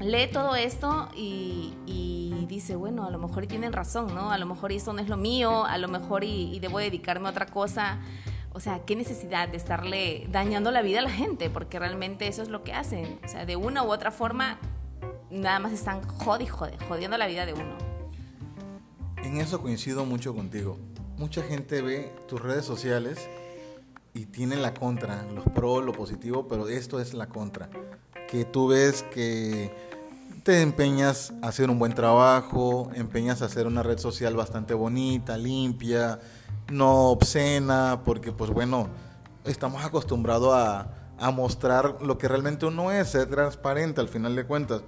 lee 0.00 0.28
todo 0.32 0.56
esto 0.56 1.08
y, 1.14 1.74
dice, 2.48 2.76
bueno, 2.76 3.04
a 3.04 3.10
lo 3.10 3.18
mejor 3.18 3.46
tienen 3.46 3.74
razón, 3.74 4.14
¿no? 4.14 4.30
A 4.30 4.38
lo 4.38 4.46
mejor 4.46 4.72
esto 4.72 4.94
no 4.94 5.00
es 5.00 5.08
lo 5.08 5.18
mío, 5.18 5.66
a 5.66 5.76
lo 5.76 5.86
mejor 5.86 6.24
y, 6.24 6.54
y 6.54 6.60
debo 6.60 6.78
dedicarme 6.78 7.28
a 7.28 7.30
otra 7.30 7.44
cosa. 7.44 7.98
O 8.54 8.60
sea, 8.60 8.80
qué 8.86 8.96
necesidad 8.96 9.48
de 9.48 9.58
estarle 9.58 10.26
dañando 10.30 10.70
la 10.70 10.80
vida 10.80 11.00
a 11.00 11.02
la 11.02 11.10
gente, 11.10 11.50
porque 11.50 11.78
realmente 11.78 12.26
eso 12.26 12.42
es 12.42 12.48
lo 12.48 12.64
que 12.64 12.72
hacen. 12.72 13.20
O 13.22 13.28
sea, 13.28 13.44
de 13.44 13.56
una 13.56 13.82
u 13.84 13.92
otra 13.92 14.10
forma, 14.10 14.58
nada 15.30 15.58
más 15.58 15.72
están 15.72 16.02
jodi, 16.02 16.46
jodiendo 16.46 17.18
la 17.18 17.26
vida 17.26 17.44
de 17.44 17.52
uno. 17.52 17.76
En 19.22 19.36
eso 19.36 19.60
coincido 19.60 20.06
mucho 20.06 20.34
contigo. 20.34 20.78
Mucha 21.18 21.42
gente 21.42 21.82
ve 21.82 22.14
tus 22.26 22.40
redes 22.40 22.64
sociales 22.64 23.28
y 24.14 24.26
tiene 24.26 24.56
la 24.56 24.72
contra, 24.72 25.22
los 25.34 25.44
pros, 25.44 25.84
lo 25.84 25.92
positivo, 25.92 26.48
pero 26.48 26.68
esto 26.68 27.00
es 27.00 27.12
la 27.14 27.28
contra. 27.28 27.68
Que 28.28 28.44
tú 28.44 28.68
ves 28.68 29.02
que 29.02 29.70
te 30.48 30.62
empeñas 30.62 31.34
a 31.42 31.48
hacer 31.48 31.68
un 31.68 31.78
buen 31.78 31.92
trabajo, 31.92 32.90
empeñas 32.94 33.42
a 33.42 33.44
hacer 33.44 33.66
una 33.66 33.82
red 33.82 33.98
social 33.98 34.34
bastante 34.34 34.72
bonita, 34.72 35.36
limpia, 35.36 36.20
no 36.72 37.10
obscena, 37.10 38.00
porque 38.02 38.32
pues 38.32 38.50
bueno, 38.50 38.88
estamos 39.44 39.84
acostumbrados 39.84 40.54
a, 40.54 41.12
a 41.18 41.30
mostrar 41.32 41.98
lo 42.00 42.16
que 42.16 42.28
realmente 42.28 42.64
uno 42.64 42.90
es, 42.90 43.08
ser 43.08 43.28
transparente 43.28 44.00
al 44.00 44.08
final 44.08 44.36
de 44.36 44.46
cuentas. 44.46 44.80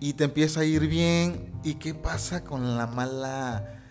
Y 0.00 0.14
te 0.14 0.24
empieza 0.24 0.60
a 0.60 0.64
ir 0.64 0.88
bien. 0.88 1.52
¿Y 1.62 1.74
qué 1.74 1.92
pasa 1.92 2.42
con 2.42 2.78
la 2.78 2.86
mala, 2.86 3.82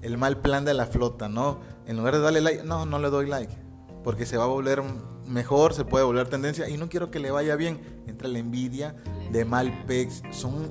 el 0.00 0.16
mal 0.16 0.38
plan 0.38 0.64
de 0.64 0.72
la 0.72 0.86
flota, 0.86 1.28
no? 1.28 1.60
En 1.86 1.98
lugar 1.98 2.14
de 2.14 2.20
darle 2.20 2.40
like, 2.40 2.64
no, 2.64 2.86
no 2.86 2.98
le 2.98 3.10
doy 3.10 3.26
like. 3.26 3.54
Porque 4.02 4.24
se 4.24 4.38
va 4.38 4.44
a 4.44 4.46
volver 4.46 4.82
mejor, 5.26 5.74
se 5.74 5.84
puede 5.84 6.06
volver 6.06 6.30
tendencia. 6.30 6.66
Y 6.70 6.78
no 6.78 6.88
quiero 6.88 7.10
que 7.10 7.18
le 7.18 7.30
vaya 7.30 7.56
bien. 7.56 8.02
Entra 8.06 8.26
la 8.26 8.38
envidia 8.38 8.96
de 9.32 9.44
mal 9.44 9.84
pex. 9.86 10.22
Son 10.30 10.70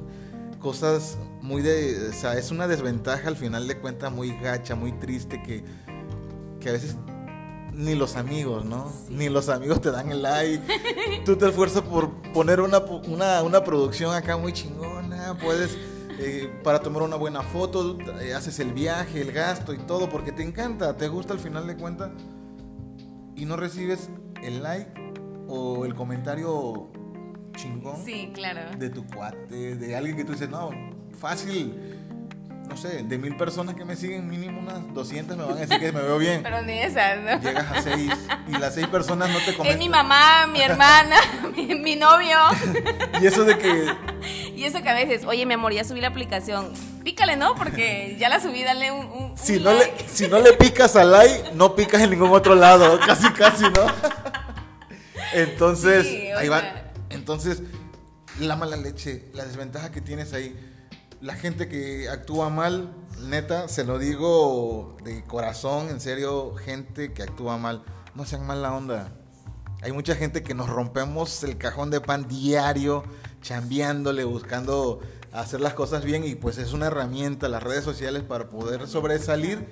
cosas 0.59 1.17
muy 1.41 1.61
de. 1.61 2.09
O 2.09 2.13
sea, 2.13 2.37
es 2.37 2.51
una 2.51 2.67
desventaja 2.67 3.27
al 3.27 3.35
final 3.35 3.67
de 3.67 3.77
cuentas 3.77 4.11
muy 4.11 4.31
gacha, 4.39 4.75
muy 4.75 4.91
triste 4.93 5.41
que, 5.41 5.63
que 6.59 6.69
a 6.69 6.73
veces 6.73 6.95
ni 7.79 7.95
los 7.95 8.17
amigos, 8.17 8.65
¿no? 8.65 8.91
Ni 9.09 9.29
los 9.29 9.47
amigos 9.47 9.79
te 9.79 9.89
dan 9.89 10.11
el 10.11 10.21
like. 10.21 10.61
Tú 11.25 11.37
te 11.37 11.47
esfuerzas 11.47 11.81
por 11.83 12.11
poner 12.33 12.59
una, 12.59 12.79
una, 12.79 13.63
producción 13.63 14.13
acá 14.13 14.35
muy 14.35 14.51
chingona. 14.51 15.37
Puedes, 15.41 15.77
eh, 16.19 16.51
para 16.61 16.81
tomar 16.81 17.03
una 17.03 17.15
buena 17.15 17.41
foto, 17.41 17.97
eh, 18.21 18.33
haces 18.33 18.59
el 18.59 18.73
viaje, 18.73 19.21
el 19.21 19.31
gasto 19.31 19.73
y 19.73 19.77
todo, 19.77 20.09
porque 20.09 20.33
te 20.33 20.43
encanta, 20.43 20.97
te 20.97 21.07
gusta 21.07 21.33
al 21.33 21.39
final 21.39 21.67
de 21.67 21.77
cuentas. 21.77 22.11
Y 23.37 23.45
no 23.45 23.55
recibes 23.55 24.09
el 24.43 24.61
like 24.61 24.91
o 25.47 25.85
el 25.85 25.95
comentario 25.95 26.89
chingón. 27.59 28.03
Sí, 28.05 28.31
claro. 28.33 28.61
De 28.77 28.89
tu 28.89 29.05
cuate, 29.05 29.75
de 29.75 29.95
alguien 29.95 30.15
que 30.15 30.23
tú 30.23 30.31
dices, 30.31 30.49
no, 30.49 30.71
fácil 31.19 31.73
no 32.69 32.77
sé, 32.77 33.03
de 33.03 33.17
mil 33.17 33.35
personas 33.35 33.73
que 33.73 33.83
me 33.83 33.95
siguen, 33.95 34.29
mínimo 34.29 34.59
unas 34.59 34.93
200 34.93 35.35
me 35.35 35.43
van 35.43 35.57
a 35.57 35.61
decir 35.61 35.79
que 35.79 35.91
me 35.91 36.01
veo 36.01 36.19
bien. 36.19 36.43
Pero 36.43 36.61
ni 36.61 36.77
esas, 36.77 37.19
¿no? 37.19 37.41
Llegas 37.41 37.65
a 37.71 37.81
seis 37.81 38.13
y 38.47 38.51
las 38.57 38.75
seis 38.75 38.87
personas 38.87 39.29
no 39.29 39.39
te 39.39 39.55
comentan. 39.55 39.67
Es 39.67 39.77
mi 39.79 39.89
mamá, 39.89 40.45
mi 40.45 40.61
hermana, 40.61 41.17
mi, 41.55 41.95
novio. 41.95 42.37
y 43.19 43.25
eso 43.25 43.43
de 43.43 43.57
que... 43.57 43.91
Y 44.55 44.65
eso 44.65 44.83
que 44.83 44.89
a 44.89 44.93
veces, 44.93 45.25
oye, 45.25 45.45
mi 45.47 45.55
amor, 45.55 45.73
ya 45.73 45.83
subí 45.83 45.99
la 45.99 46.09
aplicación. 46.09 46.71
Pícale, 47.03 47.37
¿no? 47.37 47.55
Porque 47.55 48.15
ya 48.19 48.29
la 48.29 48.39
subí, 48.39 48.63
dale 48.63 48.91
un, 48.91 49.33
si 49.35 49.59
no 49.59 49.73
Le, 49.73 49.91
si 50.07 50.27
no 50.27 50.39
le 50.39 50.53
picas 50.53 50.95
al 50.95 51.11
like, 51.11 51.51
no 51.55 51.75
picas 51.75 52.01
en 52.01 52.11
ningún 52.11 52.29
otro 52.29 52.53
lado. 52.53 52.99
Casi, 53.05 53.29
casi, 53.31 53.63
¿no? 53.63 53.87
Entonces, 55.33 56.05
ahí 56.37 56.49
va. 56.49 56.61
Entonces, 57.09 57.63
la 58.39 58.55
mala 58.55 58.77
leche, 58.77 59.29
la 59.33 59.45
desventaja 59.45 59.91
que 59.91 60.01
tienes 60.01 60.33
ahí 60.33 60.55
la 61.21 61.35
gente 61.35 61.67
que 61.67 62.09
actúa 62.09 62.49
mal, 62.49 62.93
neta, 63.27 63.67
se 63.67 63.83
lo 63.83 63.99
digo 63.99 64.95
de 65.03 65.23
corazón, 65.23 65.89
en 65.89 65.99
serio, 65.99 66.55
gente 66.55 67.13
que 67.13 67.23
actúa 67.23 67.57
mal, 67.57 67.83
no 68.15 68.25
sean 68.25 68.47
mala 68.47 68.73
onda. 68.73 69.11
Hay 69.81 69.91
mucha 69.91 70.15
gente 70.15 70.43
que 70.43 70.53
nos 70.53 70.69
rompemos 70.69 71.43
el 71.43 71.57
cajón 71.57 71.89
de 71.89 71.99
pan 71.99 72.27
diario, 72.27 73.03
chambeándole, 73.41 74.23
buscando 74.23 75.01
hacer 75.33 75.61
las 75.61 75.73
cosas 75.73 76.03
bien 76.05 76.23
y 76.23 76.35
pues 76.35 76.57
es 76.57 76.73
una 76.73 76.87
herramienta 76.87 77.49
las 77.49 77.63
redes 77.63 77.83
sociales 77.83 78.23
para 78.23 78.49
poder 78.49 78.87
sobresalir 78.87 79.67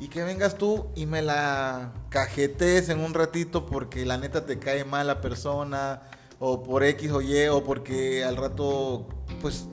y 0.00 0.08
que 0.08 0.24
vengas 0.24 0.58
tú 0.58 0.88
y 0.96 1.06
me 1.06 1.22
la 1.22 1.92
cajetes 2.08 2.88
en 2.88 3.00
un 3.00 3.14
ratito 3.14 3.66
porque 3.66 4.04
la 4.04 4.18
neta 4.18 4.46
te 4.46 4.58
cae 4.58 4.84
mal 4.84 5.06
la 5.06 5.20
persona 5.20 6.02
o 6.38 6.62
por 6.62 6.84
X 6.84 7.10
o 7.12 7.22
Y 7.22 7.46
o 7.48 7.64
porque 7.64 8.24
al 8.24 8.36
rato 8.36 9.06
pues 9.40 9.68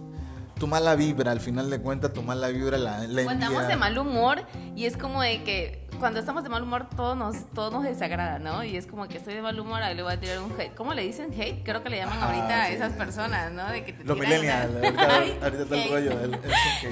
tu 0.60 0.68
mala 0.68 0.96
vibra, 0.96 1.32
al 1.32 1.42
final 1.42 1.70
de 1.70 1.82
cuentas, 1.82 2.14
tu 2.14 2.22
mala 2.22 2.48
vibra 2.48 2.78
la, 2.78 3.00
la 3.00 3.24
Cuando 3.24 3.46
estamos 3.46 3.68
de 3.68 3.76
mal 3.76 3.98
humor 3.98 4.44
y 4.76 4.86
es 4.86 4.96
como 4.96 5.22
de 5.22 5.44
que 5.44 5.84
cuando 6.00 6.20
estamos 6.20 6.44
de 6.44 6.50
mal 6.50 6.64
humor 6.64 6.88
todo 6.96 7.16
nos, 7.16 7.50
todo 7.54 7.72
nos 7.72 7.84
desagrada, 7.84 8.40
¿no? 8.40 8.64
Y 8.64 8.78
es 8.78 8.88
como 8.88 9.08
que 9.08 9.18
estoy 9.18 9.34
de 9.34 9.42
mal 9.42 9.60
humor, 9.60 9.82
ahí 9.82 9.96
le 9.96 10.04
voy 10.04 10.14
a 10.14 10.20
tirar 10.20 10.40
un 10.40 10.52
hate. 10.60 10.74
¿Cómo 10.76 10.94
le 10.94 11.04
dicen 11.04 11.32
hate? 11.34 11.64
Creo 11.64 11.84
que 11.84 11.90
le 11.90 11.98
llaman 11.98 12.22
ahorita 12.22 12.64
a 12.64 12.70
esas 12.70 12.94
personas, 12.94 13.52
¿no? 13.52 13.68
De 13.70 13.84
que 13.84 13.94
te 13.94 14.04
Los 14.04 14.18
millennials, 14.18 14.74
ahorita, 14.76 15.16
ahorita 15.44 15.64
está 15.64 15.84
el 15.84 15.90
rollo. 15.90 16.40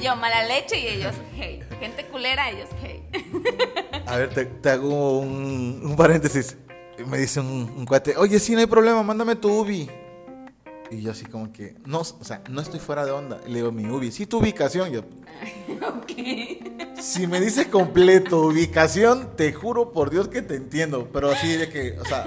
Yo, 0.02 0.16
mala 0.16 0.44
leche 0.46 0.80
y 0.80 0.88
ellos 0.88 1.16
hate. 1.38 1.64
Gente 1.80 2.06
culera, 2.08 2.50
ellos 2.50 2.70
hate. 2.82 4.08
A 4.08 4.18
ver, 4.18 4.30
te, 4.34 4.70
hago 4.70 5.20
un, 5.20 5.82
un, 5.84 5.96
paréntesis. 5.96 6.58
Me 7.06 7.18
dice 7.18 7.40
un, 7.40 7.74
un 7.78 7.86
cuate, 7.86 8.16
oye, 8.18 8.40
sí, 8.40 8.54
no 8.54 8.60
hay 8.60 8.66
problema, 8.66 9.04
mándame 9.04 9.36
tu 9.36 9.50
ubi. 9.50 9.90
Y 10.92 11.02
yo 11.02 11.12
así 11.12 11.26
como 11.26 11.54
que, 11.54 11.76
no, 11.86 12.00
o 12.00 12.24
sea, 12.24 12.44
no 12.50 12.60
estoy 12.60 12.82
fuera 12.82 13.06
de 13.06 13.12
onda. 13.12 13.40
Le 13.48 13.56
digo, 13.56 13.72
mi 13.72 13.90
ubi, 13.90 14.12
sí, 14.12 14.26
tu 14.26 14.40
ubicación. 14.40 14.92
Yo, 14.92 15.00
ok. 15.88 17.00
Si 17.00 17.28
me 17.28 17.40
dices 17.40 17.68
completo 17.68 18.42
ubicación, 18.42 19.38
te 19.38 19.54
juro 19.54 19.94
por 19.94 20.10
Dios 20.10 20.28
que 20.28 20.42
te 20.42 20.56
entiendo. 20.56 21.10
Pero 21.14 21.32
así 21.32 21.54
de 21.54 21.70
que, 21.70 21.98
o 21.98 22.04
sea, 22.04 22.26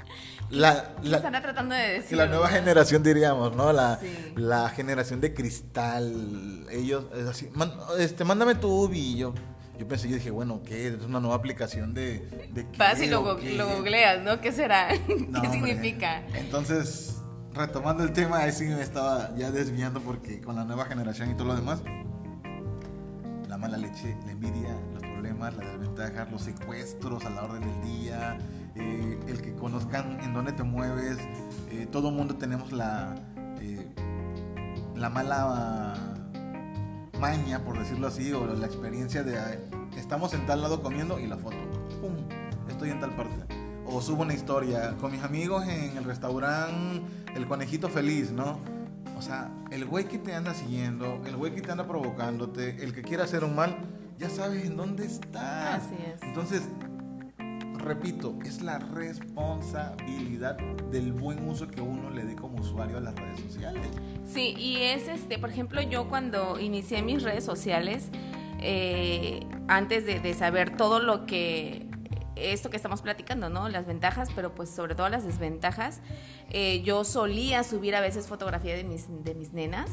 la, 0.50 0.94
la, 1.02 1.22
tratando 1.40 1.74
de 1.74 2.00
decir. 2.00 2.18
La 2.18 2.26
nueva 2.26 2.48
generación, 2.48 3.02
diríamos, 3.02 3.56
¿no? 3.56 3.72
La, 3.72 3.98
la 4.36 4.68
generación 4.68 5.22
de 5.22 5.32
cristal. 5.32 6.66
Ellos, 6.70 7.06
es 7.16 7.26
así, 7.26 7.48
este, 7.98 8.24
mándame 8.24 8.56
tu 8.56 8.68
ubi. 8.68 8.98
Y 8.98 9.16
yo, 9.16 9.32
yo 9.78 9.88
pensé, 9.88 10.08
yo 10.08 10.16
dije, 10.16 10.30
bueno, 10.30 10.62
¿qué? 10.64 10.88
Es 10.88 11.02
una 11.02 11.20
nueva 11.20 11.36
aplicación 11.36 11.94
de... 11.94 12.20
de 12.52 12.66
Vas 12.78 13.00
y 13.00 13.06
lo, 13.06 13.22
lo, 13.56 13.76
googleas, 13.76 14.22
¿no? 14.22 14.40
¿Qué 14.40 14.52
será? 14.52 14.88
¿Qué 15.06 15.48
significa? 15.50 16.22
Entonces, 16.34 17.22
retomando 17.54 18.04
el 18.04 18.12
tema, 18.12 18.38
ahí 18.38 18.52
sí 18.52 18.64
me 18.64 18.82
estaba 18.82 19.34
ya 19.36 19.50
desviando 19.50 20.00
porque 20.00 20.40
con 20.40 20.56
la 20.56 20.64
nueva 20.64 20.84
generación 20.84 21.30
y 21.30 21.34
todo 21.34 21.48
lo 21.48 21.56
demás, 21.56 21.82
la 23.48 23.56
mala 23.58 23.76
leche, 23.76 24.16
la 24.24 24.32
envidia, 24.32 24.76
los 24.94 25.02
problemas, 25.02 25.54
las 25.56 25.66
desventajas, 25.72 26.30
los 26.30 26.42
secuestros 26.42 27.24
a 27.24 27.30
la 27.30 27.42
orden 27.44 27.60
del 27.60 27.82
día, 27.82 28.38
eh, 28.76 29.18
el 29.26 29.42
que 29.42 29.54
conozcan 29.54 30.20
en 30.20 30.32
dónde 30.32 30.52
te 30.52 30.62
mueves, 30.62 31.18
eh, 31.70 31.86
todo 31.90 32.10
mundo 32.10 32.36
tenemos 32.36 32.72
la, 32.72 33.14
eh, 33.60 33.86
la 34.96 35.10
mala 35.10 36.14
maña, 37.22 37.60
por 37.60 37.78
decirlo 37.78 38.08
así, 38.08 38.32
o 38.32 38.44
la 38.44 38.66
experiencia 38.66 39.22
de 39.22 39.38
estamos 39.96 40.34
en 40.34 40.44
tal 40.44 40.60
lado 40.60 40.82
comiendo 40.82 41.20
y 41.20 41.28
la 41.28 41.36
foto, 41.36 41.56
¡pum! 42.00 42.16
Estoy 42.68 42.90
en 42.90 42.98
tal 42.98 43.14
parte 43.14 43.62
o 43.86 44.00
subo 44.00 44.22
una 44.22 44.34
historia 44.34 44.96
con 45.00 45.12
mis 45.12 45.22
amigos 45.22 45.64
en 45.68 45.96
el 45.96 46.02
restaurante 46.02 47.00
El 47.36 47.46
Conejito 47.46 47.88
Feliz, 47.88 48.32
¿no? 48.32 48.58
O 49.16 49.22
sea, 49.22 49.52
el 49.70 49.84
güey 49.84 50.06
que 50.06 50.18
te 50.18 50.34
anda 50.34 50.52
siguiendo, 50.52 51.22
el 51.24 51.36
güey 51.36 51.54
que 51.54 51.60
te 51.60 51.70
anda 51.70 51.86
provocándote, 51.86 52.82
el 52.82 52.92
que 52.92 53.02
quiere 53.02 53.22
hacer 53.22 53.44
un 53.44 53.54
mal, 53.54 53.76
ya 54.18 54.28
sabes 54.28 54.64
en 54.64 54.76
dónde 54.76 55.06
está. 55.06 55.76
Así 55.76 55.94
es. 56.04 56.20
Entonces, 56.24 56.62
repito, 57.82 58.38
es 58.44 58.62
la 58.62 58.78
responsabilidad 58.78 60.56
del 60.90 61.12
buen 61.12 61.48
uso 61.48 61.68
que 61.68 61.80
uno 61.80 62.10
le 62.10 62.24
dé 62.24 62.36
como 62.36 62.60
usuario 62.60 62.96
a 62.96 63.00
las 63.00 63.14
redes 63.14 63.40
sociales. 63.40 63.86
Sí, 64.24 64.54
y 64.58 64.76
es 64.76 65.08
este, 65.08 65.38
por 65.38 65.50
ejemplo, 65.50 65.82
yo 65.82 66.08
cuando 66.08 66.58
inicié 66.58 67.02
mis 67.02 67.22
redes 67.22 67.44
sociales, 67.44 68.08
eh, 68.60 69.40
antes 69.68 70.06
de 70.06 70.34
saber 70.34 70.76
todo 70.76 71.00
lo 71.00 71.26
que 71.26 71.88
esto 72.36 72.70
que 72.70 72.76
estamos 72.76 73.02
platicando, 73.02 73.48
¿no? 73.48 73.68
Las 73.68 73.86
ventajas, 73.86 74.28
pero 74.34 74.54
pues 74.54 74.70
sobre 74.70 74.94
todo 74.94 75.08
las 75.08 75.24
desventajas. 75.24 76.00
Eh, 76.50 76.82
yo 76.82 77.04
solía 77.04 77.62
subir 77.62 77.94
a 77.94 78.00
veces 78.00 78.26
fotografía 78.26 78.74
de 78.74 78.84
mis, 78.84 79.06
de 79.24 79.34
mis 79.34 79.52
nenas 79.52 79.90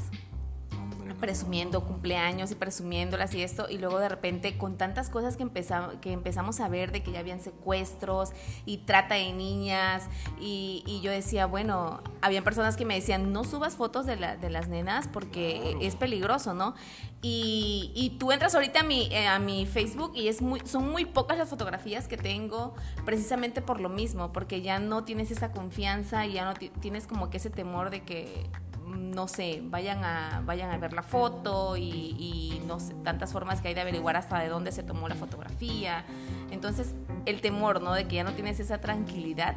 presumiendo 1.20 1.84
cumpleaños 1.84 2.52
y 2.52 2.56
presumiéndolas 2.56 3.34
y 3.36 3.44
esto, 3.44 3.68
y 3.70 3.78
luego 3.78 4.00
de 4.00 4.10
repente 4.10 4.58
con 4.58 4.78
tantas 4.78 5.10
cosas 5.10 5.38
que, 5.38 5.44
empezamos, 5.44 5.96
que 6.02 6.12
empezamos 6.12 6.60
a 6.60 6.68
ver 6.68 6.92
de 6.92 7.04
que 7.04 7.12
ya 7.12 7.20
habían 7.20 7.40
secuestros 7.40 8.32
y 8.66 8.78
trata 8.80 9.16
de 9.16 9.34
niñas, 9.34 10.08
y, 10.40 11.00
yo 11.04 11.12
decía, 11.12 11.46
bueno, 11.46 12.02
habían 12.22 12.44
personas 12.44 12.76
que 12.76 12.84
me 12.84 12.96
decían, 12.96 13.32
no 13.32 13.44
subas 13.44 13.76
fotos 13.76 14.06
de, 14.06 14.18
la, 14.18 14.36
de 14.36 14.50
las 14.50 14.68
nenas 14.68 15.08
porque 15.08 15.78
es 15.82 15.96
peligroso, 15.96 16.54
¿no? 16.54 16.76
Y, 17.22 17.92
y, 17.96 18.12
tú 18.12 18.32
entras 18.32 18.56
ahorita 18.56 18.80
a 18.80 18.84
mi, 18.84 19.08
eh, 19.12 19.28
a 19.28 19.40
mi 19.40 19.66
Facebook 19.66 20.14
y 20.16 20.30
es 20.30 20.42
muy, 20.42 20.62
son 20.66 20.90
muy 20.90 21.06
pocas 21.06 21.38
las 21.38 21.50
fotografías 21.50 22.08
que 22.08 22.16
tengo 22.16 22.74
precisamente 23.06 23.62
por 23.62 23.82
lo 23.82 23.90
mismo, 23.90 24.32
porque 24.32 24.62
ya 24.62 24.80
no 24.80 25.04
tienes 25.04 25.30
esa 25.32 25.52
confianza 25.52 26.26
y 26.26 26.34
ya 26.34 26.46
no 26.46 26.54
tienes 26.54 27.08
como 27.08 27.30
que 27.30 27.38
ese 27.38 27.50
temor 27.50 27.90
de 27.90 28.04
que 28.04 28.50
no 28.90 29.28
sé, 29.28 29.62
vayan 29.64 30.04
a, 30.04 30.42
vayan 30.46 30.72
a 30.72 30.78
ver 30.78 30.94
la 30.94 31.04
foto 31.10 31.76
y, 31.78 32.62
no 32.68 32.80
sé, 32.80 32.94
tantas 33.04 33.34
formas 33.34 33.62
que 33.62 33.70
hay 33.70 33.74
de 33.74 33.82
averiguar 33.82 34.16
hasta 34.16 34.40
de 34.40 34.50
dónde 34.50 34.72
se 34.72 34.84
tomó 34.84 35.08
la 35.08 35.16
fotografía. 35.16 36.06
Entonces, 36.52 36.94
el 37.26 37.42
temor, 37.42 37.82
¿no? 37.82 37.94
De 37.94 38.08
que 38.08 38.16
ya 38.16 38.24
no 38.24 38.34
tienes 38.34 38.60
esa 38.60 38.80
tranquilidad 38.80 39.56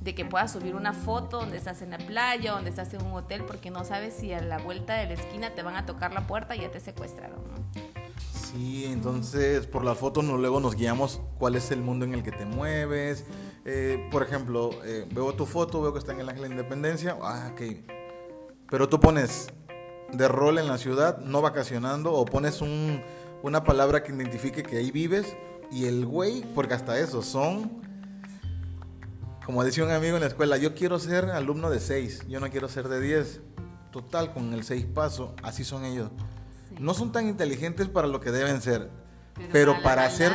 de 0.00 0.14
que 0.14 0.24
puedas 0.24 0.52
subir 0.52 0.74
una 0.74 0.92
foto 0.92 1.40
donde 1.40 1.56
estás 1.56 1.80
en 1.80 1.90
la 1.90 1.98
playa, 1.98 2.52
donde 2.52 2.70
estás 2.70 2.92
en 2.92 3.02
un 3.04 3.12
hotel, 3.12 3.44
porque 3.44 3.70
no 3.70 3.84
sabes 3.84 4.14
si 4.14 4.32
a 4.32 4.42
la 4.42 4.58
vuelta 4.58 4.94
de 4.94 5.06
la 5.06 5.14
esquina 5.14 5.54
te 5.54 5.62
van 5.62 5.76
a 5.76 5.86
tocar 5.86 6.12
la 6.12 6.26
puerta 6.26 6.54
y 6.54 6.60
ya 6.60 6.70
te 6.70 6.80
secuestraron, 6.80 7.38
Sí, 8.32 8.84
entonces 8.84 9.66
por 9.66 9.84
la 9.84 9.96
foto 9.96 10.22
no, 10.22 10.36
luego 10.36 10.60
nos 10.60 10.76
guiamos 10.76 11.20
cuál 11.38 11.56
es 11.56 11.72
el 11.72 11.80
mundo 11.80 12.04
en 12.04 12.14
el 12.14 12.22
que 12.22 12.30
te 12.30 12.44
mueves. 12.44 13.24
Eh, 13.64 14.08
por 14.12 14.22
ejemplo, 14.22 14.70
eh, 14.84 15.08
veo 15.10 15.32
tu 15.32 15.44
foto, 15.44 15.82
veo 15.82 15.92
que 15.92 15.98
está 15.98 16.12
en 16.12 16.20
el 16.20 16.28
Ángel 16.28 16.44
de 16.44 16.50
Independencia. 16.50 17.16
Ah, 17.20 17.50
ok 17.52 17.62
pero 18.74 18.88
tú 18.88 18.98
pones 18.98 19.52
de 20.12 20.28
rol 20.28 20.58
en 20.58 20.68
la 20.68 20.78
ciudad, 20.78 21.18
no 21.18 21.42
vacacionando, 21.42 22.12
o 22.12 22.24
pones 22.24 22.60
una 22.60 23.64
palabra 23.64 24.02
que 24.02 24.12
identifique 24.12 24.62
que 24.62 24.78
ahí 24.78 24.90
vives, 24.90 25.36
y 25.70 25.86
el 25.86 26.06
güey, 26.06 26.42
porque 26.54 26.74
hasta 26.74 26.98
eso, 26.98 27.22
son, 27.22 27.82
como 29.44 29.64
decía 29.64 29.84
un 29.84 29.90
amigo 29.90 30.16
en 30.16 30.20
la 30.20 30.28
escuela, 30.28 30.56
yo 30.56 30.74
quiero 30.74 30.98
ser 30.98 31.26
alumno 31.30 31.70
de 31.70 31.80
6, 31.80 32.26
yo 32.28 32.40
no 32.40 32.50
quiero 32.50 32.68
ser 32.68 32.88
de 32.88 33.00
10. 33.00 33.40
Total, 33.90 34.32
con 34.32 34.52
el 34.52 34.64
6 34.64 34.86
paso, 34.86 35.34
así 35.42 35.64
son 35.64 35.84
ellos. 35.84 36.10
No 36.78 36.94
son 36.94 37.12
tan 37.12 37.28
inteligentes 37.28 37.88
para 37.88 38.08
lo 38.08 38.20
que 38.20 38.32
deben 38.32 38.60
ser, 38.60 38.90
pero, 39.52 39.82
para, 39.82 40.04
hacer, 40.04 40.32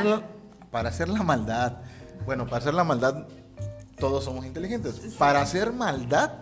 para 0.70 0.88
hacer 0.88 1.08
la 1.08 1.22
maldad, 1.22 1.78
bueno, 2.24 2.44
para 2.44 2.58
hacer 2.58 2.74
la 2.74 2.84
maldad 2.84 3.26
todos 4.00 4.24
somos 4.24 4.46
inteligentes. 4.46 5.14
Para 5.18 5.42
hacer 5.42 5.72
maldad 5.72 6.32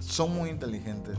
son 0.00 0.34
muy 0.34 0.50
inteligentes. 0.50 1.16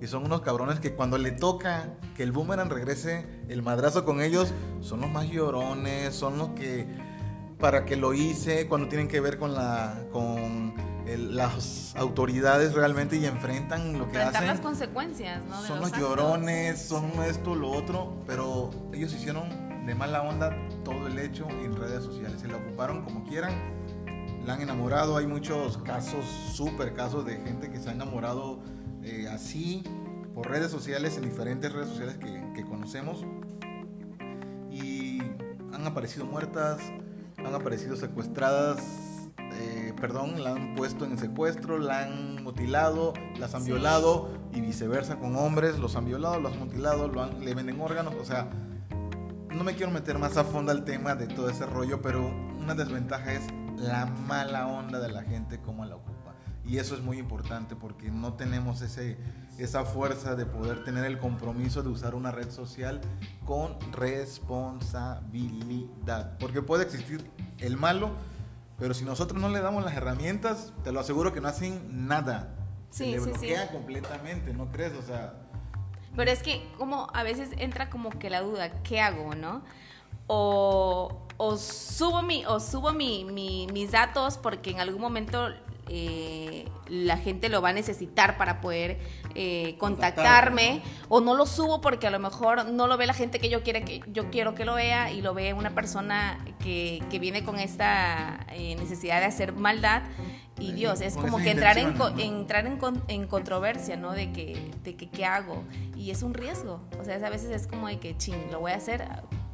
Y 0.00 0.06
son 0.06 0.24
unos 0.24 0.40
cabrones 0.40 0.80
que 0.80 0.94
cuando 0.94 1.18
le 1.18 1.30
toca 1.30 1.88
que 2.16 2.22
el 2.22 2.32
boomerang 2.32 2.70
regrese 2.70 3.26
el 3.48 3.62
madrazo 3.62 4.04
con 4.04 4.22
ellos, 4.22 4.52
son 4.80 5.00
los 5.02 5.10
más 5.10 5.28
llorones, 5.28 6.14
son 6.14 6.38
los 6.38 6.50
que 6.50 6.86
para 7.58 7.84
que 7.84 7.96
lo 7.96 8.14
hice 8.14 8.66
cuando 8.66 8.88
tienen 8.88 9.08
que 9.08 9.20
ver 9.20 9.38
con 9.38 9.54
la 9.54 10.02
con 10.10 10.74
las 11.06 11.94
autoridades 11.96 12.72
realmente 12.72 13.16
y 13.16 13.26
enfrentan 13.26 13.98
lo 13.98 14.08
que 14.08 14.18
hacen. 14.18 14.46
las 14.46 14.60
consecuencias, 14.60 15.44
¿no? 15.44 15.60
son 15.62 15.80
los, 15.80 15.92
llorones, 15.92 16.80
son 16.80 17.10
esto, 17.24 17.56
lo 17.56 17.70
otro, 17.70 18.22
pero 18.26 18.70
ellos 18.92 19.12
hicieron 19.12 19.86
de 19.86 19.94
mala 19.94 20.22
onda 20.22 20.56
todo 20.84 21.08
el 21.08 21.18
hecho 21.18 21.48
en 21.48 21.76
redes 21.76 22.04
sociales. 22.04 22.40
Se 22.40 22.48
lo 22.48 22.58
ocuparon 22.58 23.02
como 23.02 23.24
quieran 23.24 23.52
la 24.44 24.54
han 24.54 24.62
enamorado. 24.62 25.16
Hay 25.16 25.26
muchos 25.26 25.78
casos, 25.78 26.24
súper 26.52 26.94
casos 26.94 27.24
de 27.24 27.36
gente 27.36 27.70
que 27.70 27.78
se 27.78 27.90
ha 27.90 27.92
enamorado 27.92 28.60
eh, 29.02 29.28
así 29.30 29.82
por 30.34 30.48
redes 30.48 30.70
sociales, 30.70 31.16
en 31.16 31.24
diferentes 31.24 31.72
redes 31.72 31.88
sociales 31.88 32.16
que, 32.18 32.64
conocemos. 32.64 33.24
Y 34.70 35.20
han 35.72 35.86
aparecido 35.86 36.26
muertas, 36.26 36.80
han 37.38 37.54
aparecido 37.54 37.96
secuestradas, 37.96 38.78
eh, 39.54 39.92
perdón, 40.00 40.44
la 40.44 40.52
han 40.52 40.74
puesto 40.74 41.04
en 41.04 41.18
secuestro, 41.18 41.78
la 41.78 42.04
han 42.04 42.42
mutilado, 42.44 43.14
las 43.38 43.54
han 43.54 43.64
violado 43.64 44.30
y 44.52 44.60
viceversa 44.60 45.18
con 45.18 45.36
hombres, 45.36 45.78
los 45.78 45.96
han 45.96 46.04
violado, 46.04 46.38
los 46.38 46.52
han 46.52 46.60
mutilado, 46.60 47.08
lo 47.08 47.22
han, 47.22 47.44
le 47.44 47.54
venden 47.54 47.80
órganos, 47.80 48.14
o 48.14 48.24
sea, 48.24 48.48
no 49.48 49.64
me 49.64 49.74
quiero 49.74 49.90
meter 49.90 50.18
más 50.18 50.36
a 50.36 50.44
fondo 50.44 50.70
al 50.70 50.84
tema 50.84 51.14
de 51.14 51.26
todo 51.26 51.50
ese 51.50 51.66
rollo, 51.66 52.00
pero 52.00 52.28
una 52.58 52.74
desventaja 52.74 53.32
es 53.32 53.42
la 53.76 54.06
mala 54.06 54.66
onda 54.66 55.00
de 55.00 55.10
la 55.10 55.22
gente 55.22 55.60
cómo 55.60 55.84
la. 55.84 55.96
Y 56.70 56.78
eso 56.78 56.94
es 56.94 57.02
muy 57.02 57.18
importante 57.18 57.74
porque 57.74 58.12
no 58.12 58.34
tenemos 58.34 58.80
ese, 58.80 59.16
esa 59.58 59.84
fuerza 59.84 60.36
de 60.36 60.46
poder 60.46 60.84
tener 60.84 61.04
el 61.04 61.18
compromiso 61.18 61.82
de 61.82 61.88
usar 61.88 62.14
una 62.14 62.30
red 62.30 62.48
social 62.48 63.00
con 63.44 63.76
responsabilidad. 63.90 66.38
Porque 66.38 66.62
puede 66.62 66.84
existir 66.84 67.28
el 67.58 67.76
malo, 67.76 68.10
pero 68.78 68.94
si 68.94 69.04
nosotros 69.04 69.42
no 69.42 69.48
le 69.48 69.58
damos 69.58 69.84
las 69.84 69.96
herramientas, 69.96 70.72
te 70.84 70.92
lo 70.92 71.00
aseguro 71.00 71.32
que 71.32 71.40
no 71.40 71.48
hacen 71.48 72.06
nada. 72.06 72.54
Sí, 72.90 73.14
Se 73.14 73.18
sí, 73.18 73.30
bloquea 73.30 73.72
completamente, 73.72 74.54
¿no 74.54 74.70
crees? 74.70 74.92
O 74.92 75.02
sea... 75.02 75.34
Pero 76.14 76.30
es 76.30 76.40
que 76.40 76.62
como 76.78 77.08
a 77.12 77.24
veces 77.24 77.50
entra 77.58 77.90
como 77.90 78.10
que 78.10 78.30
la 78.30 78.42
duda, 78.42 78.80
¿qué 78.84 79.00
hago, 79.00 79.34
no? 79.34 79.64
O, 80.28 81.26
o 81.36 81.56
subo, 81.56 82.22
mi, 82.22 82.44
o 82.46 82.60
subo 82.60 82.92
mi, 82.92 83.66
mis 83.72 83.90
datos 83.90 84.38
porque 84.38 84.70
en 84.70 84.78
algún 84.78 85.00
momento 85.00 85.48
eh, 85.92 86.68
la 86.88 87.16
gente 87.16 87.48
lo 87.48 87.60
va 87.60 87.70
a 87.70 87.72
necesitar 87.72 88.38
para 88.38 88.60
poder 88.60 89.00
eh, 89.34 89.74
contactarme 89.78 90.82
o 91.08 91.20
no 91.20 91.34
lo 91.34 91.46
subo 91.46 91.80
porque 91.80 92.06
a 92.06 92.10
lo 92.10 92.20
mejor 92.20 92.66
no 92.66 92.86
lo 92.86 92.96
ve 92.96 93.08
la 93.08 93.12
gente 93.12 93.40
que 93.40 93.48
yo 93.48 93.64
quiere 93.64 93.82
que 93.82 94.00
yo 94.06 94.30
quiero 94.30 94.54
que 94.54 94.64
lo 94.64 94.74
vea 94.74 95.10
y 95.10 95.20
lo 95.20 95.34
ve 95.34 95.52
una 95.52 95.74
persona 95.74 96.38
que, 96.60 97.02
que 97.10 97.18
viene 97.18 97.42
con 97.42 97.58
esta 97.58 98.46
eh, 98.52 98.76
necesidad 98.76 99.18
de 99.18 99.26
hacer 99.26 99.52
maldad 99.52 100.02
y 100.60 100.72
Dios 100.72 101.00
es 101.00 101.16
como 101.16 101.38
que 101.38 101.50
entrar 101.50 101.76
en 101.76 101.96
entrar 102.18 102.66
en, 102.66 102.78
en, 103.08 103.26
controversia 103.26 103.96
no 103.96 104.12
de 104.12 104.30
que 104.30 104.70
de 104.84 104.94
que 104.94 105.08
qué 105.10 105.24
hago 105.24 105.64
y 105.96 106.12
es 106.12 106.22
un 106.22 106.34
riesgo 106.34 106.82
o 107.00 107.04
sea 107.04 107.16
a 107.16 107.30
veces 107.30 107.50
es 107.50 107.66
como 107.66 107.88
de 107.88 107.98
que 107.98 108.16
ching 108.16 108.52
lo 108.52 108.60
voy 108.60 108.70
a 108.70 108.76
hacer 108.76 109.08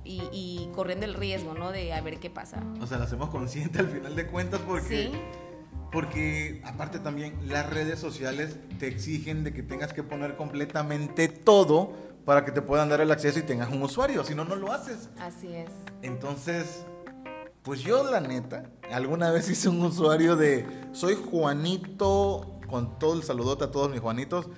y, 0.09 0.69
corriendo 0.73 1.05
el 1.05 1.15
riesgo, 1.15 1.55
¿no? 1.55 1.73
De 1.73 1.93
a 1.93 2.01
ver 2.01 2.21
qué 2.21 2.31
pasa. 2.31 2.63
O 2.81 2.87
sea, 2.87 2.99
lo 2.99 3.05
hacemos 3.05 3.29
consciente 3.29 3.81
al 3.81 3.89
final 3.89 4.15
de 4.15 4.27
cuentas 4.29 4.61
porque... 4.65 5.11
Porque 5.93 6.63
aparte 6.65 6.99
también 6.99 7.39
las 7.49 7.69
redes 7.71 7.99
sociales 7.99 8.59
te 8.79 8.89
exigen 8.89 9.45
de 9.45 9.53
que 9.53 9.63
tengas 9.63 9.93
que 9.93 10.03
poner 10.03 10.37
completamente 10.37 11.29
todo 11.29 11.93
para 12.25 12.45
que 12.45 12.51
te 12.51 12.61
puedan 12.61 12.89
dar 12.89 13.01
el 13.01 13.11
acceso 13.11 13.39
y 13.39 13.43
tengas 13.43 13.71
un 13.71 13.83
usuario, 13.83 14.25
si 14.25 14.35
no, 14.35 14.45
no 14.45 14.57
lo 14.57 14.73
haces. 14.73 15.09
Así 15.21 15.55
es. 15.55 15.71
Entonces, 16.03 16.85
pues 17.63 17.81
yo 17.81 18.11
la 18.11 18.21
neta, 18.21 18.71
alguna 18.93 19.31
vez 19.31 19.49
hice 19.49 19.69
un 19.69 19.81
usuario 19.81 20.37
de, 20.37 20.67
soy 20.93 21.15
Juanito, 21.15 22.59
con 22.69 22.99
todo 22.99 23.15
el 23.15 23.23
saludote 23.23 23.65
a 23.65 23.71
todos 23.71 23.91
mis 23.91 24.01
Juanitos, 24.01 24.49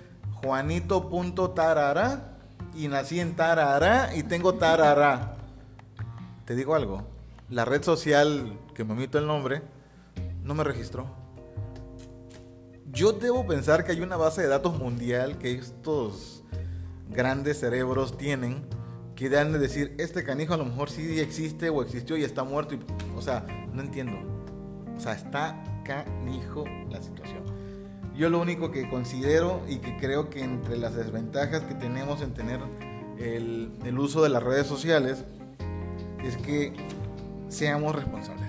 Juanito.tarara 0.43 2.39
y 2.74 2.89
nací 2.89 3.20
en 3.20 3.37
Tarara 3.37 4.14
y 4.16 4.22
tengo 4.22 4.55
Tarara. 4.55 5.37
Te 6.47 6.55
digo 6.55 6.74
algo, 6.74 7.07
la 7.51 7.64
red 7.64 7.83
social 7.83 8.59
que 8.74 8.85
me 8.85 8.93
omito 8.93 9.18
el 9.18 9.26
nombre 9.26 9.62
no 10.43 10.55
me 10.55 10.64
registró. 10.64 11.17
Yo 12.93 13.12
debo 13.12 13.47
pensar 13.47 13.84
que 13.84 13.93
hay 13.93 14.01
una 14.01 14.16
base 14.16 14.43
de 14.43 14.49
datos 14.49 14.78
mundial 14.78 15.39
que 15.39 15.53
estos 15.53 16.43
grandes 17.11 17.61
cerebros 17.61 18.16
tienen 18.16 18.66
que 19.14 19.28
dan 19.28 19.53
de 19.53 19.59
decir, 19.59 19.95
este 19.99 20.22
canijo 20.22 20.55
a 20.55 20.57
lo 20.57 20.64
mejor 20.64 20.91
sí 20.91 21.18
existe 21.18 21.70
o 21.70 21.82
existió 21.82 22.16
y 22.16 22.22
está 22.22 22.45
muerto. 22.45 22.76
o 23.16 23.20
sea, 23.20 23.45
no 23.72 23.82
entiendo. 23.82 24.16
O 24.97 25.01
sea, 25.01 25.12
está 25.12 25.62
canijo 25.84 26.64
la 26.89 27.03
situación. 27.03 27.43
Yo 28.14 28.30
lo 28.30 28.41
único 28.41 28.70
que 28.70 28.89
considero 28.89 29.61
y 29.68 29.78
que 29.78 29.97
creo 29.97 30.30
que 30.30 30.43
entre 30.43 30.76
las 30.76 30.95
desventajas 30.95 31.62
que 31.62 31.74
tenemos 31.74 32.22
en 32.22 32.32
tener 32.32 32.61
el, 33.18 33.72
el 33.84 33.99
uso 33.99 34.22
de 34.22 34.28
las 34.28 34.43
redes 34.43 34.66
sociales 34.66 35.24
es 36.24 36.36
que 36.36 36.72
seamos 37.49 37.95
responsables. 37.95 38.47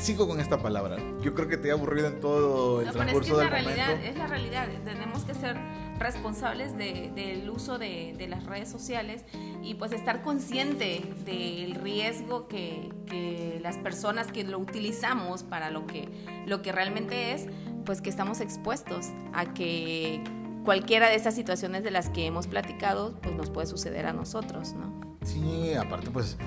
Sigo 0.00 0.26
con 0.26 0.40
esta 0.40 0.62
palabra. 0.62 0.96
Yo 1.20 1.34
creo 1.34 1.46
que 1.46 1.58
te 1.58 1.68
he 1.68 1.72
aburrido 1.72 2.08
en 2.08 2.20
todo 2.20 2.80
el 2.80 2.90
transcurso 2.90 3.42
es 3.42 3.44
la 3.44 3.50
realidad, 3.50 4.02
Es 4.02 4.16
la 4.16 4.26
realidad. 4.26 4.66
Tenemos 4.82 5.24
que 5.24 5.34
ser 5.34 5.56
responsables 5.98 6.74
del 6.78 7.50
uso 7.50 7.78
de, 7.78 8.26
las 8.26 8.46
redes 8.46 8.70
sociales 8.70 9.24
y 9.62 9.74
pues 9.74 9.92
estar 9.92 10.22
consciente 10.22 11.02
del 11.26 11.74
riesgo 11.74 12.48
que, 12.48 12.90
que, 13.06 13.58
las 13.62 13.76
personas 13.76 14.32
que 14.32 14.42
lo 14.42 14.58
utilizamos 14.58 15.42
para 15.42 15.70
lo 15.70 15.86
que, 15.86 16.08
lo 16.46 16.62
que 16.62 16.72
realmente 16.72 17.34
es, 17.34 17.46
pues 17.84 18.00
que 18.00 18.08
estamos 18.08 18.40
expuestos 18.40 19.08
a 19.34 19.52
que 19.52 20.24
cualquiera 20.64 21.10
de 21.10 21.16
esas 21.16 21.34
situaciones 21.34 21.84
de 21.84 21.90
las 21.90 22.08
que 22.08 22.24
hemos 22.24 22.46
platicado, 22.46 23.18
pues 23.20 23.34
nos 23.34 23.50
puede 23.50 23.66
suceder 23.66 24.06
a 24.06 24.14
nosotros, 24.14 24.72
¿no? 24.72 25.18
Sí, 25.24 25.74
aparte 25.74 26.10
pues 26.10 26.38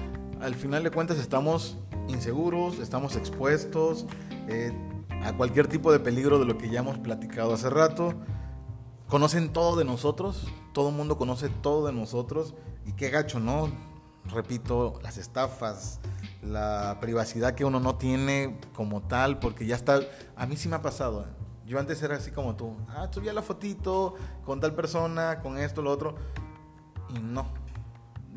al 0.42 0.56
final 0.56 0.84
de 0.84 0.90
cuentas 0.90 1.20
estamos 1.20 1.78
inseguros, 2.08 2.80
estamos 2.80 3.16
expuestos 3.16 4.06
eh, 4.48 4.72
a 5.24 5.34
cualquier 5.34 5.68
tipo 5.68 5.92
de 5.92 6.00
peligro 6.00 6.40
de 6.40 6.46
lo 6.46 6.58
que 6.58 6.70
ya 6.70 6.80
hemos 6.80 6.98
platicado 6.98 7.54
hace 7.54 7.70
rato. 7.70 8.14
conocen 9.08 9.54
todo 9.54 9.76
de 9.76 9.86
nosotros, 9.86 10.48
todo 10.74 10.90
el 10.90 10.96
mundo 10.96 11.18
conoce 11.18 11.50
todo 11.50 11.86
de 11.88 11.94
nosotros 11.94 12.56
y 12.86 12.94
qué 12.94 13.10
gacho, 13.10 13.40
¿no? 13.40 13.70
Repito, 14.26 15.00
las 15.04 15.18
estafas, 15.18 16.00
la 16.42 16.98
privacidad 17.02 17.56
que 17.56 17.66
uno 17.66 17.80
no 17.80 17.96
tiene 17.96 18.58
como 18.74 19.02
tal, 19.02 19.40
porque 19.40 19.66
ya 19.66 19.76
está, 19.76 20.00
a 20.36 20.46
mí 20.46 20.56
sí 20.56 20.70
me 20.70 20.78
ha 20.78 20.82
pasado. 20.82 21.24
¿eh? 21.24 21.44
Yo 21.66 21.80
antes 21.80 22.02
era 22.02 22.16
así 22.16 22.32
como 22.32 22.56
tú, 22.56 22.76
ah, 22.90 23.08
subía 23.12 23.34
la 23.34 23.42
fotito 23.42 24.16
con 24.46 24.60
tal 24.60 24.74
persona, 24.76 25.40
con 25.40 25.58
esto, 25.58 25.82
lo 25.82 25.92
otro, 25.92 26.16
y 27.10 27.20
no. 27.20 27.46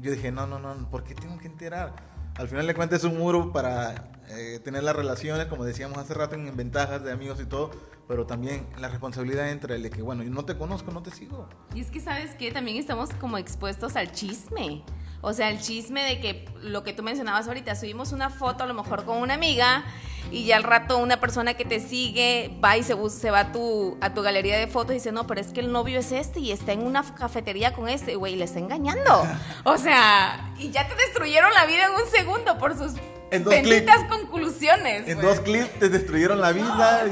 Yo 0.01 0.11
dije, 0.11 0.31
no, 0.31 0.47
no, 0.47 0.59
no, 0.59 0.91
¿por 0.91 1.03
qué 1.05 1.15
tengo 1.15 1.39
que 1.39 1.47
enterar? 1.47 2.16
Al 2.39 2.49
final 2.49 2.67
le 2.67 2.75
cuentas 2.75 3.03
un 3.05 3.17
muro 3.17 3.51
para 3.51 4.11
eh, 4.29 4.61
tener 4.63 4.83
las 4.83 4.95
relaciones, 4.95 5.47
como 5.47 5.65
decíamos 5.65 5.97
hace 5.97 6.13
rato, 6.13 6.35
en 6.35 6.55
ventajas 6.55 7.03
de 7.03 7.11
amigos 7.11 7.41
y 7.41 7.47
todo, 7.47 7.71
pero 8.07 8.27
también 8.27 8.67
la 8.79 8.89
responsabilidad 8.89 9.51
entre 9.51 9.77
el 9.77 9.83
de 9.83 9.91
que, 9.91 10.03
bueno, 10.03 10.23
yo 10.23 10.31
no 10.31 10.45
te 10.45 10.57
conozco, 10.57 10.93
no 10.93 11.03
te 11.03 11.11
sigo. 11.11 11.49
Y 11.75 11.81
es 11.81 11.91
que, 11.91 12.01
¿sabes 12.01 12.35
qué? 12.39 12.53
También 12.53 12.77
estamos 12.77 13.11
como 13.15 13.39
expuestos 13.39 13.97
al 13.97 14.13
chisme. 14.13 14.85
O 15.29 15.33
sea, 15.33 15.51
el 15.51 15.61
chisme 15.61 16.05
de 16.05 16.21
que 16.21 16.45
lo 16.63 16.85
que 16.85 16.93
tú 16.93 17.03
mencionabas 17.03 17.49
ahorita, 17.49 17.75
subimos 17.75 18.13
una 18.13 18.31
foto 18.31 18.63
a 18.63 18.67
lo 18.69 18.75
mejor 18.75 19.05
con 19.05 19.19
una 19.19 19.35
amiga 19.35 19.85
y 20.31 20.45
ya 20.45 20.57
al 20.57 20.63
rato 20.63 20.99
una 20.99 21.19
persona 21.19 21.55
que 21.55 21.65
te 21.65 21.81
sigue 21.81 22.57
va 22.65 22.77
y 22.77 22.85
se, 22.85 22.95
se 23.11 23.33
va 23.33 23.41
a 23.41 23.53
tu, 23.53 23.99
a 24.01 24.15
tu 24.15 24.23
galería 24.23 24.57
de 24.57 24.69
fotos 24.69 24.93
y 24.93 24.95
dice, 24.95 25.11
no, 25.11 25.27
pero 25.27 25.41
es 25.41 25.49
que 25.49 25.59
el 25.59 25.73
novio 25.73 25.99
es 25.99 26.13
este 26.13 26.39
y 26.39 26.53
está 26.53 26.75
en 26.75 26.87
una 26.87 27.03
cafetería 27.13 27.73
con 27.73 27.89
este, 27.89 28.15
güey, 28.15 28.35
y 28.35 28.37
le 28.37 28.45
está 28.45 28.61
engañando. 28.61 29.27
O 29.65 29.79
sea, 29.79 30.55
y 30.59 30.71
ya 30.71 30.87
te 30.87 30.95
destruyeron 30.95 31.53
la 31.55 31.67
vida 31.67 31.87
en 31.87 32.01
un 32.01 32.09
segundo 32.09 32.57
por 32.59 32.79
sus 32.79 32.93
en 33.31 33.45
dos 33.45 33.55
benditas 33.55 34.05
conclusiones. 34.05 35.09
En 35.09 35.21
dos 35.21 35.41
clips 35.41 35.71
te 35.79 35.89
destruyeron 35.89 36.41
la 36.41 36.53
vida. 36.53 37.05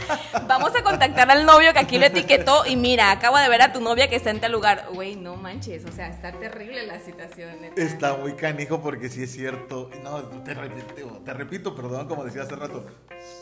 Vamos 0.48 0.74
a 0.74 0.82
contactar 0.82 1.30
al 1.30 1.46
novio 1.46 1.72
que 1.72 1.78
aquí 1.78 1.98
lo 1.98 2.06
etiquetó 2.06 2.66
y 2.66 2.76
mira, 2.76 3.10
acabo 3.12 3.38
de 3.38 3.48
ver 3.48 3.62
a 3.62 3.72
tu 3.72 3.80
novia 3.80 4.08
que 4.08 4.16
está 4.16 4.30
en 4.30 4.40
tal 4.40 4.52
lugar. 4.52 4.88
Güey, 4.92 5.16
no 5.16 5.36
manches, 5.36 5.84
o 5.84 5.92
sea, 5.92 6.08
está 6.08 6.32
terrible 6.32 6.86
la 6.86 6.98
situación. 6.98 7.50
Está 7.76 8.16
muy 8.16 8.34
canijo 8.34 8.82
porque 8.82 9.08
sí 9.08 9.22
es 9.22 9.32
cierto. 9.32 9.90
No, 10.02 10.22
te 10.42 10.54
repito, 10.54 11.22
te 11.24 11.34
repito, 11.34 11.74
perdón, 11.74 12.08
como 12.08 12.24
decía 12.24 12.42
hace 12.42 12.56
rato, 12.56 12.86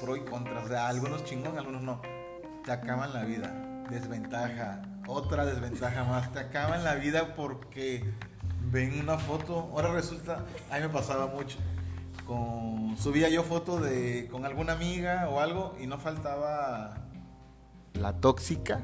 pro 0.00 0.16
y 0.16 0.20
contra. 0.20 0.60
O 0.60 0.68
sea, 0.68 0.88
algunos 0.88 1.24
chingón, 1.24 1.58
algunos 1.58 1.82
no. 1.82 2.02
Te 2.64 2.72
acaban 2.72 3.14
la 3.14 3.24
vida. 3.24 3.86
Desventaja. 3.88 4.82
Otra 5.06 5.46
desventaja 5.46 6.04
más. 6.04 6.30
Te 6.32 6.40
acaban 6.40 6.84
la 6.84 6.96
vida 6.96 7.34
porque 7.34 8.04
ven 8.70 9.00
una 9.00 9.16
foto. 9.16 9.70
Ahora 9.72 9.92
resulta, 9.92 10.44
a 10.70 10.76
mí 10.76 10.82
me 10.82 10.88
pasaba 10.90 11.26
mucho 11.28 11.56
con, 12.28 12.96
subía 12.98 13.30
yo 13.30 13.42
fotos 13.42 13.82
de, 13.82 14.28
con 14.30 14.44
alguna 14.44 14.74
amiga 14.74 15.28
o 15.30 15.40
algo 15.40 15.74
y 15.80 15.86
no 15.86 15.98
faltaba 15.98 17.08
la 17.94 18.20
tóxica. 18.20 18.82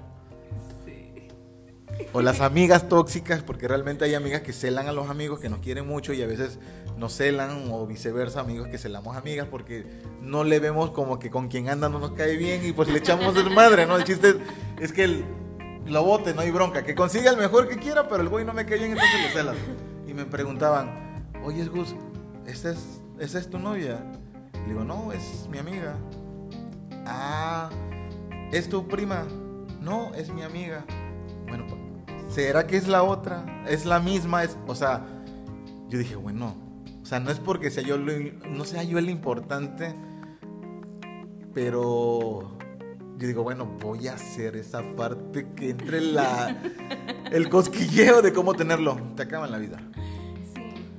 O 2.13 2.23
las 2.23 2.41
amigas 2.41 2.89
tóxicas, 2.89 3.45
porque 3.45 3.69
realmente 3.69 4.05
hay 4.05 4.15
amigas 4.15 4.41
que 4.41 4.53
celan 4.53 4.89
a 4.89 4.93
los 4.93 5.11
amigos 5.11 5.39
que 5.39 5.49
nos 5.49 5.61
quieren 5.61 5.87
mucho 5.87 6.13
y 6.13 6.23
a 6.23 6.27
veces 6.27 6.59
nos 6.97 7.17
celan 7.17 7.71
o 7.71 7.87
viceversa, 7.87 8.41
amigos 8.41 8.67
que 8.67 8.79
celamos 8.79 9.17
amigas 9.17 9.47
porque 9.49 9.87
no 10.21 10.43
le 10.43 10.59
vemos 10.59 10.91
como 10.91 11.21
que 11.21 11.31
con 11.31 11.47
quien 11.47 11.69
anda 11.69 11.89
no 11.89 12.01
nos 12.01 12.13
cae 12.13 12.37
bien 12.37 12.65
y 12.67 12.73
pues 12.73 12.89
le 12.89 12.99
echamos 12.99 13.35
de 13.35 13.45
madre, 13.45 13.87
¿no? 13.87 13.97
El 13.97 14.03
chiste 14.03 14.35
es, 14.81 14.93
que 14.93 15.05
el, 15.05 15.25
lo 15.87 16.03
bote, 16.03 16.35
no 16.35 16.41
hay 16.41 16.51
bronca, 16.51 16.83
que 16.83 16.97
consiga 16.97 17.31
el 17.31 17.37
mejor 17.37 17.69
que 17.69 17.77
quiera, 17.77 18.09
pero 18.09 18.23
el 18.23 18.29
güey 18.29 18.45
no 18.45 18.55
me 18.55 18.67
cae 18.67 18.79
bien, 18.79 18.93
entonces 18.93 19.23
lo 19.23 19.39
celas. 19.39 19.57
Y 20.09 20.15
me 20.15 20.25
preguntaban, 20.25 21.29
oye 21.45 21.65
Gus, 21.67 21.95
¿este 22.47 22.73
es 22.73 23.04
¿esa 23.19 23.39
es 23.39 23.49
tu 23.49 23.59
novia? 23.59 24.05
Le 24.53 24.69
digo, 24.69 24.85
no, 24.85 25.13
es 25.13 25.49
mi 25.51 25.59
amiga. 25.59 25.97
Ah, 27.07 27.71
¿es 28.53 28.69
tu 28.69 28.87
prima? 28.89 29.25
No, 29.81 30.15
es 30.15 30.33
mi 30.33 30.43
amiga. 30.43 30.85
Bueno, 31.47 31.67
¿será 32.31 32.67
que 32.67 32.77
es 32.77 32.89
la 32.89 33.03
otra? 33.03 33.65
¿Es 33.69 33.85
la 33.85 34.01
misma? 34.01 34.45
Es, 34.45 34.57
o 34.67 34.75
sea, 34.75 35.05
yo 35.89 35.99
dije, 35.99 36.17
bueno, 36.17 36.55
o 37.03 37.07
sea, 37.07 37.21
no 37.21 37.31
es 37.31 37.39
porque 37.39 37.71
sea 37.71 37.83
yo, 37.83 37.99
no 37.99 38.65
sea 38.65 38.83
yo 38.83 38.99
el 38.99 39.11
importante, 39.11 39.95
pero 41.53 42.57
yo 43.19 43.27
digo, 43.27 43.43
bueno, 43.43 43.67
voy 43.81 44.09
a 44.09 44.15
hacer 44.15 44.57
esa 44.57 44.83
parte 44.97 45.47
que 45.55 45.71
entre 45.71 46.01
la, 46.01 46.57
el 47.31 47.49
cosquilleo 47.49 48.23
de 48.23 48.33
cómo 48.33 48.55
tenerlo. 48.55 48.99
Te 49.15 49.23
acaba 49.23 49.47
la 49.47 49.59
vida. 49.59 49.79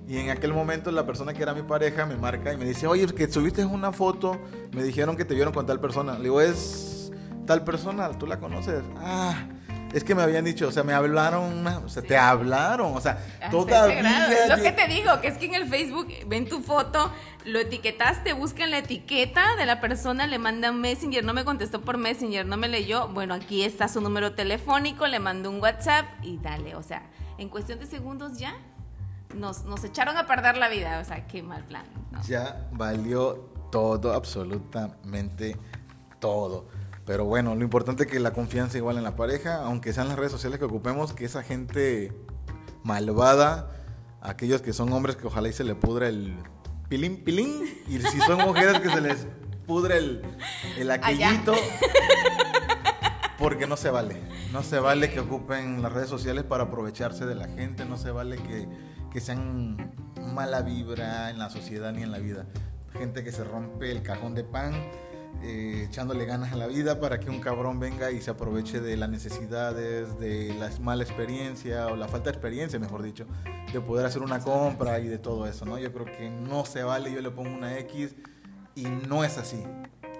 Y 0.07 0.17
en 0.17 0.29
aquel 0.29 0.53
momento 0.53 0.91
la 0.91 1.05
persona 1.05 1.33
que 1.33 1.41
era 1.41 1.53
mi 1.53 1.63
pareja 1.63 2.05
me 2.05 2.15
marca 2.15 2.53
y 2.53 2.57
me 2.57 2.65
dice, 2.65 2.85
oye, 2.85 3.07
que 3.07 3.27
subiste 3.31 3.65
una 3.65 3.91
foto, 3.91 4.39
me 4.71 4.83
dijeron 4.83 5.17
que 5.17 5.25
te 5.25 5.33
vieron 5.33 5.53
con 5.53 5.65
tal 5.65 5.79
persona. 5.79 6.13
Le 6.17 6.25
digo, 6.25 6.41
es 6.41 7.11
tal 7.47 7.63
persona, 7.63 8.09
tú 8.17 8.27
la 8.27 8.37
conoces. 8.37 8.83
Ah, 8.97 9.47
es 9.93 10.03
que 10.03 10.13
me 10.13 10.21
habían 10.21 10.45
dicho, 10.45 10.67
o 10.67 10.71
sea, 10.71 10.83
me 10.83 10.93
hablaron, 10.93 11.65
o 11.65 11.89
sea, 11.89 12.03
te 12.03 12.17
hablaron, 12.17 12.95
o 12.95 13.01
sea, 13.01 13.17
todavía... 13.49 14.29
Es 14.43 14.49
lo 14.49 14.61
que 14.61 14.73
te 14.73 14.87
digo, 14.87 15.21
que 15.21 15.29
es 15.29 15.37
que 15.37 15.45
en 15.45 15.55
el 15.55 15.67
Facebook 15.67 16.09
ven 16.27 16.47
tu 16.49 16.61
foto, 16.61 17.11
lo 17.45 17.59
etiquetaste, 17.59 18.33
buscan 18.33 18.71
la 18.71 18.79
etiqueta 18.79 19.55
de 19.55 19.65
la 19.65 19.79
persona, 19.79 20.27
le 20.27 20.37
mandan 20.37 20.81
Messenger, 20.81 21.23
no 21.23 21.33
me 21.33 21.45
contestó 21.45 21.81
por 21.81 21.97
Messenger, 21.97 22.45
no 22.45 22.57
me 22.57 22.67
leyó, 22.67 23.07
bueno, 23.07 23.33
aquí 23.33 23.63
está 23.63 23.87
su 23.87 24.01
número 24.01 24.33
telefónico, 24.33 25.07
le 25.07 25.19
mando 25.19 25.49
un 25.49 25.61
WhatsApp 25.61 26.05
y 26.21 26.37
dale, 26.39 26.75
o 26.75 26.83
sea, 26.83 27.03
en 27.37 27.47
cuestión 27.47 27.79
de 27.79 27.85
segundos 27.85 28.37
ya 28.37 28.53
nos, 29.33 29.63
nos 29.65 29.83
echaron 29.83 30.17
a 30.17 30.27
perder 30.27 30.57
la 30.57 30.69
vida. 30.69 30.99
O 30.99 31.05
sea, 31.05 31.27
qué 31.27 31.41
mal 31.41 31.63
plan. 31.63 31.85
Ya 32.27 32.67
valió 32.71 33.49
todo, 33.71 34.13
absolutamente 34.13 35.57
todo. 36.19 36.67
Pero 37.05 37.25
bueno, 37.25 37.55
lo 37.55 37.63
importante 37.63 38.03
es 38.03 38.09
que 38.09 38.19
la 38.19 38.33
confianza 38.33 38.77
igual 38.77 38.97
en 38.97 39.03
la 39.03 39.15
pareja, 39.15 39.63
aunque 39.63 39.93
sean 39.93 40.07
las 40.07 40.17
redes 40.17 40.31
sociales 40.31 40.59
que 40.59 40.65
ocupemos, 40.65 41.13
que 41.13 41.25
esa 41.25 41.43
gente 41.43 42.11
malvada, 42.83 43.71
aquellos 44.21 44.61
que 44.61 44.73
son 44.73 44.91
hombres 44.91 45.15
que 45.15 45.27
ojalá 45.27 45.49
y 45.49 45.53
se 45.53 45.63
le 45.63 45.75
pudra 45.75 46.07
el 46.07 46.35
pilín, 46.89 47.23
pilín, 47.23 47.63
y 47.87 47.99
si 47.99 48.19
son 48.21 48.39
mujeres 48.39 48.79
que 48.79 48.89
se 48.89 49.01
les 49.01 49.27
pudre 49.67 49.97
el, 49.97 50.21
el 50.77 50.91
aquellito. 50.91 51.53
Porque 53.37 53.67
no 53.67 53.77
se 53.77 53.89
vale. 53.89 54.21
No 54.51 54.63
se 54.63 54.79
vale 54.79 55.11
que 55.11 55.19
ocupen 55.19 55.81
las 55.81 55.91
redes 55.91 56.09
sociales 56.09 56.43
para 56.43 56.63
aprovecharse 56.63 57.25
de 57.25 57.35
la 57.35 57.47
gente. 57.47 57.85
No 57.85 57.97
se 57.97 58.09
vale 58.09 58.37
que 58.37 58.67
que 59.15 59.21
sean 59.21 59.77
mala 60.33 60.61
vibra 60.61 61.29
en 61.29 61.39
la 61.39 61.49
sociedad 61.49 61.93
ni 61.93 62.03
en 62.03 62.11
la 62.11 62.17
vida. 62.17 62.47
Gente 62.91 63.23
que 63.23 63.31
se 63.31 63.45
rompe 63.45 63.89
el 63.89 64.01
cajón 64.01 64.35
de 64.35 64.43
pan 64.43 64.73
eh, 65.41 65.85
echándole 65.87 66.25
ganas 66.25 66.51
a 66.51 66.57
la 66.57 66.67
vida 66.67 66.99
para 66.99 67.17
que 67.17 67.29
un 67.29 67.39
cabrón 67.39 67.79
venga 67.79 68.11
y 68.11 68.19
se 68.19 68.31
aproveche 68.31 68.81
de 68.81 68.97
las 68.97 69.07
necesidades, 69.09 70.19
de 70.19 70.53
la 70.59 70.69
mala 70.81 71.03
experiencia 71.03 71.87
o 71.87 71.95
la 71.95 72.09
falta 72.09 72.25
de 72.25 72.31
experiencia, 72.31 72.77
mejor 72.77 73.03
dicho, 73.03 73.25
de 73.71 73.79
poder 73.79 74.05
hacer 74.05 74.21
una 74.21 74.39
compra 74.39 74.99
y 74.99 75.07
de 75.07 75.17
todo 75.17 75.47
eso, 75.47 75.63
¿no? 75.63 75.79
Yo 75.79 75.93
creo 75.93 76.07
que 76.07 76.29
no 76.29 76.65
se 76.65 76.83
vale, 76.83 77.09
yo 77.09 77.21
le 77.21 77.31
pongo 77.31 77.55
una 77.55 77.79
X 77.79 78.15
y 78.75 78.83
no 78.83 79.23
es 79.23 79.37
así. 79.37 79.63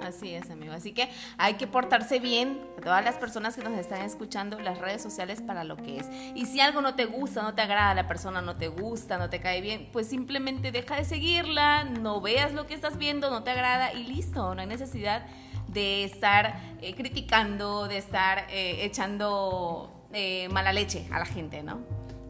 Así 0.01 0.33
es, 0.33 0.49
amigo. 0.49 0.73
Así 0.73 0.93
que 0.93 1.09
hay 1.37 1.55
que 1.55 1.67
portarse 1.67 2.19
bien 2.19 2.59
a 2.77 2.81
todas 2.81 3.03
las 3.03 3.15
personas 3.15 3.55
que 3.55 3.63
nos 3.63 3.77
están 3.77 4.01
escuchando 4.01 4.59
las 4.59 4.79
redes 4.79 5.01
sociales 5.01 5.41
para 5.41 5.63
lo 5.63 5.77
que 5.77 5.99
es. 5.99 6.07
Y 6.35 6.45
si 6.45 6.59
algo 6.59 6.81
no 6.81 6.95
te 6.95 7.05
gusta, 7.05 7.41
no 7.41 7.55
te 7.55 7.61
agrada, 7.61 7.93
la 7.93 8.07
persona 8.07 8.41
no 8.41 8.55
te 8.55 8.67
gusta, 8.67 9.17
no 9.17 9.29
te 9.29 9.39
cae 9.39 9.61
bien, 9.61 9.89
pues 9.91 10.07
simplemente 10.07 10.71
deja 10.71 10.95
de 10.95 11.05
seguirla, 11.05 11.83
no 11.83 12.21
veas 12.21 12.53
lo 12.53 12.67
que 12.67 12.73
estás 12.73 12.97
viendo, 12.97 13.29
no 13.29 13.43
te 13.43 13.51
agrada 13.51 13.93
y 13.93 14.03
listo. 14.03 14.53
No 14.55 14.61
hay 14.61 14.67
necesidad 14.67 15.25
de 15.67 16.03
estar 16.03 16.59
eh, 16.81 16.95
criticando, 16.95 17.87
de 17.87 17.97
estar 17.97 18.47
eh, 18.49 18.85
echando 18.85 20.07
eh, 20.13 20.47
mala 20.49 20.73
leche 20.73 21.07
a 21.11 21.19
la 21.19 21.25
gente, 21.25 21.63
¿no? 21.63 21.79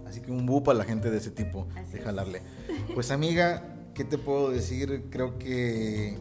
Así 0.08 0.22
que 0.22 0.32
un 0.32 0.46
bu 0.46 0.64
para 0.64 0.78
la 0.78 0.86
gente 0.86 1.12
de 1.12 1.18
ese 1.18 1.32
tipo, 1.32 1.68
de 1.92 2.00
jalarle. 2.00 2.42
Pues 2.94 3.12
amiga, 3.12 3.76
¿qué 3.94 4.04
te 4.04 4.18
puedo 4.18 4.50
decir? 4.50 5.10
Creo 5.10 5.38
que 5.38 6.18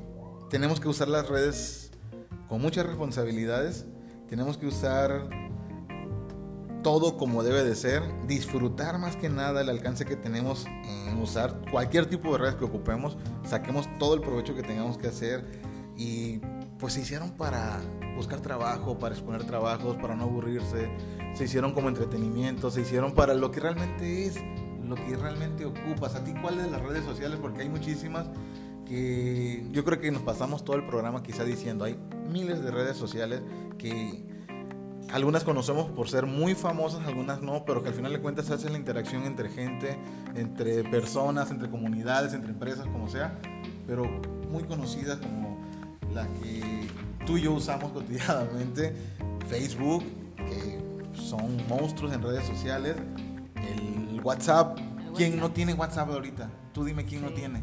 tenemos 0.50 0.80
que 0.80 0.88
usar 0.88 1.08
las 1.08 1.28
redes 1.28 1.90
con 2.48 2.60
muchas 2.60 2.86
responsabilidades, 2.86 3.86
tenemos 4.28 4.58
que 4.58 4.66
usar 4.66 5.28
todo 6.82 7.16
como 7.16 7.42
debe 7.42 7.64
de 7.64 7.74
ser, 7.74 8.02
disfrutar 8.26 8.98
más 8.98 9.16
que 9.16 9.30
nada 9.30 9.62
el 9.62 9.70
alcance 9.70 10.04
que 10.04 10.16
tenemos 10.16 10.66
en 11.08 11.20
usar 11.20 11.62
cualquier 11.70 12.06
tipo 12.06 12.32
de 12.32 12.38
redes 12.38 12.54
que 12.56 12.64
ocupemos, 12.64 13.16
saquemos 13.48 13.88
todo 13.98 14.14
el 14.14 14.20
provecho 14.20 14.54
que 14.54 14.62
tengamos 14.62 14.98
que 14.98 15.08
hacer 15.08 15.44
y 15.96 16.40
pues 16.78 16.92
se 16.92 17.00
hicieron 17.00 17.30
para 17.30 17.80
buscar 18.16 18.40
trabajo, 18.40 18.98
para 18.98 19.14
exponer 19.14 19.44
trabajos, 19.44 19.96
para 19.96 20.14
no 20.14 20.24
aburrirse, 20.24 20.90
se 21.34 21.44
hicieron 21.44 21.72
como 21.72 21.88
entretenimiento, 21.88 22.70
se 22.70 22.82
hicieron 22.82 23.12
para 23.12 23.32
lo 23.34 23.50
que 23.50 23.60
realmente 23.60 24.26
es, 24.26 24.36
lo 24.84 24.94
que 24.96 25.16
realmente 25.16 25.64
ocupas. 25.64 26.14
¿A 26.14 26.22
ti 26.22 26.34
cuáles 26.40 26.64
de 26.64 26.70
las 26.70 26.82
redes 26.82 27.04
sociales? 27.04 27.38
Porque 27.40 27.62
hay 27.62 27.68
muchísimas 27.68 28.26
que 28.94 29.66
yo 29.72 29.84
creo 29.84 29.98
que 29.98 30.10
nos 30.10 30.22
pasamos 30.22 30.64
todo 30.64 30.76
el 30.76 30.86
programa 30.86 31.22
quizá 31.22 31.44
diciendo, 31.44 31.84
hay 31.84 31.98
miles 32.30 32.62
de 32.62 32.70
redes 32.70 32.96
sociales 32.96 33.42
que 33.78 34.22
algunas 35.12 35.44
conocemos 35.44 35.90
por 35.90 36.08
ser 36.08 36.26
muy 36.26 36.54
famosas, 36.54 37.06
algunas 37.06 37.42
no, 37.42 37.64
pero 37.64 37.82
que 37.82 37.88
al 37.88 37.94
final 37.94 38.12
de 38.12 38.20
cuentas 38.20 38.50
hace 38.50 38.70
la 38.70 38.78
interacción 38.78 39.24
entre 39.24 39.48
gente, 39.50 39.96
entre 40.34 40.84
personas, 40.84 41.50
entre 41.50 41.68
comunidades, 41.68 42.32
entre 42.34 42.50
empresas, 42.50 42.86
como 42.86 43.08
sea, 43.08 43.38
pero 43.86 44.04
muy 44.50 44.62
conocidas 44.64 45.18
como 45.18 45.58
la 46.12 46.26
que 46.40 46.88
tú 47.26 47.36
y 47.36 47.42
yo 47.42 47.52
usamos 47.52 47.92
cotidianamente, 47.92 48.94
Facebook, 49.48 50.04
que 50.36 50.78
son 51.14 51.56
monstruos 51.68 52.12
en 52.12 52.22
redes 52.22 52.44
sociales. 52.46 52.96
El 53.56 54.20
WhatsApp, 54.22 54.78
¿quién 55.16 55.32
WhatsApp. 55.34 55.40
no 55.40 55.50
tiene 55.52 55.74
WhatsApp 55.74 56.10
ahorita? 56.10 56.50
Tú 56.72 56.84
dime 56.84 57.04
quién 57.04 57.22
no 57.22 57.28
Sí. 57.28 57.34
tiene. 57.34 57.62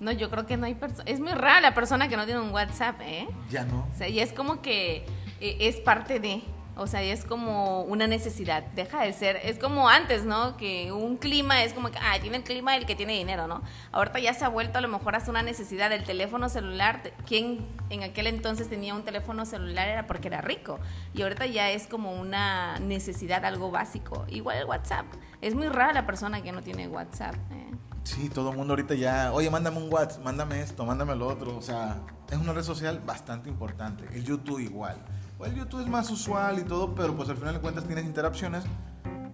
No, 0.00 0.12
yo 0.12 0.30
creo 0.30 0.46
que 0.46 0.56
no 0.56 0.66
hay 0.66 0.74
persona. 0.74 1.04
Es 1.06 1.20
muy 1.20 1.32
rara 1.32 1.60
la 1.60 1.74
persona 1.74 2.08
que 2.08 2.16
no 2.16 2.24
tiene 2.24 2.40
un 2.40 2.50
WhatsApp, 2.50 3.00
¿eh? 3.02 3.28
Ya 3.50 3.64
no. 3.64 3.86
O 3.92 3.96
sea, 3.96 4.08
y 4.08 4.18
es 4.20 4.32
como 4.32 4.62
que 4.62 5.04
eh, 5.40 5.56
es 5.60 5.76
parte 5.76 6.18
de. 6.18 6.42
O 6.80 6.86
sea, 6.86 7.02
es 7.02 7.26
como 7.26 7.82
una 7.82 8.06
necesidad. 8.06 8.64
Deja 8.74 9.02
de 9.02 9.12
ser. 9.12 9.38
Es 9.44 9.58
como 9.58 9.90
antes, 9.90 10.24
¿no? 10.24 10.56
Que 10.56 10.92
un 10.92 11.18
clima 11.18 11.62
es 11.62 11.74
como 11.74 11.90
que, 11.90 11.98
ah, 11.98 12.16
tiene 12.22 12.38
el 12.38 12.42
clima 12.42 12.74
el 12.74 12.86
que 12.86 12.96
tiene 12.96 13.12
dinero, 13.12 13.46
¿no? 13.46 13.60
Ahorita 13.92 14.18
ya 14.18 14.32
se 14.32 14.46
ha 14.46 14.48
vuelto 14.48 14.78
a 14.78 14.80
lo 14.80 14.88
mejor 14.88 15.14
hasta 15.14 15.30
una 15.30 15.42
necesidad. 15.42 15.92
El 15.92 16.04
teléfono 16.04 16.48
celular, 16.48 17.02
quien 17.26 17.66
en 17.90 18.02
aquel 18.02 18.28
entonces 18.28 18.70
tenía 18.70 18.94
un 18.94 19.02
teléfono 19.02 19.44
celular 19.44 19.88
era 19.88 20.06
porque 20.06 20.28
era 20.28 20.40
rico. 20.40 20.80
Y 21.12 21.20
ahorita 21.20 21.44
ya 21.44 21.68
es 21.68 21.86
como 21.86 22.18
una 22.18 22.78
necesidad, 22.78 23.44
algo 23.44 23.70
básico. 23.70 24.24
Igual 24.30 24.56
el 24.56 24.64
WhatsApp. 24.64 25.04
Es 25.42 25.54
muy 25.54 25.68
rara 25.68 25.92
la 25.92 26.06
persona 26.06 26.42
que 26.42 26.50
no 26.50 26.62
tiene 26.62 26.88
WhatsApp. 26.88 27.34
¿eh? 27.52 27.74
Sí, 28.04 28.30
todo 28.30 28.52
el 28.52 28.56
mundo 28.56 28.72
ahorita 28.72 28.94
ya, 28.94 29.34
oye, 29.34 29.50
mándame 29.50 29.76
un 29.76 29.92
WhatsApp, 29.92 30.24
mándame 30.24 30.62
esto, 30.62 30.86
mándame 30.86 31.14
lo 31.14 31.28
otro. 31.28 31.58
O 31.58 31.62
sea, 31.62 32.00
es 32.30 32.38
una 32.38 32.54
red 32.54 32.62
social 32.62 33.02
bastante 33.04 33.50
importante. 33.50 34.06
El 34.16 34.24
YouTube 34.24 34.60
igual. 34.60 34.96
El 35.44 35.54
YouTube 35.54 35.80
es 35.80 35.86
más 35.86 36.10
usual 36.10 36.58
y 36.58 36.64
todo, 36.64 36.94
pero 36.94 37.16
pues 37.16 37.28
al 37.30 37.36
final 37.36 37.54
de 37.54 37.60
cuentas 37.60 37.84
tienes 37.84 38.04
interacciones 38.04 38.64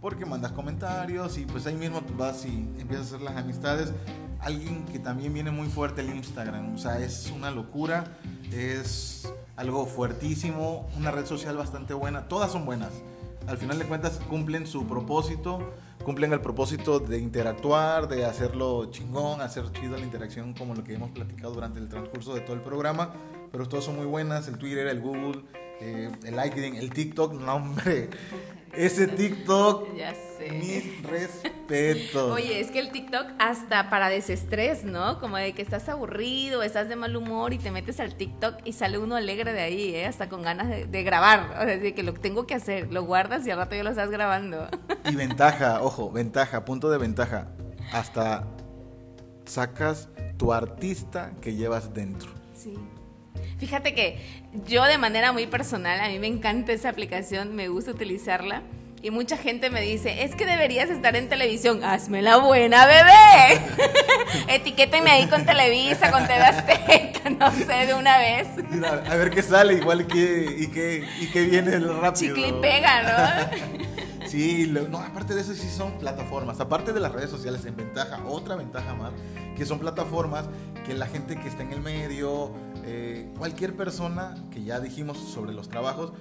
porque 0.01 0.25
mandas 0.25 0.53
comentarios 0.53 1.37
y 1.37 1.47
pues 1.47 1.67
ahí 1.67 1.75
mismo 1.75 2.01
vas 2.17 2.45
y 2.45 2.71
empiezas 2.79 3.13
a 3.13 3.17
hacer 3.17 3.23
las 3.23 3.37
amistades. 3.37 3.93
Alguien 4.39 4.85
que 4.85 5.01
también 5.01 5.35
viene 5.35 5.51
muy 5.51 5.67
fuerte 5.67 6.03
el 6.03 6.15
Instagram, 6.15 6.75
o 6.75 6.79
sea, 6.79 7.01
es 7.01 7.33
una 7.35 7.51
locura, 7.51 8.05
es 8.53 9.33
algo 9.57 9.85
fuertísimo, 9.87 10.89
una 10.97 11.11
red 11.11 11.27
social 11.27 11.57
bastante 11.57 11.93
buena, 11.93 12.29
todas 12.29 12.53
son 12.53 12.65
buenas. 12.67 12.93
Al 13.49 13.59
final 13.59 13.79
de 13.79 13.87
cuentas 13.87 14.21
cumplen 14.29 14.67
su 14.67 14.87
propósito, 14.87 15.73
cumplen 16.05 16.33
el 16.33 16.41
propósito 16.41 17.01
de 17.01 17.19
interactuar, 17.19 18.07
de 18.07 18.27
hacerlo 18.27 18.87
chingón, 18.93 19.41
hacer 19.41 19.73
chido 19.73 19.97
la 19.97 20.05
interacción 20.05 20.53
como 20.55 20.75
lo 20.75 20.85
que 20.85 20.95
hemos 20.95 21.11
platicado 21.11 21.53
durante 21.53 21.81
el 21.81 21.89
transcurso 21.89 22.35
de 22.35 22.43
todo 22.43 22.55
el 22.55 22.63
programa, 22.63 23.13
pero 23.51 23.67
todas 23.67 23.85
son 23.85 23.97
muy 23.97 24.07
buenas, 24.07 24.47
el 24.47 24.59
Twitter, 24.59 24.87
el 24.87 25.01
Google, 25.01 25.43
eh, 25.81 26.11
el 26.25 26.37
LinkedIn, 26.37 26.77
el 26.77 26.91
TikTok, 26.91 27.33
no 27.35 27.57
hombre, 27.57 28.09
ese 28.73 29.07
TikTok, 29.09 29.95
Ya 29.97 30.15
sé. 30.15 30.51
mis 30.53 31.03
respetos. 31.09 32.33
Oye, 32.33 32.61
es 32.61 32.71
que 32.71 32.79
el 32.79 32.91
TikTok 32.93 33.27
hasta 33.39 33.89
para 33.91 34.09
desestrés, 34.09 34.85
¿no? 34.85 35.19
Como 35.21 35.37
de 35.37 35.53
que 35.55 35.63
estás 35.63 35.89
aburrido, 35.89 36.63
estás 36.63 36.89
de 36.89 36.97
mal 36.97 37.17
humor 37.17 37.53
y 37.53 37.59
te 37.59 37.71
metes 37.71 38.01
al 38.01 38.17
TikTok 38.17 38.57
y 38.65 38.73
sale 38.73 38.99
uno 38.99 39.17
alegre 39.17 39.53
de 39.53 39.61
ahí, 39.61 39.95
¿eh? 39.95 40.07
Hasta 40.07 40.29
con 40.29 40.43
ganas 40.43 40.69
de, 40.69 40.87
de 40.87 41.03
grabar. 41.03 41.57
O 41.61 41.65
sea, 41.65 41.77
de 41.79 41.95
que 41.95 42.03
lo 42.03 42.15
tengo 42.15 42.47
que 42.47 42.55
hacer, 42.55 42.93
lo 42.93 43.05
guardas 43.05 43.47
y 43.47 43.51
al 43.51 43.59
rato 43.59 43.75
ya 43.75 43.83
lo 43.83 43.91
estás 43.91 44.11
grabando. 44.11 44.69
Y 45.11 45.15
ventaja, 45.15 45.83
ojo, 45.83 46.11
ventaja, 46.11 46.65
punto 46.65 46.91
de 46.91 46.99
ventaja. 46.99 47.49
Hasta 47.93 48.47
sacas 49.45 50.09
tu 50.39 50.53
artista 50.53 51.33
que 51.41 51.55
llevas 51.55 51.95
dentro. 51.95 52.31
Sí. 52.55 52.75
Fíjate 53.59 53.95
que 53.95 54.19
yo 54.67 54.85
de 54.85 54.99
manera 54.99 55.33
muy 55.33 55.47
personal, 55.47 56.01
a 56.01 56.09
mí 56.09 56.19
me 56.19 56.27
encanta 56.27 56.73
esa 56.73 56.89
aplicación, 56.91 57.55
me 57.55 57.69
gusta 57.69 57.91
utilizarla. 57.93 58.63
Y 59.03 59.11
mucha 59.11 59.37
gente 59.37 59.71
me 59.71 59.83
dice, 59.83 60.25
es 60.25 60.35
que 60.35 60.47
deberías 60.47 60.91
estar 60.91 61.15
en 61.17 61.29
televisión. 61.29 61.85
Hazme 61.85 62.23
la 62.23 62.39
buena, 62.39 62.87
bebé. 62.87 63.61
Etiquétenme 64.49 65.11
ahí 65.11 65.27
con 65.29 65.45
Televisa, 65.45 66.11
con 66.11 66.27
TV 66.27 66.43
Azteca, 66.43 67.31
no 67.39 67.53
sé, 67.53 67.87
de 67.87 67.95
una 67.95 68.19
vez. 68.19 68.49
Mira, 68.71 69.05
a 69.09 69.15
ver 69.17 69.31
qué 69.31 69.43
sale, 69.43 69.75
igual 69.75 70.01
y 70.01 70.05
qué, 70.07 70.57
y 70.59 70.67
qué, 70.69 71.05
y 71.21 71.27
qué 71.29 71.43
viene 71.45 71.75
el 71.75 71.85
rápido. 72.01 72.35
Chicle 72.35 72.49
y 72.49 72.53
pega, 72.61 73.03
¿no? 73.03 73.87
Sí, 74.27 74.67
lo- 74.67 74.89
no, 74.89 74.99
aparte 74.99 75.35
de 75.35 75.41
eso 75.41 75.55
sí 75.55 75.69
son 75.71 75.99
plataformas. 76.01 76.59
Aparte 76.59 76.93
de 76.93 76.99
las 76.99 77.13
redes 77.13 77.31
sociales 77.31 77.65
en 77.65 77.77
ventaja, 77.77 78.25
otra 78.27 78.57
ventaja 78.57 78.93
más, 78.95 79.13
que 79.57 79.65
son 79.65 79.79
plataformas 79.79 80.47
que 80.85 80.95
la 80.95 81.07
gente 81.07 81.37
que 81.37 81.47
está 81.47 81.63
en 81.63 81.73
el 81.73 81.81
medio, 81.81 82.53
eh, 82.87 83.29
cualquier 83.37 83.77
persona 83.77 84.37
que 84.51 84.63
ya 84.63 84.79
dijimos 84.79 85.19
sobre 85.19 85.53
los 85.53 85.69
trabajos, 85.69 86.13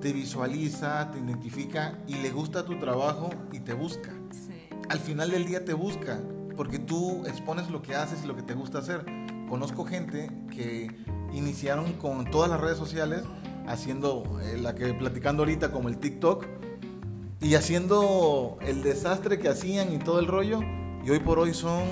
te 0.00 0.12
visualiza, 0.12 1.10
te 1.10 1.18
identifica 1.18 1.98
y 2.06 2.14
le 2.14 2.30
gusta 2.30 2.64
tu 2.64 2.78
trabajo 2.78 3.30
y 3.52 3.60
te 3.60 3.74
busca. 3.74 4.12
Sí. 4.30 4.54
Al 4.88 5.00
final 5.00 5.30
del 5.30 5.44
día 5.44 5.64
te 5.64 5.74
busca, 5.74 6.18
porque 6.56 6.78
tú 6.78 7.26
expones 7.26 7.70
lo 7.70 7.82
que 7.82 7.94
haces 7.94 8.20
y 8.24 8.26
lo 8.26 8.34
que 8.34 8.42
te 8.42 8.54
gusta 8.54 8.78
hacer. 8.78 9.04
Conozco 9.48 9.84
gente 9.84 10.30
que 10.50 10.88
iniciaron 11.32 11.92
con 11.94 12.30
todas 12.30 12.48
las 12.48 12.60
redes 12.60 12.78
sociales, 12.78 13.22
haciendo 13.66 14.40
eh, 14.42 14.56
la 14.58 14.74
que 14.74 14.94
platicando 14.94 15.42
ahorita 15.42 15.70
como 15.72 15.88
el 15.88 15.98
TikTok, 15.98 16.46
y 17.40 17.54
haciendo 17.54 18.58
el 18.62 18.82
desastre 18.82 19.38
que 19.38 19.48
hacían 19.48 19.92
y 19.92 19.98
todo 19.98 20.20
el 20.20 20.26
rollo, 20.26 20.60
y 21.04 21.10
hoy 21.10 21.20
por 21.20 21.38
hoy 21.38 21.54
son, 21.54 21.84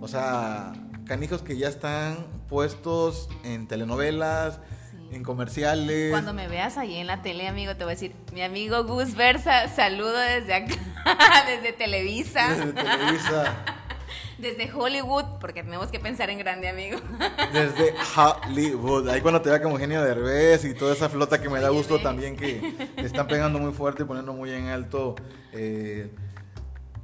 o 0.00 0.08
sea, 0.08 0.72
canijos 1.12 1.42
que 1.42 1.58
ya 1.58 1.68
están 1.68 2.16
puestos 2.48 3.28
en 3.44 3.68
telenovelas, 3.68 4.60
Sí. 4.90 5.14
en 5.14 5.22
comerciales. 5.22 6.10
Cuando 6.10 6.32
me 6.32 6.48
veas 6.48 6.78
ahí 6.78 6.96
en 6.96 7.06
la 7.06 7.20
tele, 7.20 7.46
amigo, 7.48 7.76
te 7.76 7.84
voy 7.84 7.92
a 7.92 7.96
decir, 7.96 8.14
mi 8.32 8.40
amigo 8.40 8.84
Gus 8.84 9.14
Versa, 9.14 9.68
saludo 9.68 10.16
desde 10.16 10.54
acá, 10.54 10.74
desde 11.46 11.74
Televisa, 11.74 12.48
Desde 12.48 12.72
Televisa, 12.72 13.56
desde 14.38 14.72
Hollywood, 14.72 15.24
porque 15.38 15.62
tenemos 15.62 15.88
que 15.88 16.00
pensar 16.00 16.30
en 16.30 16.38
grande, 16.38 16.70
amigo. 16.70 16.98
desde 17.52 17.94
Hollywood. 18.16 19.10
Ahí 19.10 19.20
cuando 19.20 19.42
te 19.42 19.50
vea 19.50 19.60
como 19.60 19.76
genio 19.76 20.00
de 20.00 20.08
Derbez 20.14 20.64
y 20.64 20.72
toda 20.72 20.94
esa 20.94 21.10
flota 21.10 21.42
que 21.42 21.50
me 21.50 21.60
da 21.60 21.68
gusto 21.68 22.00
también 22.00 22.36
que 22.38 22.74
están 22.96 23.26
pegando 23.26 23.58
muy 23.58 23.74
fuerte 23.74 24.04
y 24.04 24.06
poniendo 24.06 24.32
muy 24.32 24.50
en 24.50 24.68
alto 24.68 25.14
eh, 25.52 26.10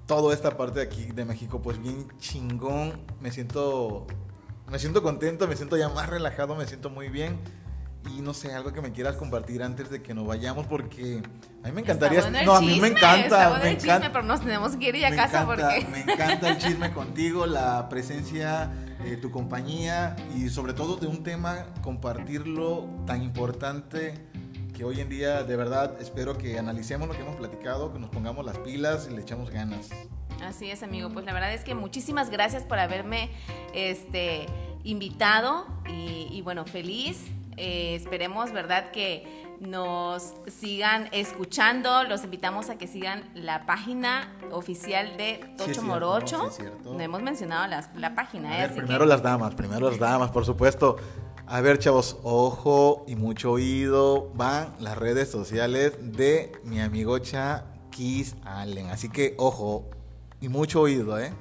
toda 0.08 0.34
esta 0.34 0.56
parte 0.56 0.80
de 0.80 0.86
aquí 0.86 1.04
de 1.12 1.24
México, 1.24 1.60
pues 1.62 1.80
bien 1.80 2.08
chingón. 2.18 2.98
Me 3.20 3.30
siento, 3.30 4.06
me 4.68 4.78
siento 4.80 5.02
contento, 5.02 5.46
me 5.46 5.54
siento 5.54 5.76
ya 5.76 5.90
más 5.90 6.08
relajado, 6.08 6.56
me 6.56 6.66
siento 6.66 6.90
muy 6.90 7.08
bien. 7.10 7.38
Y 8.16 8.22
no 8.22 8.32
sé, 8.32 8.54
algo 8.54 8.72
que 8.72 8.80
me 8.80 8.90
quieras 8.92 9.16
compartir 9.16 9.62
antes 9.62 9.90
de 9.90 10.00
que 10.02 10.14
nos 10.14 10.26
vayamos, 10.26 10.66
porque 10.66 11.20
a 11.62 11.66
mí 11.66 11.72
me 11.74 11.82
encantaría. 11.82 12.20
Está 12.20 12.30
bueno 12.30 12.38
el 12.40 12.46
no, 12.46 12.54
a 12.54 12.60
mí 12.62 12.80
me 12.80 12.88
está 12.88 13.18
encanta. 13.18 13.48
bueno 13.50 13.64
Me 13.64 13.70
el 13.70 13.76
chisme, 13.76 13.92
encanta. 13.92 14.12
pero 14.12 14.24
nos 14.24 14.40
tenemos 14.40 14.76
que 14.76 14.88
ir 14.88 14.96
ya 14.96 15.08
a 15.08 15.14
casa 15.14 15.42
encanta, 15.42 15.68
porque... 15.74 15.86
me 15.90 16.12
encanta 16.12 16.48
el 16.48 16.58
chisme 16.58 16.90
contigo, 16.92 17.44
la 17.44 17.88
presencia, 17.90 18.70
eh, 19.04 19.18
tu 19.20 19.30
compañía 19.30 20.16
y 20.34 20.48
sobre 20.48 20.72
todo 20.72 20.96
de 20.96 21.06
un 21.06 21.22
tema 21.22 21.66
compartirlo 21.82 22.88
tan 23.06 23.22
importante 23.22 24.27
que 24.78 24.84
hoy 24.84 25.00
en 25.00 25.08
día 25.08 25.42
de 25.42 25.56
verdad 25.56 26.00
espero 26.00 26.38
que 26.38 26.56
analicemos 26.56 27.08
lo 27.08 27.14
que 27.14 27.20
hemos 27.20 27.34
platicado, 27.34 27.92
que 27.92 27.98
nos 27.98 28.10
pongamos 28.10 28.46
las 28.46 28.58
pilas 28.58 29.08
y 29.10 29.14
le 29.14 29.22
echamos 29.22 29.50
ganas. 29.50 29.90
Así 30.44 30.70
es, 30.70 30.84
amigo. 30.84 31.10
Pues 31.10 31.24
la 31.26 31.32
verdad 31.32 31.52
es 31.52 31.64
que 31.64 31.74
muchísimas 31.74 32.30
gracias 32.30 32.62
por 32.62 32.78
haberme 32.78 33.28
este, 33.74 34.46
invitado 34.84 35.66
y, 35.88 36.28
y 36.30 36.42
bueno, 36.42 36.64
feliz. 36.64 37.24
Eh, 37.56 37.96
esperemos, 37.96 38.52
¿verdad? 38.52 38.92
Que 38.92 39.48
nos 39.58 40.34
sigan 40.46 41.08
escuchando. 41.10 42.04
Los 42.04 42.22
invitamos 42.22 42.70
a 42.70 42.78
que 42.78 42.86
sigan 42.86 43.28
la 43.34 43.66
página 43.66 44.32
oficial 44.52 45.16
de 45.16 45.38
Tocho 45.56 45.64
cierto, 45.72 45.82
Morocho. 45.82 46.38
sí 46.42 46.46
es 46.50 46.54
cierto. 46.68 46.94
no 46.94 47.00
hemos 47.00 47.20
mencionado 47.20 47.66
las- 47.66 47.90
la 47.96 48.14
página. 48.14 48.54
¿eh? 48.54 48.60
ver, 48.60 48.70
Así 48.70 48.78
primero 48.78 49.00
que- 49.00 49.08
las 49.08 49.22
damas, 49.24 49.56
primero 49.56 49.90
las 49.90 49.98
damas, 49.98 50.30
por 50.30 50.44
supuesto. 50.46 50.96
A 51.50 51.62
ver, 51.62 51.78
chavos, 51.78 52.18
ojo 52.24 53.06
y 53.08 53.16
mucho 53.16 53.52
oído. 53.52 54.30
Van 54.34 54.74
las 54.80 54.98
redes 54.98 55.30
sociales 55.30 55.94
de 55.98 56.52
mi 56.62 56.78
amigocha 56.78 57.64
Kiss 57.90 58.36
Allen. 58.44 58.90
Así 58.90 59.08
que 59.08 59.34
ojo 59.38 59.88
y 60.42 60.50
mucho 60.50 60.82
oído, 60.82 61.18
¿eh? 61.18 61.32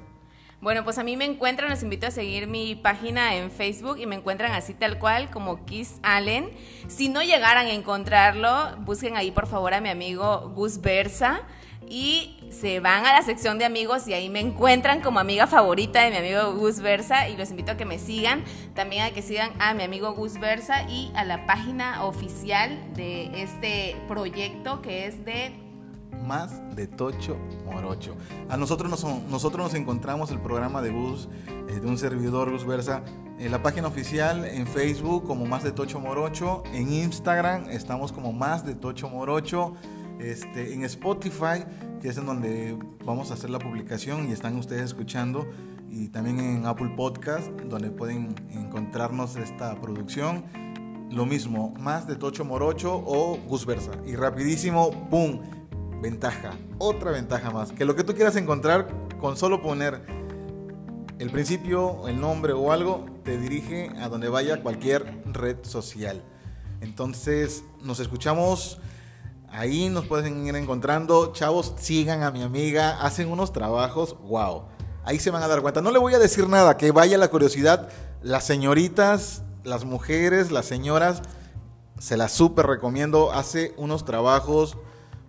Bueno, 0.62 0.86
pues 0.86 0.98
a 0.98 1.04
mí 1.04 1.18
me 1.18 1.26
encuentran, 1.26 1.70
los 1.70 1.84
invito 1.84 2.08
a 2.08 2.12
seguir 2.12 2.48
mi 2.48 2.74
página 2.74 3.36
en 3.36 3.52
Facebook 3.52 4.00
y 4.00 4.06
me 4.06 4.16
encuentran 4.16 4.54
así 4.54 4.74
tal 4.74 4.98
cual 4.98 5.30
como 5.30 5.66
Kiss 5.66 6.00
Allen. 6.04 6.52
Si 6.88 7.10
no 7.10 7.22
llegaran 7.22 7.68
a 7.68 7.74
encontrarlo, 7.74 8.78
busquen 8.86 9.18
ahí 9.18 9.32
por 9.32 9.46
favor 9.46 9.74
a 9.74 9.82
mi 9.82 9.90
amigo 9.90 10.54
Gus 10.56 10.80
Versa 10.80 11.42
y 11.90 12.36
se 12.50 12.80
van 12.80 13.06
a 13.06 13.14
la 13.14 13.22
sección 13.22 13.60
de 13.60 13.66
amigos 13.66 14.08
y 14.08 14.14
ahí 14.14 14.30
me 14.30 14.40
encuentran 14.40 15.02
como 15.02 15.20
amiga 15.20 15.48
favorita 15.48 16.02
de 16.02 16.12
mi 16.12 16.18
amigo 16.18 16.54
Gus 16.54 16.80
Versa 16.80 17.30
y 17.30 17.38
los 17.38 17.50
invito 17.50 17.72
a 17.72 17.78
que 17.78 17.86
me 17.86 18.00
sigan, 18.00 18.44
también 18.74 19.04
a 19.04 19.12
que 19.12 19.22
sigan 19.22 19.52
a 19.60 19.74
mi 19.74 19.84
amigo 19.84 20.14
Gus 20.14 20.40
Versa 20.40 20.84
y 20.90 21.12
a 21.16 21.24
la 21.24 21.46
página 21.46 22.06
oficial 22.06 22.78
de 22.96 23.42
este 23.42 23.96
proyecto 24.08 24.82
que 24.82 25.08
es 25.08 25.24
de 25.26 25.68
más 26.26 26.76
de 26.76 26.88
Tocho 26.88 27.38
Morocho. 27.66 28.16
A 28.50 28.58
nosotros 28.58 28.90
nos, 28.90 29.04
nosotros 29.30 29.64
nos 29.64 29.74
encontramos 29.74 30.32
el 30.32 30.40
programa 30.40 30.82
de 30.82 30.92
Gus, 30.92 31.30
eh, 31.70 31.80
de 31.80 31.88
un 31.88 31.98
servidor 31.98 32.52
Gus 32.52 32.66
Versa, 32.66 33.04
en 33.40 33.52
la 33.52 33.62
página 33.62 33.88
oficial 33.88 34.46
en 34.46 34.68
Facebook 34.68 35.26
como 35.26 35.46
Más 35.46 35.64
de 35.64 35.72
Tocho 35.72 36.00
Morocho, 36.00 36.64
en 36.74 36.92
Instagram 36.92 37.70
estamos 37.70 38.12
como 38.12 38.34
Más 38.34 38.66
de 38.66 38.74
Tocho 38.74 39.10
Morocho, 39.10 39.76
este, 40.20 40.74
en 40.74 40.84
Spotify, 40.84 41.64
que 42.02 42.10
es 42.10 42.18
en 42.18 42.26
donde 42.26 42.78
vamos 43.06 43.32
a 43.32 43.36
hacer 43.36 43.50
la 43.50 43.60
publicación 43.60 44.30
y 44.30 44.34
están 44.34 44.58
ustedes 44.58 44.84
escuchando, 44.84 45.48
y 45.90 46.10
también 46.10 46.40
en 46.40 46.66
Apple 46.66 46.94
Podcast, 46.96 47.48
donde 47.62 47.92
pueden 47.92 48.36
encontrarnos 48.52 49.36
esta 49.36 49.80
producción. 49.80 50.46
Lo 51.10 51.26
mismo, 51.26 51.74
más 51.80 52.06
de 52.06 52.16
Tocho 52.18 52.44
Morocho 52.44 53.02
o 53.06 53.38
Gus 53.48 53.66
Versa. 53.66 53.92
Y 54.06 54.16
rapidísimo, 54.16 54.92
¡pum! 55.10 55.42
ventaja, 56.02 56.54
otra 56.78 57.12
ventaja 57.12 57.52
más, 57.52 57.72
que 57.72 57.86
lo 57.86 57.96
que 57.96 58.04
tú 58.04 58.14
quieras 58.14 58.36
encontrar 58.36 58.88
con 59.20 59.38
solo 59.38 59.62
poner 59.62 60.02
el 61.20 61.32
principio, 61.32 62.08
el 62.08 62.22
nombre 62.22 62.54
o 62.54 62.72
algo, 62.72 63.06
te 63.24 63.38
dirige 63.38 63.90
a 64.00 64.08
donde 64.08 64.30
vaya 64.30 64.62
cualquier 64.62 65.24
red 65.26 65.58
social. 65.64 66.24
Entonces, 66.82 67.64
nos 67.84 68.00
escuchamos. 68.00 68.80
Ahí 69.58 69.90
nos 69.90 70.06
pueden 70.06 70.46
ir 70.46 70.56
encontrando. 70.56 71.34
Chavos, 71.34 71.74
sigan 71.80 72.22
a 72.22 72.30
mi 72.30 72.44
amiga. 72.44 73.02
Hacen 73.02 73.32
unos 73.32 73.52
trabajos. 73.52 74.16
Wow. 74.22 74.66
Ahí 75.04 75.18
se 75.18 75.32
van 75.32 75.42
a 75.42 75.48
dar 75.48 75.64
cuenta. 75.64 75.82
No 75.82 75.90
le 75.90 75.98
voy 75.98 76.14
a 76.14 76.20
decir 76.20 76.48
nada. 76.48 76.78
Que 76.78 76.92
vaya 76.92 77.18
la 77.18 77.30
curiosidad. 77.30 77.90
Las 78.22 78.44
señoritas, 78.44 79.42
las 79.64 79.84
mujeres, 79.84 80.52
las 80.52 80.68
señoras. 80.68 81.24
Se 81.98 82.18
las 82.18 82.34
súper 82.34 82.68
recomiendo. 82.68 83.32
Hace 83.32 83.74
unos 83.78 84.06
trabajos 84.06 84.78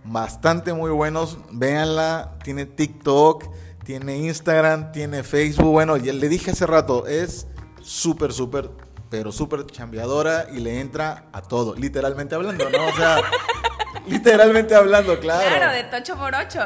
bastante 0.05 0.75
muy 0.75 0.91
buenos. 0.91 1.39
Véanla. 1.51 2.37
Tiene 2.45 2.67
TikTok. 2.67 3.45
Tiene 3.83 4.19
Instagram. 4.19 4.93
Tiene 4.93 5.23
Facebook. 5.23 5.73
Bueno, 5.73 5.97
ya 5.97 6.13
le 6.13 6.29
dije 6.29 6.51
hace 6.51 6.67
rato. 6.67 7.07
Es 7.07 7.47
súper, 7.81 8.35
súper 8.35 8.69
pero 9.11 9.33
súper 9.33 9.67
chambeadora 9.67 10.47
y 10.53 10.61
le 10.61 10.81
entra 10.81 11.27
a 11.33 11.43
todo, 11.43 11.75
literalmente 11.75 12.35
hablando, 12.35 12.69
¿no? 12.71 12.87
O 12.87 12.93
sea, 12.97 13.21
literalmente 14.07 14.75
hablando, 14.75 15.19
claro. 15.19 15.49
Claro, 15.49 15.73
de 15.73 15.85
Tocho 15.85 16.17
Morocho. 16.17 16.61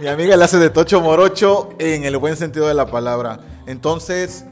Mi 0.00 0.08
amiga 0.08 0.36
le 0.36 0.44
hace 0.44 0.58
de 0.58 0.70
Tocho 0.70 1.00
Morocho 1.00 1.70
en 1.78 2.04
el 2.04 2.16
buen 2.18 2.36
sentido 2.36 2.68
de 2.68 2.74
la 2.74 2.86
palabra. 2.86 3.40
Entonces, 3.66 4.44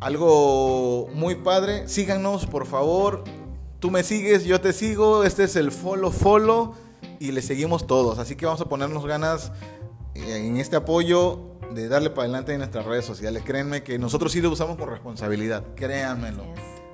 algo 0.00 1.08
muy 1.14 1.36
padre. 1.36 1.88
Síganos, 1.88 2.46
por 2.46 2.66
favor. 2.66 3.24
Tú 3.78 3.90
me 3.90 4.02
sigues, 4.02 4.44
yo 4.44 4.60
te 4.60 4.72
sigo. 4.72 5.24
Este 5.24 5.44
es 5.44 5.56
el 5.56 5.70
follow 5.70 6.10
follow 6.10 6.74
y 7.20 7.32
le 7.32 7.42
seguimos 7.42 7.86
todos. 7.86 8.18
Así 8.18 8.36
que 8.36 8.46
vamos 8.46 8.60
a 8.60 8.66
ponernos 8.66 9.06
ganas 9.06 9.52
eh, 10.14 10.36
en 10.36 10.56
este 10.56 10.76
apoyo 10.76 11.57
de 11.74 11.88
darle 11.88 12.10
para 12.10 12.22
adelante 12.22 12.52
en 12.52 12.58
nuestras 12.58 12.84
redes 12.84 13.04
sociales. 13.04 13.42
Créanme 13.44 13.82
que 13.82 13.98
nosotros 13.98 14.32
sí 14.32 14.40
lo 14.40 14.50
usamos 14.50 14.76
con 14.76 14.88
responsabilidad, 14.88 15.64
créanmelo. 15.74 16.44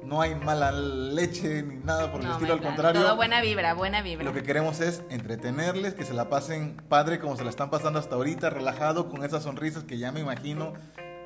No 0.04 0.20
hay 0.20 0.34
mala 0.34 0.70
leche 0.70 1.62
ni 1.62 1.76
nada 1.76 2.12
por 2.12 2.20
el 2.20 2.30
estilo, 2.30 2.52
al 2.52 2.60
contrario. 2.60 3.00
Todo 3.00 3.16
buena 3.16 3.40
vibra, 3.40 3.72
buena 3.72 4.02
vibra. 4.02 4.24
Lo 4.24 4.34
que 4.34 4.42
queremos 4.42 4.80
es 4.80 5.02
entretenerles, 5.08 5.94
que 5.94 6.04
se 6.04 6.12
la 6.12 6.28
pasen 6.28 6.76
padre 6.88 7.18
como 7.18 7.36
se 7.36 7.44
la 7.44 7.50
están 7.50 7.70
pasando 7.70 7.98
hasta 7.98 8.14
ahorita, 8.14 8.50
relajado, 8.50 9.08
con 9.08 9.24
esas 9.24 9.44
sonrisas 9.44 9.84
que 9.84 9.96
ya 9.96 10.12
me 10.12 10.20
imagino. 10.20 10.74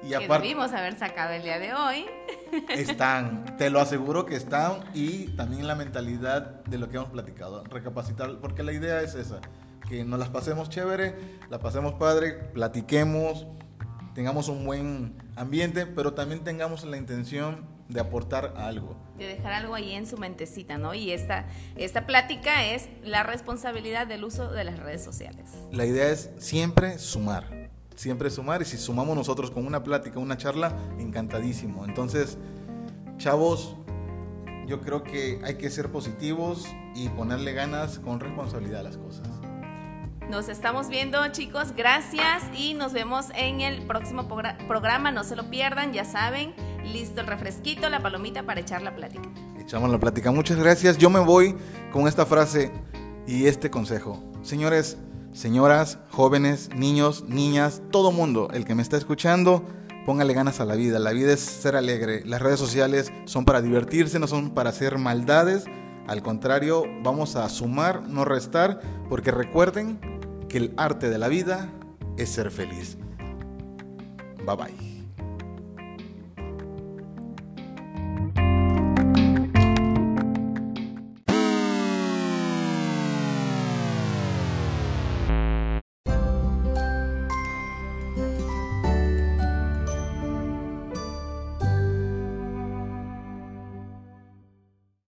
Y 0.00 0.10
que 0.10 0.28
debimos 0.28 0.72
haber 0.72 0.96
sacado 0.96 1.32
el 1.32 1.42
día 1.42 1.58
de 1.58 1.74
hoy. 1.74 2.06
Están, 2.68 3.56
te 3.58 3.68
lo 3.68 3.80
aseguro 3.80 4.24
que 4.24 4.36
están 4.36 4.84
y 4.94 5.26
también 5.36 5.66
la 5.66 5.74
mentalidad 5.74 6.64
de 6.64 6.78
lo 6.78 6.88
que 6.88 6.96
hemos 6.96 7.10
platicado, 7.10 7.62
recapacitar, 7.64 8.38
porque 8.40 8.62
la 8.62 8.72
idea 8.72 9.02
es 9.02 9.16
esa 9.16 9.40
que 9.88 10.04
nos 10.04 10.18
las 10.18 10.28
pasemos 10.28 10.68
chévere, 10.68 11.14
la 11.50 11.58
pasemos 11.58 11.94
padre, 11.94 12.32
platiquemos, 12.32 13.46
tengamos 14.14 14.48
un 14.48 14.64
buen 14.64 15.14
ambiente, 15.36 15.86
pero 15.86 16.12
también 16.12 16.44
tengamos 16.44 16.84
la 16.84 16.96
intención 16.96 17.66
de 17.88 18.00
aportar 18.00 18.54
algo. 18.56 18.96
De 19.16 19.26
dejar 19.26 19.52
algo 19.54 19.74
ahí 19.74 19.94
en 19.94 20.06
su 20.06 20.18
mentecita, 20.18 20.76
¿no? 20.76 20.94
Y 20.94 21.12
esta, 21.12 21.46
esta 21.76 22.06
plática 22.06 22.66
es 22.66 22.88
la 23.02 23.22
responsabilidad 23.22 24.06
del 24.06 24.24
uso 24.24 24.50
de 24.50 24.64
las 24.64 24.78
redes 24.78 25.02
sociales. 25.02 25.50
La 25.72 25.86
idea 25.86 26.10
es 26.10 26.30
siempre 26.36 26.98
sumar, 26.98 27.70
siempre 27.96 28.30
sumar, 28.30 28.60
y 28.60 28.66
si 28.66 28.76
sumamos 28.76 29.16
nosotros 29.16 29.50
con 29.50 29.66
una 29.66 29.82
plática, 29.82 30.18
una 30.18 30.36
charla, 30.36 30.76
encantadísimo. 30.98 31.86
Entonces, 31.86 32.36
chavos, 33.16 33.74
yo 34.66 34.82
creo 34.82 35.02
que 35.02 35.40
hay 35.44 35.54
que 35.54 35.70
ser 35.70 35.90
positivos 35.90 36.66
y 36.94 37.08
ponerle 37.08 37.54
ganas 37.54 37.98
con 37.98 38.20
responsabilidad 38.20 38.80
a 38.80 38.82
las 38.84 38.98
cosas. 38.98 39.26
Nos 40.30 40.50
estamos 40.50 40.90
viendo, 40.90 41.26
chicos. 41.28 41.72
Gracias 41.74 42.42
y 42.54 42.74
nos 42.74 42.92
vemos 42.92 43.28
en 43.34 43.62
el 43.62 43.86
próximo 43.86 44.28
programa. 44.28 45.10
No 45.10 45.24
se 45.24 45.34
lo 45.36 45.48
pierdan, 45.48 45.94
ya 45.94 46.04
saben. 46.04 46.54
Listo 46.84 47.22
el 47.22 47.26
refresquito, 47.26 47.88
la 47.88 48.02
palomita 48.02 48.42
para 48.42 48.60
echar 48.60 48.82
la 48.82 48.94
plática. 48.94 49.26
Echamos 49.58 49.90
la 49.90 49.98
plática. 49.98 50.30
Muchas 50.30 50.58
gracias. 50.58 50.98
Yo 50.98 51.08
me 51.08 51.18
voy 51.18 51.56
con 51.90 52.06
esta 52.06 52.26
frase 52.26 52.70
y 53.26 53.46
este 53.46 53.70
consejo. 53.70 54.22
Señores, 54.42 54.98
señoras, 55.32 55.98
jóvenes, 56.10 56.68
niños, 56.74 57.24
niñas, 57.24 57.80
todo 57.90 58.12
mundo, 58.12 58.50
el 58.52 58.66
que 58.66 58.74
me 58.74 58.82
está 58.82 58.98
escuchando, 58.98 59.64
póngale 60.04 60.34
ganas 60.34 60.60
a 60.60 60.66
la 60.66 60.74
vida. 60.74 60.98
La 60.98 61.12
vida 61.12 61.32
es 61.32 61.40
ser 61.40 61.74
alegre. 61.74 62.22
Las 62.26 62.42
redes 62.42 62.60
sociales 62.60 63.14
son 63.24 63.46
para 63.46 63.62
divertirse, 63.62 64.18
no 64.18 64.26
son 64.26 64.50
para 64.50 64.68
hacer 64.70 64.98
maldades. 64.98 65.64
Al 66.06 66.22
contrario, 66.22 66.84
vamos 67.02 67.34
a 67.36 67.48
sumar, 67.48 68.02
no 68.02 68.26
restar, 68.26 68.80
porque 69.08 69.30
recuerden 69.30 70.17
que 70.48 70.58
el 70.58 70.74
arte 70.76 71.10
de 71.10 71.18
la 71.18 71.28
vida 71.28 71.70
es 72.16 72.30
ser 72.30 72.50
feliz. 72.50 72.96
Bye 74.44 74.56
bye. 74.56 74.87